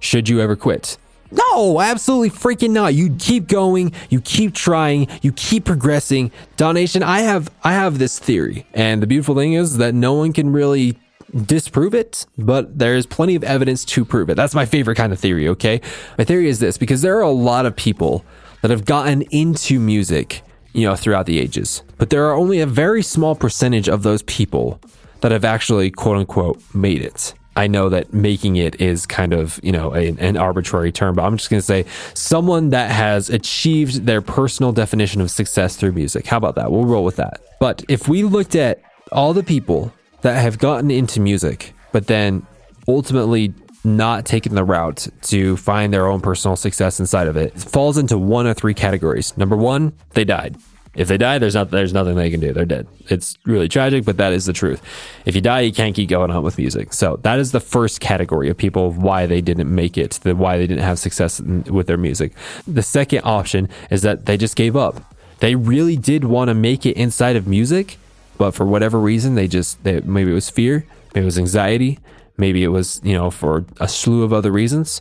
should 0.00 0.28
you 0.28 0.40
ever 0.40 0.56
quit? 0.56 0.98
No, 1.32 1.80
absolutely 1.80 2.30
freaking 2.30 2.70
not. 2.70 2.94
You 2.94 3.14
keep 3.18 3.48
going, 3.48 3.92
you 4.10 4.20
keep 4.20 4.54
trying, 4.54 5.08
you 5.22 5.32
keep 5.32 5.64
progressing. 5.64 6.30
Daw 6.56 6.72
Nation, 6.72 7.02
I 7.02 7.20
have 7.20 7.50
I 7.64 7.72
have 7.72 7.98
this 7.98 8.18
theory. 8.18 8.66
And 8.74 9.02
the 9.02 9.06
beautiful 9.06 9.34
thing 9.34 9.54
is 9.54 9.78
that 9.78 9.94
no 9.94 10.12
one 10.12 10.32
can 10.32 10.52
really 10.52 10.98
disprove 11.46 11.94
it, 11.94 12.26
but 12.36 12.78
there's 12.78 13.06
plenty 13.06 13.34
of 13.34 13.44
evidence 13.44 13.84
to 13.86 14.04
prove 14.04 14.28
it. 14.28 14.34
That's 14.34 14.54
my 14.54 14.66
favorite 14.66 14.96
kind 14.96 15.12
of 15.12 15.18
theory, 15.18 15.48
okay? 15.48 15.80
My 16.18 16.24
theory 16.24 16.48
is 16.48 16.58
this 16.60 16.76
because 16.76 17.00
there 17.00 17.16
are 17.16 17.22
a 17.22 17.30
lot 17.30 17.64
of 17.64 17.74
people 17.74 18.24
that 18.60 18.70
have 18.70 18.84
gotten 18.84 19.22
into 19.22 19.80
music, 19.80 20.42
you 20.74 20.86
know, 20.86 20.94
throughout 20.94 21.24
the 21.24 21.38
ages. 21.38 21.82
But 21.96 22.10
there 22.10 22.26
are 22.26 22.34
only 22.34 22.60
a 22.60 22.66
very 22.66 23.02
small 23.02 23.34
percentage 23.34 23.88
of 23.88 24.02
those 24.02 24.22
people 24.24 24.78
that 25.22 25.32
have 25.32 25.44
actually 25.44 25.90
quote 25.90 26.18
unquote 26.18 26.60
made 26.74 27.00
it. 27.00 27.32
I 27.54 27.66
know 27.66 27.88
that 27.90 28.12
making 28.14 28.56
it 28.56 28.80
is 28.80 29.06
kind 29.06 29.32
of, 29.32 29.60
you 29.62 29.72
know, 29.72 29.94
a, 29.94 30.08
an 30.08 30.36
arbitrary 30.36 30.90
term, 30.90 31.14
but 31.14 31.24
I'm 31.24 31.36
just 31.36 31.50
going 31.50 31.60
to 31.60 31.66
say 31.66 31.84
someone 32.14 32.70
that 32.70 32.90
has 32.90 33.28
achieved 33.28 34.06
their 34.06 34.22
personal 34.22 34.72
definition 34.72 35.20
of 35.20 35.30
success 35.30 35.76
through 35.76 35.92
music. 35.92 36.26
How 36.26 36.38
about 36.38 36.54
that? 36.54 36.72
We'll 36.72 36.86
roll 36.86 37.04
with 37.04 37.16
that. 37.16 37.40
But 37.60 37.84
if 37.88 38.08
we 38.08 38.22
looked 38.22 38.54
at 38.54 38.80
all 39.10 39.34
the 39.34 39.42
people 39.42 39.92
that 40.22 40.40
have 40.40 40.58
gotten 40.58 40.90
into 40.90 41.20
music, 41.20 41.74
but 41.92 42.06
then 42.06 42.46
ultimately 42.88 43.52
not 43.84 44.24
taken 44.24 44.54
the 44.54 44.64
route 44.64 45.08
to 45.22 45.56
find 45.56 45.92
their 45.92 46.06
own 46.06 46.20
personal 46.20 46.56
success 46.56 47.00
inside 47.00 47.26
of 47.26 47.36
it, 47.36 47.54
it 47.54 47.60
falls 47.60 47.98
into 47.98 48.16
one 48.16 48.46
of 48.46 48.56
three 48.56 48.74
categories. 48.74 49.36
Number 49.36 49.56
one, 49.56 49.92
they 50.10 50.24
died. 50.24 50.56
If 50.94 51.08
they 51.08 51.16
die, 51.16 51.38
there's 51.38 51.54
not 51.54 51.70
there's 51.70 51.94
nothing 51.94 52.16
they 52.16 52.30
can 52.30 52.40
do. 52.40 52.52
They're 52.52 52.66
dead. 52.66 52.86
It's 53.08 53.38
really 53.46 53.68
tragic, 53.68 54.04
but 54.04 54.18
that 54.18 54.32
is 54.34 54.44
the 54.44 54.52
truth. 54.52 54.82
If 55.24 55.34
you 55.34 55.40
die, 55.40 55.60
you 55.60 55.72
can't 55.72 55.94
keep 55.94 56.10
going 56.10 56.30
on 56.30 56.42
with 56.42 56.58
music. 56.58 56.92
So 56.92 57.18
that 57.22 57.38
is 57.38 57.52
the 57.52 57.60
first 57.60 58.00
category 58.00 58.50
of 58.50 58.58
people 58.58 58.92
why 58.92 59.24
they 59.24 59.40
didn't 59.40 59.74
make 59.74 59.96
it, 59.96 60.12
the 60.22 60.36
why 60.36 60.58
they 60.58 60.66
didn't 60.66 60.84
have 60.84 60.98
success 60.98 61.40
in, 61.40 61.62
with 61.64 61.86
their 61.86 61.96
music. 61.96 62.32
The 62.66 62.82
second 62.82 63.22
option 63.24 63.70
is 63.90 64.02
that 64.02 64.26
they 64.26 64.36
just 64.36 64.54
gave 64.54 64.76
up. 64.76 65.14
They 65.40 65.54
really 65.54 65.96
did 65.96 66.24
want 66.24 66.48
to 66.48 66.54
make 66.54 66.84
it 66.84 66.96
inside 66.96 67.36
of 67.36 67.46
music, 67.46 67.96
but 68.36 68.50
for 68.52 68.66
whatever 68.66 69.00
reason, 69.00 69.34
they 69.34 69.48
just 69.48 69.82
they, 69.84 70.00
maybe 70.02 70.30
it 70.30 70.34
was 70.34 70.50
fear, 70.50 70.84
maybe 71.14 71.22
it 71.22 71.24
was 71.24 71.38
anxiety, 71.38 72.00
maybe 72.36 72.62
it 72.62 72.68
was 72.68 73.00
you 73.02 73.14
know 73.14 73.30
for 73.30 73.64
a 73.80 73.88
slew 73.88 74.24
of 74.24 74.32
other 74.32 74.52
reasons, 74.52 75.00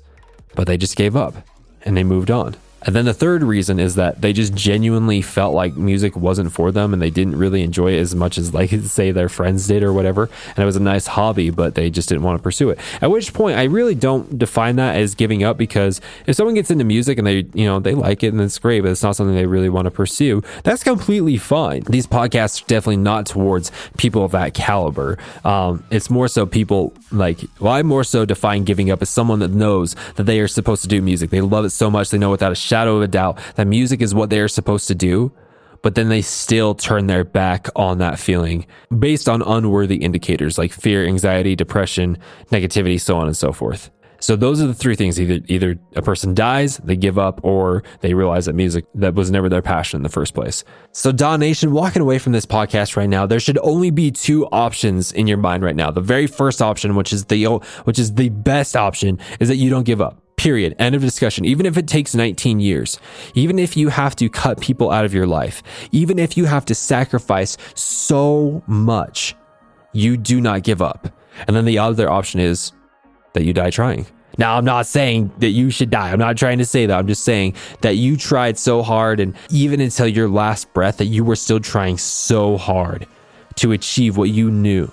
but 0.56 0.68
they 0.68 0.78
just 0.78 0.96
gave 0.96 1.18
up 1.18 1.36
and 1.84 1.98
they 1.98 2.04
moved 2.04 2.32
on. 2.32 2.56
And 2.84 2.96
then 2.96 3.06
the 3.06 3.14
third 3.14 3.44
reason 3.44 3.80
is 3.80 3.96
that 3.96 4.22
they 4.22 4.34
just 4.34 4.54
genuinely 4.54 5.22
felt 5.22 5.54
like 5.54 5.76
music 5.76 6.16
wasn't 6.16 6.52
for 6.52 6.72
them 6.72 6.94
and 6.94 7.02
they 7.02 7.10
didn't 7.10 7.38
really 7.38 7.62
enjoy 7.62 7.94
it 7.94 8.00
as 8.00 8.16
much 8.16 8.38
as 8.38 8.54
like 8.54 8.70
say 8.84 9.12
their 9.12 9.30
friends 9.30 9.68
did 9.68 9.84
or 9.84 9.94
whatever. 9.94 10.30
And 10.50 10.60
it 10.60 10.66
was 10.66 10.76
a 10.76 10.82
nice 10.82 11.08
hobby, 11.08 11.50
but 11.50 11.76
they 11.76 11.90
just 11.90 12.10
didn't 12.10 12.24
want 12.24 12.40
to 12.40 12.44
pursue 12.44 12.70
it. 12.72 12.80
At 13.02 13.12
which 13.12 13.34
point 13.34 13.58
I 13.58 13.64
really 13.64 13.96
don't 13.96 14.38
define 14.38 14.78
that 14.78 14.96
as 14.96 15.16
giving 15.16 15.44
up 15.44 15.58
because 15.58 16.02
if 16.26 16.36
someone 16.36 16.56
gets 16.56 16.72
into 16.72 16.84
music 16.84 17.18
and 17.18 17.28
they, 17.28 17.46
you 17.54 17.66
know, 17.66 17.80
they 17.80 17.94
like 17.94 18.24
it 18.24 18.34
and 18.34 18.42
it's 18.42 18.58
great, 18.58 18.82
but 18.82 18.92
it's 18.92 19.04
not 19.04 19.16
something 19.16 19.36
they 19.36 19.46
really 19.46 19.70
want 19.70 19.86
to 19.86 19.92
pursue, 19.92 20.42
that's 20.64 20.84
completely 20.84 21.38
fine. 21.38 21.84
These 21.90 22.08
podcasts 22.08 22.64
are 22.64 22.68
definitely 22.68 22.98
not 22.98 23.26
towards 23.26 23.72
people 23.98 24.26
of 24.26 24.32
that 24.32 24.54
caliber. 24.54 25.18
Um, 25.46 25.84
it's 25.92 26.10
more 26.10 26.28
so 26.28 26.46
people 26.46 26.94
like, 27.12 27.42
well, 27.60 27.74
I 27.74 27.84
more 27.84 28.04
so 28.04 28.26
define 28.26 28.64
giving 28.64 28.90
up 28.90 29.02
as 29.02 29.10
someone 29.10 29.40
that 29.40 29.52
knows 29.52 29.96
that 30.16 30.24
they 30.24 30.40
are 30.40 30.48
supposed 30.48 30.82
to 30.84 30.88
do 30.88 31.02
music. 31.02 31.30
They 31.30 31.42
love 31.42 31.66
it 31.66 31.70
so 31.72 31.90
much. 31.90 32.10
They 32.10 32.18
know 32.18 32.32
without 32.32 32.52
a 32.52 32.56
shadow 32.72 32.96
of 32.96 33.02
a 33.02 33.08
doubt 33.08 33.38
that 33.56 33.68
music 33.68 34.02
is 34.02 34.16
what 34.16 34.30
they 34.30 34.40
are 34.40 34.48
supposed 34.48 34.88
to 34.88 34.96
do, 34.96 35.30
but 35.82 35.96
then 35.96 36.08
they 36.08 36.22
still 36.22 36.74
turn 36.74 37.08
their 37.08 37.26
back 37.26 37.68
on 37.76 37.98
that 37.98 38.18
feeling 38.18 38.66
based 38.98 39.28
on 39.28 39.42
unworthy 39.42 39.98
indicators 39.98 40.58
like 40.58 40.72
fear, 40.72 41.06
anxiety, 41.06 41.54
depression, 41.54 42.18
negativity, 42.50 43.00
so 43.00 43.18
on 43.18 43.28
and 43.28 43.36
so 43.36 43.52
forth. 43.52 43.92
So 44.22 44.36
those 44.36 44.62
are 44.62 44.68
the 44.68 44.76
three 44.76 44.96
things. 44.96 45.20
Either 45.20 45.40
either 45.48 45.80
a 45.96 46.02
person 46.02 46.36
dies, 46.36 46.78
they 46.78 46.96
give 46.96 47.18
up, 47.18 47.42
or 47.44 47.84
they 48.02 48.14
realize 48.14 48.46
that 48.46 48.54
music 48.54 48.86
that 48.94 49.16
was 49.16 49.32
never 49.32 49.50
their 49.50 49.64
passion 49.64 49.98
in 49.98 50.04
the 50.04 50.10
first 50.10 50.34
place. 50.36 50.64
So 50.92 51.12
Daw 51.12 51.38
Nation, 51.38 51.72
walking 51.74 52.04
away 52.04 52.20
from 52.20 52.32
this 52.32 52.46
podcast 52.46 52.96
right 52.96 53.10
now, 53.10 53.26
there 53.26 53.40
should 53.40 53.58
only 53.64 53.90
be 53.90 54.12
two 54.12 54.46
options 54.52 55.12
in 55.12 55.26
your 55.28 55.40
mind 55.40 55.64
right 55.64 55.76
now. 55.76 55.90
The 55.90 56.02
very 56.02 56.28
first 56.28 56.62
option, 56.62 56.96
which 56.96 57.12
is 57.12 57.26
the 57.26 57.46
which 57.84 57.98
is 57.98 58.14
the 58.14 58.30
best 58.30 58.76
option, 58.76 59.20
is 59.40 59.50
that 59.50 59.58
you 59.58 59.72
don't 59.72 59.86
give 59.86 60.02
up. 60.02 60.22
Period. 60.42 60.76
End 60.80 60.96
of 60.96 61.02
discussion. 61.02 61.46
Even 61.46 61.68
if 61.68 61.78
it 61.78 61.88
takes 61.88 62.16
19 62.16 62.60
years, 62.60 63.00
even 63.36 63.60
if 63.60 63.78
you 63.78 63.90
have 63.90 64.16
to 64.16 64.28
cut 64.28 64.60
people 64.60 64.90
out 64.90 65.06
of 65.06 65.14
your 65.14 65.28
life, 65.28 65.62
even 65.92 66.18
if 66.18 66.36
you 66.36 66.46
have 66.46 66.66
to 66.66 66.74
sacrifice 66.74 67.58
so 67.76 68.64
much, 68.66 69.36
you 69.94 70.18
do 70.18 70.42
not 70.42 70.64
give 70.64 70.82
up. 70.82 71.14
And 71.46 71.56
then 71.56 71.66
the 71.66 71.78
other 71.78 72.10
option 72.10 72.40
is 72.40 72.72
that 73.34 73.44
you 73.44 73.54
die 73.54 73.70
trying. 73.70 74.08
Now, 74.40 74.58
I'm 74.58 74.66
not 74.66 74.88
saying 74.88 75.32
that 75.38 75.50
you 75.50 75.70
should 75.70 75.92
die. 75.92 76.12
I'm 76.12 76.18
not 76.18 76.38
trying 76.38 76.58
to 76.58 76.66
say 76.66 76.88
that. 76.88 76.98
I'm 76.98 77.06
just 77.06 77.24
saying 77.24 77.54
that 77.82 77.98
you 77.98 78.18
tried 78.18 78.58
so 78.58 78.82
hard 78.82 79.20
and 79.20 79.36
even 79.52 79.80
until 79.80 80.08
your 80.08 80.28
last 80.28 80.74
breath, 80.74 80.98
that 80.98 81.06
you 81.06 81.24
were 81.24 81.36
still 81.36 81.60
trying 81.60 82.00
so 82.00 82.58
hard 82.58 83.06
to 83.58 83.74
achieve 83.74 84.18
what 84.18 84.32
you 84.32 84.50
knew 84.50 84.92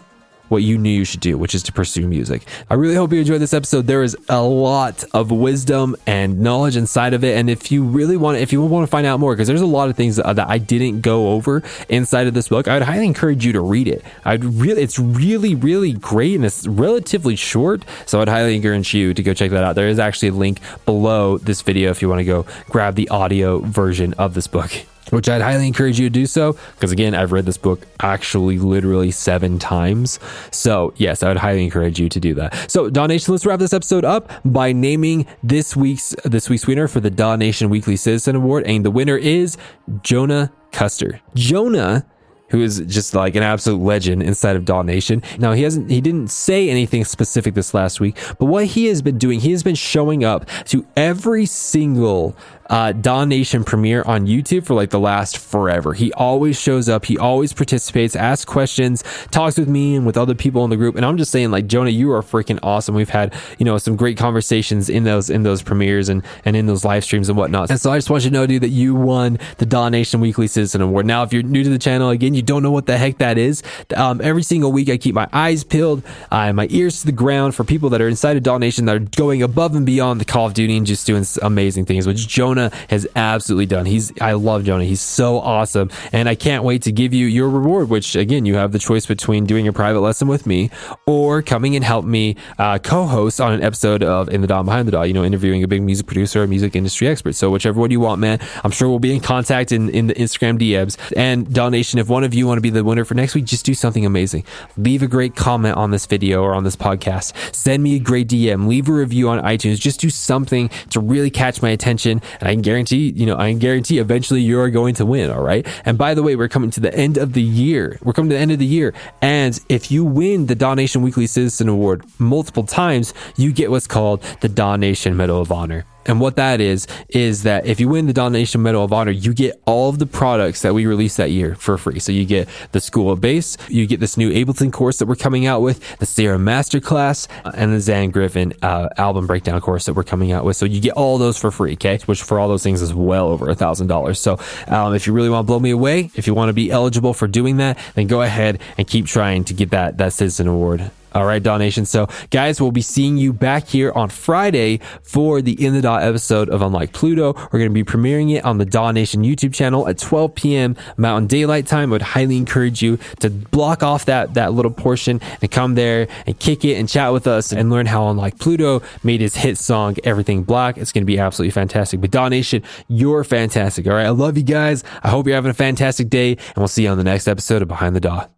what 0.48 0.62
you 0.62 0.78
knew 0.78 0.90
you 0.90 1.04
should 1.04 1.20
do, 1.20 1.36
which 1.38 1.54
is 1.54 1.62
to 1.64 1.72
pursue 1.72 2.06
music. 2.06 2.42
I 2.70 2.74
really 2.74 2.94
hope 2.94 3.12
you 3.12 3.20
enjoyed 3.20 3.40
this 3.40 3.54
episode. 3.54 3.86
There 3.86 4.02
is 4.02 4.16
a 4.28 4.42
lot 4.42 5.04
of 5.12 5.30
wisdom 5.30 5.96
and 6.06 6.40
knowledge 6.40 6.76
inside 6.76 7.14
of 7.14 7.24
it. 7.24 7.36
And 7.36 7.48
if 7.50 7.70
you 7.70 7.84
really 7.84 8.16
want, 8.16 8.38
if 8.38 8.52
you 8.52 8.62
want 8.62 8.84
to 8.84 8.90
find 8.90 9.06
out 9.06 9.20
more, 9.20 9.34
because 9.34 9.48
there's 9.48 9.60
a 9.60 9.66
lot 9.66 9.88
of 9.88 9.96
things 9.96 10.16
that, 10.16 10.36
that, 10.36 10.48
I 10.48 10.58
didn't 10.58 11.00
go 11.00 11.32
over 11.32 11.62
inside 11.88 12.26
of 12.26 12.34
this 12.34 12.48
book, 12.48 12.68
I 12.68 12.74
would 12.74 12.82
highly 12.82 13.06
encourage 13.06 13.44
you 13.44 13.52
to 13.52 13.60
read 13.60 13.88
it. 13.88 14.04
I'd 14.24 14.44
really, 14.44 14.82
it's 14.82 14.98
really, 14.98 15.54
really 15.54 15.92
great 15.92 16.34
and 16.34 16.44
it's 16.44 16.66
relatively 16.66 17.36
short. 17.36 17.84
So 18.06 18.20
I'd 18.20 18.28
highly 18.28 18.56
encourage 18.56 18.94
you 18.94 19.14
to 19.14 19.22
go 19.22 19.34
check 19.34 19.50
that 19.50 19.64
out. 19.64 19.74
There 19.74 19.88
is 19.88 19.98
actually 19.98 20.28
a 20.28 20.34
link 20.34 20.60
below 20.84 21.38
this 21.38 21.62
video 21.62 21.90
if 21.90 22.02
you 22.02 22.08
want 22.08 22.20
to 22.20 22.24
go 22.24 22.46
grab 22.68 22.94
the 22.94 23.08
audio 23.08 23.58
version 23.60 24.14
of 24.14 24.34
this 24.34 24.46
book. 24.46 24.70
which 25.10 25.28
I'd 25.28 25.42
highly 25.42 25.66
encourage 25.66 25.98
you 25.98 26.06
to 26.06 26.10
do 26.10 26.26
so. 26.26 26.56
Because 26.74 26.92
again, 26.92 27.14
I've 27.14 27.32
read 27.32 27.46
this 27.46 27.58
book 27.58 27.86
actually 28.00 28.58
literally 28.58 29.10
seven 29.10 29.58
times. 29.58 30.18
So, 30.50 30.92
yes, 30.96 31.22
I 31.22 31.28
would 31.28 31.36
highly 31.36 31.64
encourage 31.64 31.98
you 31.98 32.08
to 32.08 32.20
do 32.20 32.34
that. 32.34 32.70
So, 32.70 32.90
Daw 32.90 33.06
Nation, 33.06 33.32
let's 33.32 33.46
wrap 33.46 33.58
this 33.58 33.72
episode 33.72 34.04
up 34.04 34.30
by 34.44 34.72
naming 34.72 35.26
this 35.42 35.76
week's 35.76 36.14
this 36.24 36.48
week's 36.48 36.66
winner 36.66 36.88
for 36.88 37.00
the 37.00 37.10
Daw 37.10 37.36
Nation 37.36 37.68
Weekly 37.68 37.96
Citizen 37.96 38.36
Award. 38.36 38.64
And 38.66 38.84
the 38.84 38.90
winner 38.90 39.16
is 39.16 39.56
Jonah 40.02 40.52
Custer. 40.72 41.20
Jonah 41.34 42.04
who 42.50 42.62
is 42.62 42.80
just 42.86 43.14
like 43.14 43.34
an 43.34 43.42
absolute 43.42 43.82
legend 43.82 44.22
inside 44.22 44.56
of 44.56 44.64
Daw 44.64 44.82
Nation. 44.82 45.22
Now 45.38 45.52
he 45.52 45.62
hasn't 45.62 45.90
he 45.90 46.00
didn't 46.00 46.28
say 46.28 46.68
anything 46.68 47.04
specific 47.04 47.54
this 47.54 47.74
last 47.74 48.00
week, 48.00 48.16
but 48.38 48.46
what 48.46 48.66
he 48.66 48.86
has 48.86 49.02
been 49.02 49.18
doing, 49.18 49.40
he 49.40 49.52
has 49.52 49.62
been 49.62 49.74
showing 49.74 50.24
up 50.24 50.46
to 50.66 50.86
every 50.96 51.46
single 51.46 52.36
uh, 52.68 52.92
Daw 52.92 53.24
Nation 53.24 53.64
premiere 53.64 54.02
on 54.02 54.26
YouTube 54.26 54.66
for 54.66 54.74
like 54.74 54.90
the 54.90 55.00
last 55.00 55.38
forever. 55.38 55.94
He 55.94 56.12
always 56.12 56.60
shows 56.60 56.88
up. 56.88 57.06
He 57.06 57.16
always 57.18 57.52
participates, 57.52 58.14
asks 58.14 58.44
questions, 58.44 59.02
talks 59.30 59.58
with 59.58 59.68
me 59.68 59.96
and 59.96 60.06
with 60.06 60.16
other 60.16 60.34
people 60.34 60.64
in 60.64 60.70
the 60.70 60.76
group. 60.76 60.96
And 60.96 61.04
I'm 61.04 61.16
just 61.16 61.30
saying, 61.30 61.50
like 61.50 61.66
Jonah, 61.66 61.90
you 61.90 62.12
are 62.12 62.22
freaking 62.22 62.58
awesome. 62.62 62.94
We've 62.94 63.08
had 63.08 63.34
you 63.58 63.64
know 63.64 63.78
some 63.78 63.96
great 63.96 64.18
conversations 64.18 64.88
in 64.88 65.04
those 65.04 65.30
in 65.30 65.42
those 65.42 65.62
premieres 65.62 66.08
and 66.08 66.22
and 66.44 66.56
in 66.56 66.66
those 66.66 66.84
live 66.84 67.04
streams 67.04 67.28
and 67.28 67.38
whatnot. 67.38 67.70
And 67.70 67.80
so 67.80 67.92
I 67.92 67.98
just 67.98 68.10
want 68.10 68.24
you 68.24 68.30
to 68.30 68.34
know, 68.34 68.46
dude, 68.46 68.62
that 68.62 68.68
you 68.68 68.94
won 68.94 69.38
the 69.58 69.66
Daw 69.66 69.88
Nation 69.88 70.20
Weekly 70.20 70.46
Citizen 70.46 70.80
Award. 70.80 71.06
Now, 71.06 71.22
if 71.22 71.32
you're 71.32 71.42
new 71.42 71.64
to 71.64 71.70
the 71.70 71.78
channel, 71.78 72.10
again, 72.10 72.34
you 72.34 72.42
don't 72.42 72.62
know 72.62 72.70
what 72.70 72.86
the 72.86 72.98
heck 72.98 73.18
that 73.18 73.38
is. 73.38 73.62
Um, 73.96 74.20
every 74.22 74.42
single 74.42 74.72
week, 74.72 74.88
I 74.88 74.96
keep 74.96 75.14
my 75.14 75.28
eyes 75.32 75.64
peeled, 75.64 76.02
uh, 76.30 76.52
my 76.52 76.66
ears 76.70 77.00
to 77.00 77.06
the 77.06 77.12
ground 77.12 77.54
for 77.54 77.64
people 77.64 77.90
that 77.90 78.00
are 78.00 78.08
inside 78.08 78.36
of 78.36 78.42
Daw 78.42 78.58
Nation 78.58 78.84
that 78.86 78.96
are 78.96 78.98
going 78.98 79.42
above 79.42 79.74
and 79.74 79.86
beyond 79.86 80.20
the 80.20 80.24
Call 80.24 80.46
of 80.46 80.54
Duty 80.54 80.76
and 80.76 80.86
just 80.86 81.06
doing 81.06 81.24
amazing 81.42 81.84
things, 81.84 82.06
which 82.06 82.26
Jonah 82.28 82.57
Jonah 82.58 82.76
has 82.90 83.06
absolutely 83.14 83.66
done. 83.66 83.86
He's 83.86 84.12
I 84.20 84.32
love 84.32 84.64
Jonah. 84.64 84.84
He's 84.84 85.00
so 85.00 85.38
awesome, 85.38 85.90
and 86.12 86.28
I 86.28 86.34
can't 86.34 86.64
wait 86.64 86.82
to 86.82 86.92
give 86.92 87.14
you 87.14 87.26
your 87.26 87.48
reward. 87.48 87.88
Which 87.88 88.16
again, 88.16 88.46
you 88.46 88.56
have 88.56 88.72
the 88.72 88.78
choice 88.78 89.06
between 89.06 89.46
doing 89.46 89.68
a 89.68 89.72
private 89.72 90.00
lesson 90.00 90.26
with 90.26 90.46
me 90.46 90.70
or 91.06 91.40
coming 91.40 91.76
and 91.76 91.84
help 91.84 92.04
me 92.04 92.36
uh, 92.58 92.78
co-host 92.78 93.40
on 93.40 93.52
an 93.52 93.62
episode 93.62 94.02
of 94.02 94.28
In 94.28 94.40
the 94.40 94.48
Daw 94.48 94.62
Behind 94.64 94.88
the 94.88 94.92
Daw. 94.92 95.02
You 95.02 95.12
know, 95.12 95.24
interviewing 95.24 95.62
a 95.62 95.68
big 95.68 95.82
music 95.82 96.06
producer, 96.06 96.42
a 96.42 96.48
music 96.48 96.74
industry 96.74 97.06
expert. 97.06 97.34
So 97.34 97.50
whichever 97.50 97.80
one 97.80 97.90
you 97.90 98.00
want, 98.00 98.20
man. 98.20 98.40
I'm 98.64 98.72
sure 98.72 98.88
we'll 98.88 98.98
be 98.98 99.14
in 99.14 99.20
contact 99.20 99.70
in 99.70 99.88
in 99.90 100.08
the 100.08 100.14
Instagram 100.14 100.58
DMs 100.58 100.96
and 101.16 101.52
Daw 101.52 101.68
Nation. 101.68 102.00
If 102.00 102.08
one 102.08 102.24
of 102.24 102.34
you 102.34 102.46
want 102.48 102.58
to 102.58 102.62
be 102.62 102.70
the 102.70 102.82
winner 102.82 103.04
for 103.04 103.14
next 103.14 103.36
week, 103.36 103.44
just 103.44 103.64
do 103.64 103.74
something 103.74 104.04
amazing. 104.04 104.44
Leave 104.76 105.02
a 105.02 105.08
great 105.08 105.36
comment 105.36 105.76
on 105.76 105.92
this 105.92 106.06
video 106.06 106.42
or 106.42 106.54
on 106.54 106.64
this 106.64 106.76
podcast. 106.76 107.54
Send 107.54 107.82
me 107.82 107.94
a 107.96 108.00
great 108.00 108.28
DM. 108.28 108.66
Leave 108.66 108.88
a 108.88 108.92
review 108.92 109.28
on 109.28 109.40
iTunes. 109.42 109.78
Just 109.78 110.00
do 110.00 110.10
something 110.10 110.70
to 110.90 111.00
really 111.00 111.30
catch 111.30 111.62
my 111.62 111.70
attention, 111.70 112.20
and 112.40 112.47
I 112.48 112.52
can 112.52 112.62
guarantee 112.62 113.12
you 113.14 113.26
know, 113.26 113.36
I 113.36 113.52
guarantee 113.52 113.98
eventually 113.98 114.40
you're 114.40 114.70
going 114.70 114.94
to 114.94 115.06
win. 115.06 115.30
All 115.30 115.42
right. 115.42 115.66
And 115.84 115.98
by 115.98 116.14
the 116.14 116.22
way, 116.22 116.34
we're 116.34 116.48
coming 116.48 116.70
to 116.70 116.80
the 116.80 116.94
end 116.94 117.18
of 117.18 117.34
the 117.34 117.42
year. 117.42 117.98
We're 118.02 118.12
coming 118.14 118.30
to 118.30 118.36
the 118.36 118.40
end 118.40 118.52
of 118.52 118.58
the 118.58 118.66
year. 118.66 118.94
And 119.20 119.60
if 119.68 119.90
you 119.90 120.04
win 120.04 120.46
the 120.46 120.54
Daw 120.54 120.74
Nation 120.74 121.02
Weekly 121.02 121.26
Citizen 121.26 121.68
Award 121.68 122.04
multiple 122.18 122.64
times, 122.64 123.12
you 123.36 123.52
get 123.52 123.70
what's 123.70 123.86
called 123.86 124.22
the 124.40 124.48
Daw 124.48 124.76
Nation 124.76 125.16
Medal 125.16 125.40
of 125.40 125.52
Honor. 125.52 125.84
And 126.08 126.20
what 126.20 126.36
that 126.36 126.60
is, 126.60 126.86
is 127.10 127.42
that 127.44 127.66
if 127.66 127.78
you 127.78 127.88
win 127.88 128.06
the 128.06 128.12
Daw 128.12 128.30
Nation 128.30 128.62
Medal 128.62 128.82
of 128.82 128.92
Honor, 128.92 129.10
you 129.10 129.34
get 129.34 129.60
all 129.66 129.90
of 129.90 129.98
the 129.98 130.06
products 130.06 130.62
that 130.62 130.74
we 130.74 130.86
released 130.86 131.18
that 131.18 131.30
year 131.30 131.54
for 131.54 131.76
free. 131.76 131.98
So 132.00 132.12
you 132.12 132.24
get 132.24 132.48
the 132.72 132.80
School 132.80 133.12
of 133.12 133.20
Bass, 133.20 133.56
you 133.68 133.86
get 133.86 134.00
this 134.00 134.16
new 134.16 134.30
Ableton 134.32 134.72
course 134.72 134.98
that 134.98 135.06
we're 135.06 135.16
coming 135.16 135.46
out 135.46 135.60
with, 135.60 135.98
the 135.98 136.06
Serum 136.06 136.44
Masterclass, 136.44 137.28
uh, 137.44 137.52
and 137.54 137.72
the 137.72 137.80
Zan 137.80 138.10
Griffin 138.10 138.54
uh, 138.62 138.88
album 138.96 139.26
breakdown 139.26 139.60
course 139.60 139.84
that 139.86 139.94
we're 139.94 140.02
coming 140.02 140.32
out 140.32 140.44
with. 140.44 140.56
So 140.56 140.64
you 140.64 140.80
get 140.80 140.94
all 140.94 141.18
those 141.18 141.38
for 141.38 141.50
free, 141.50 141.74
okay? 141.74 141.98
Which 142.06 142.22
for 142.22 142.40
all 142.40 142.48
those 142.48 142.62
things 142.62 142.80
is 142.80 142.94
well 142.94 143.28
over 143.28 143.48
a 143.48 143.54
thousand 143.54 143.88
dollars. 143.88 144.18
So 144.18 144.38
um, 144.66 144.94
if 144.94 145.06
you 145.06 145.12
really 145.12 145.28
want 145.28 145.44
to 145.44 145.46
blow 145.46 145.60
me 145.60 145.70
away, 145.70 146.10
if 146.14 146.26
you 146.26 146.34
want 146.34 146.48
to 146.48 146.54
be 146.54 146.70
eligible 146.70 147.12
for 147.12 147.28
doing 147.28 147.58
that, 147.58 147.78
then 147.94 148.06
go 148.06 148.22
ahead 148.22 148.60
and 148.78 148.86
keep 148.86 149.06
trying 149.06 149.44
to 149.44 149.54
get 149.54 149.70
that 149.70 149.98
that 149.98 150.12
citizen 150.14 150.48
award 150.48 150.90
all 151.14 151.24
right, 151.24 151.42
Daw 151.42 151.56
Nation. 151.58 151.84
So, 151.84 152.08
guys, 152.30 152.60
we'll 152.60 152.72
be 152.72 152.82
seeing 152.82 153.16
you 153.16 153.32
back 153.32 153.66
here 153.66 153.92
on 153.92 154.08
Friday 154.08 154.80
for 155.02 155.40
the 155.40 155.64
In 155.64 155.74
the 155.74 155.80
Daw 155.80 155.96
episode 155.96 156.48
of 156.50 156.62
Unlike 156.62 156.92
Pluto. 156.92 157.34
We're 157.34 157.58
going 157.58 157.70
to 157.70 157.70
be 157.70 157.84
premiering 157.84 158.34
it 158.34 158.44
on 158.44 158.58
the 158.58 158.64
Daw 158.64 158.90
Nation 158.92 159.22
YouTube 159.22 159.54
channel 159.54 159.88
at 159.88 159.98
12 159.98 160.34
p.m. 160.34 160.76
Mountain 160.96 161.26
Daylight 161.26 161.66
Time. 161.66 161.90
I 161.90 161.92
would 161.92 162.02
highly 162.02 162.36
encourage 162.36 162.82
you 162.82 162.98
to 163.20 163.30
block 163.30 163.82
off 163.82 164.04
that, 164.06 164.34
that 164.34 164.52
little 164.52 164.70
portion 164.70 165.20
and 165.40 165.50
come 165.50 165.74
there 165.74 166.08
and 166.26 166.38
kick 166.38 166.64
it 166.64 166.74
and 166.74 166.88
chat 166.88 167.12
with 167.12 167.26
us 167.26 167.52
and 167.52 167.70
learn 167.70 167.86
how 167.86 168.08
Unlike 168.08 168.38
Pluto 168.38 168.82
made 169.02 169.20
his 169.20 169.34
hit 169.34 169.58
song, 169.58 169.96
Everything 170.04 170.42
Black. 170.42 170.78
It's 170.78 170.92
going 170.92 171.02
to 171.02 171.06
be 171.06 171.18
absolutely 171.18 171.52
fantastic. 171.52 172.00
But, 172.00 172.10
Daw 172.10 172.28
Nation, 172.28 172.62
you're 172.88 173.24
fantastic. 173.24 173.86
All 173.86 173.94
right. 173.94 174.06
I 174.06 174.10
love 174.10 174.36
you 174.36 174.42
guys. 174.44 174.84
I 175.02 175.08
hope 175.08 175.26
you're 175.26 175.36
having 175.36 175.50
a 175.50 175.54
fantastic 175.54 176.08
day, 176.08 176.32
and 176.32 176.56
we'll 176.56 176.68
see 176.68 176.84
you 176.84 176.88
on 176.90 176.98
the 176.98 177.04
next 177.04 177.28
episode 177.28 177.62
of 177.62 177.68
Behind 177.68 177.94
the 177.94 178.00
Daw. 178.00 178.37